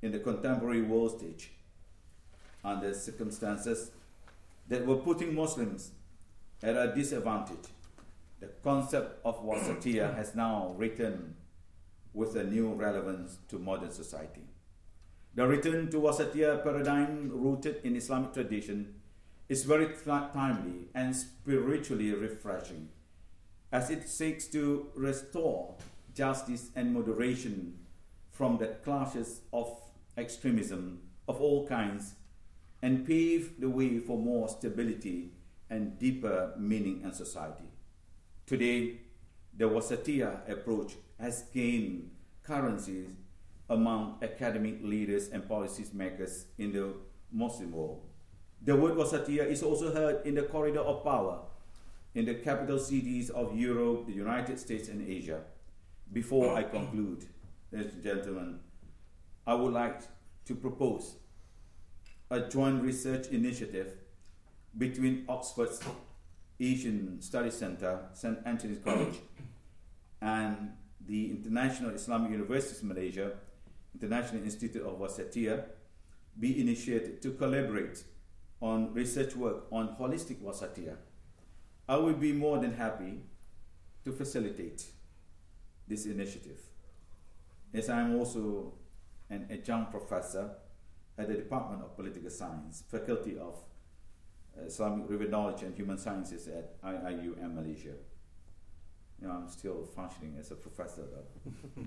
in 0.04 0.12
the 0.12 0.20
contemporary 0.20 0.84
world 0.84 1.18
stage 1.18 1.54
under 2.64 2.94
circumstances 2.94 3.90
that 4.68 4.86
were 4.86 4.98
putting 4.98 5.34
Muslims 5.34 5.90
at 6.62 6.78
a 6.78 6.94
disadvantage. 6.94 7.68
The 8.40 8.48
concept 8.64 9.26
of 9.26 9.44
wasatiyah 9.44 10.16
has 10.20 10.36
now 10.36 10.76
returned 10.78 11.34
with 12.14 12.36
a 12.36 12.44
new 12.44 12.74
relevance 12.74 13.40
to 13.48 13.58
modern 13.58 13.92
society. 13.92 14.44
The 15.34 15.48
return 15.48 15.90
to 15.90 15.98
wasatiyah 15.98 16.64
paradigm 16.64 17.32
rooted 17.34 17.82
in 17.84 17.96
Islamic 17.96 18.34
tradition 18.34 19.02
is 19.50 19.64
very 19.64 19.90
timely 20.06 20.90
and 20.94 21.16
spiritually 21.16 22.12
refreshing 22.14 22.90
as 23.72 23.90
it 23.90 24.08
seeks 24.08 24.48
to 24.48 24.88
restore 24.96 25.76
justice 26.14 26.70
and 26.76 26.94
moderation 26.94 27.78
from 28.32 28.58
the 28.58 28.68
clashes 28.84 29.42
of 29.52 29.82
extremism 30.18 31.02
of 31.28 31.42
all 31.42 31.68
kinds 31.68 32.16
and 32.82 33.06
pave 33.06 33.60
the 33.60 33.70
way 33.70 34.00
for 34.00 34.18
more 34.18 34.48
stability 34.48 35.32
and 35.70 35.98
deeper 35.98 36.54
meaning 36.58 37.02
in 37.04 37.12
society. 37.12 37.66
Today, 38.46 39.02
the 39.58 39.66
Wasatiyah 39.66 40.50
approach 40.50 40.94
has 41.20 41.44
gained 41.54 42.12
currency 42.44 43.08
among 43.70 44.18
academic 44.22 44.80
leaders 44.84 45.30
and 45.30 45.48
policy 45.48 45.86
makers 45.94 46.46
in 46.58 46.72
the 46.72 46.94
Muslim 47.32 47.72
world. 47.72 48.04
The 48.62 48.76
word 48.76 48.96
Wasatiyah 48.96 49.48
is 49.48 49.64
also 49.64 49.94
heard 49.94 50.26
in 50.26 50.36
the 50.36 50.44
corridor 50.44 50.82
of 50.82 51.04
power 51.04 51.40
in 52.16 52.26
the 52.26 52.34
capital 52.34 52.80
cities 52.80 53.30
of 53.30 53.56
Europe, 53.56 54.08
the 54.08 54.14
United 54.14 54.58
States, 54.58 54.88
and 54.88 55.08
Asia. 55.08 55.42
Before 56.14 56.56
I 56.56 56.64
conclude, 56.64 57.26
ladies 57.72 57.94
and 57.94 58.04
gentlemen, 58.04 58.60
I 59.46 59.54
would 59.54 59.74
like 59.74 60.02
to 60.46 60.56
propose 60.56 61.18
a 62.32 62.40
joint 62.40 62.82
research 62.82 63.28
initiative 63.28 63.98
between 64.78 65.26
Oxford's 65.28 65.82
Asian 66.60 67.22
Studies 67.22 67.56
Center, 67.56 68.00
St. 68.14 68.40
Antony's 68.46 68.80
College, 68.80 69.16
and 70.22 70.72
the 71.06 71.32
International 71.32 71.92
Islamic 71.92 72.32
Universities 72.32 72.82
Malaysia, 72.82 73.34
International 73.94 74.42
Institute 74.42 74.84
of 74.84 74.98
Wasatiyah, 75.00 75.66
be 76.40 76.62
initiated 76.62 77.22
to 77.22 77.32
collaborate 77.32 78.04
on 78.62 78.94
research 78.94 79.36
work 79.36 79.66
on 79.72 79.96
holistic 80.00 80.42
wasatiyah. 80.42 80.96
I 81.88 81.98
will 81.98 82.14
be 82.14 82.34
more 82.34 82.58
than 82.58 82.74
happy 82.74 83.20
to 84.04 84.12
facilitate 84.12 84.86
this 85.88 86.06
initiative, 86.06 86.60
as 87.74 87.90
I 87.90 88.02
am 88.02 88.16
also 88.16 88.74
an 89.30 89.48
adjunct 89.52 89.92
professor 89.92 90.50
at 91.18 91.28
the 91.28 91.36
Department 91.36 91.84
of 91.84 91.96
Political 91.96 92.30
Science, 92.30 92.84
Faculty 92.90 93.38
of 93.38 93.60
Islamic 94.66 95.10
Revealed 95.10 95.32
Knowledge 95.32 95.62
and 95.64 95.76
Human 95.76 95.98
Sciences 95.98 96.48
at 96.48 96.82
IIUM 96.82 97.54
Malaysia. 97.54 97.94
You 99.22 99.28
know, 99.28 99.34
I'm 99.34 99.50
still 99.50 99.86
functioning 99.96 100.36
as 100.40 100.52
a 100.52 100.56
professor 100.56 101.04
though. 101.04 101.84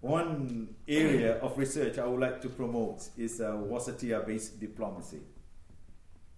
One 0.00 0.74
area 0.86 1.38
of 1.38 1.56
research 1.56 1.98
I 1.98 2.06
would 2.06 2.20
like 2.20 2.40
to 2.42 2.48
promote 2.48 3.08
is 3.16 3.40
uh, 3.40 3.52
wasatiyah 3.52 4.26
based 4.26 4.60
diplomacy 4.60 5.20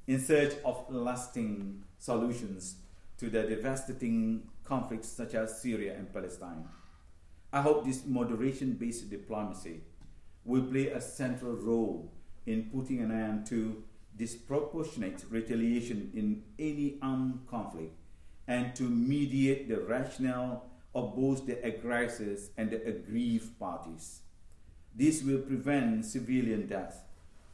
in 0.07 0.21
search 0.21 0.55
of 0.65 0.85
lasting 0.89 1.83
solutions 1.99 2.77
to 3.19 3.29
the 3.29 3.43
devastating 3.43 4.49
conflicts 4.65 5.09
such 5.09 5.35
as 5.35 5.61
Syria 5.61 5.97
and 5.97 6.13
Palestine. 6.13 6.69
I 7.53 7.63
hope 7.63 7.85
this 7.85 8.05
moderation 8.05 8.75
based 8.75 9.09
diplomacy 9.11 9.81
will 10.45 10.65
play 10.65 10.89
a 10.89 11.01
central 11.01 11.55
role 11.55 12.13
in 12.47 12.71
putting 12.73 13.01
an 13.01 13.11
end 13.11 13.47
to 13.47 13.83
disproportionate 14.17 15.25
retaliation 15.31 16.11
in 16.15 16.43
any 16.59 16.99
armed 17.03 17.41
conflict 17.49 17.95
and 18.47 18.75
to 18.77 18.85
mediate 18.85 19.69
the 19.69 19.81
rationale 19.81 20.67
of 20.95 21.17
both 21.17 21.47
the 21.47 21.63
aggressors 21.65 22.51
and 22.57 22.71
the 22.71 22.83
aggrieved 22.87 23.59
parties. 23.59 24.21
This 24.95 25.23
will 25.23 25.41
prevent 25.41 26.05
civilian 26.05 26.67
death 26.67 27.06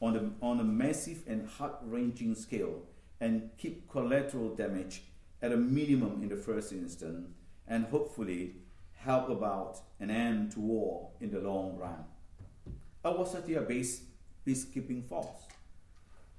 on 0.02 0.16
a, 0.16 0.44
on 0.44 0.58
a 0.58 0.64
massive 0.64 1.22
and 1.28 1.48
heart 1.48 1.76
wrenching 1.84 2.34
scale 2.34 2.82
and 3.20 3.50
keep 3.56 3.88
collateral 3.88 4.54
damage 4.54 5.04
at 5.40 5.52
a 5.52 5.56
minimum 5.56 6.20
in 6.22 6.28
the 6.28 6.36
first 6.36 6.72
instance 6.72 7.28
and 7.68 7.86
hopefully 7.86 8.56
help 8.94 9.30
about 9.30 9.78
an 10.00 10.10
end 10.10 10.50
to 10.50 10.60
war 10.60 11.08
in 11.20 11.30
the 11.30 11.38
long 11.38 11.76
run. 11.78 12.04
A 13.04 13.12
Wasatiyah 13.12 13.66
base 13.66 14.02
peacekeeping 14.46 15.08
force 15.08 15.46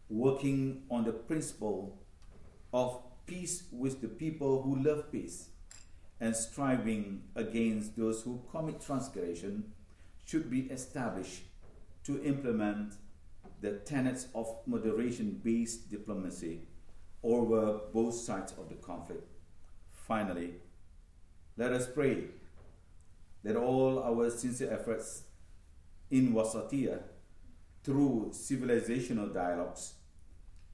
working 0.10 0.84
on 0.92 1.06
the 1.06 1.14
principle 1.14 1.98
of 2.74 3.02
peace 3.26 3.64
with 3.72 4.02
the 4.02 4.08
people 4.10 4.62
who 4.62 4.76
love 4.84 5.10
peace 5.10 5.48
and 6.20 6.36
striving 6.36 7.24
against 7.36 7.98
those 7.98 8.22
who 8.24 8.42
commit 8.52 8.82
transgression 8.82 9.72
should 10.26 10.50
be 10.50 10.62
established 10.64 11.44
to 12.04 12.22
implement 12.24 12.96
the 13.64 13.72
tenets 13.86 14.28
of 14.36 14.58
moderation 14.66 15.40
based 15.42 15.90
diplomacy 15.90 16.60
over 17.24 17.80
both 17.94 18.14
sides 18.14 18.52
of 18.58 18.68
the 18.68 18.76
conflict. 18.76 19.26
Finally, 19.94 20.56
let 21.56 21.72
us 21.72 21.88
pray 21.88 22.26
that 23.46 23.56
all 23.56 24.04
our 24.04 24.30
sincere 24.30 24.70
efforts 24.70 25.24
in 26.12 26.34
Wasatiyah 26.34 27.04
through 27.86 28.32
civilizational 28.34 29.34
dialogues 29.34 29.94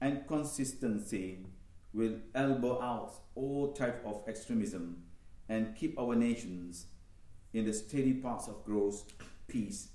and 0.00 0.26
consistency 0.26 1.46
will 1.94 2.16
elbow 2.34 2.82
out 2.82 3.12
all 3.36 3.72
type 3.72 4.02
of 4.04 4.24
extremism 4.26 5.04
and 5.48 5.76
keep 5.76 5.96
our 5.96 6.16
nations 6.16 6.86
in 7.52 7.64
the 7.64 7.72
steady 7.72 8.14
path 8.14 8.48
of 8.48 8.64
growth, 8.64 9.12
peace, 9.46 9.90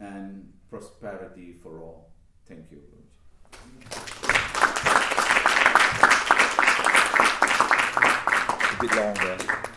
and 0.00 0.52
prosperity 0.68 1.54
for 1.62 1.80
all. 1.80 2.11
Thank 2.48 2.70
you. 2.70 2.82
A 8.70 8.80
bit 8.80 8.96
longer. 8.96 9.71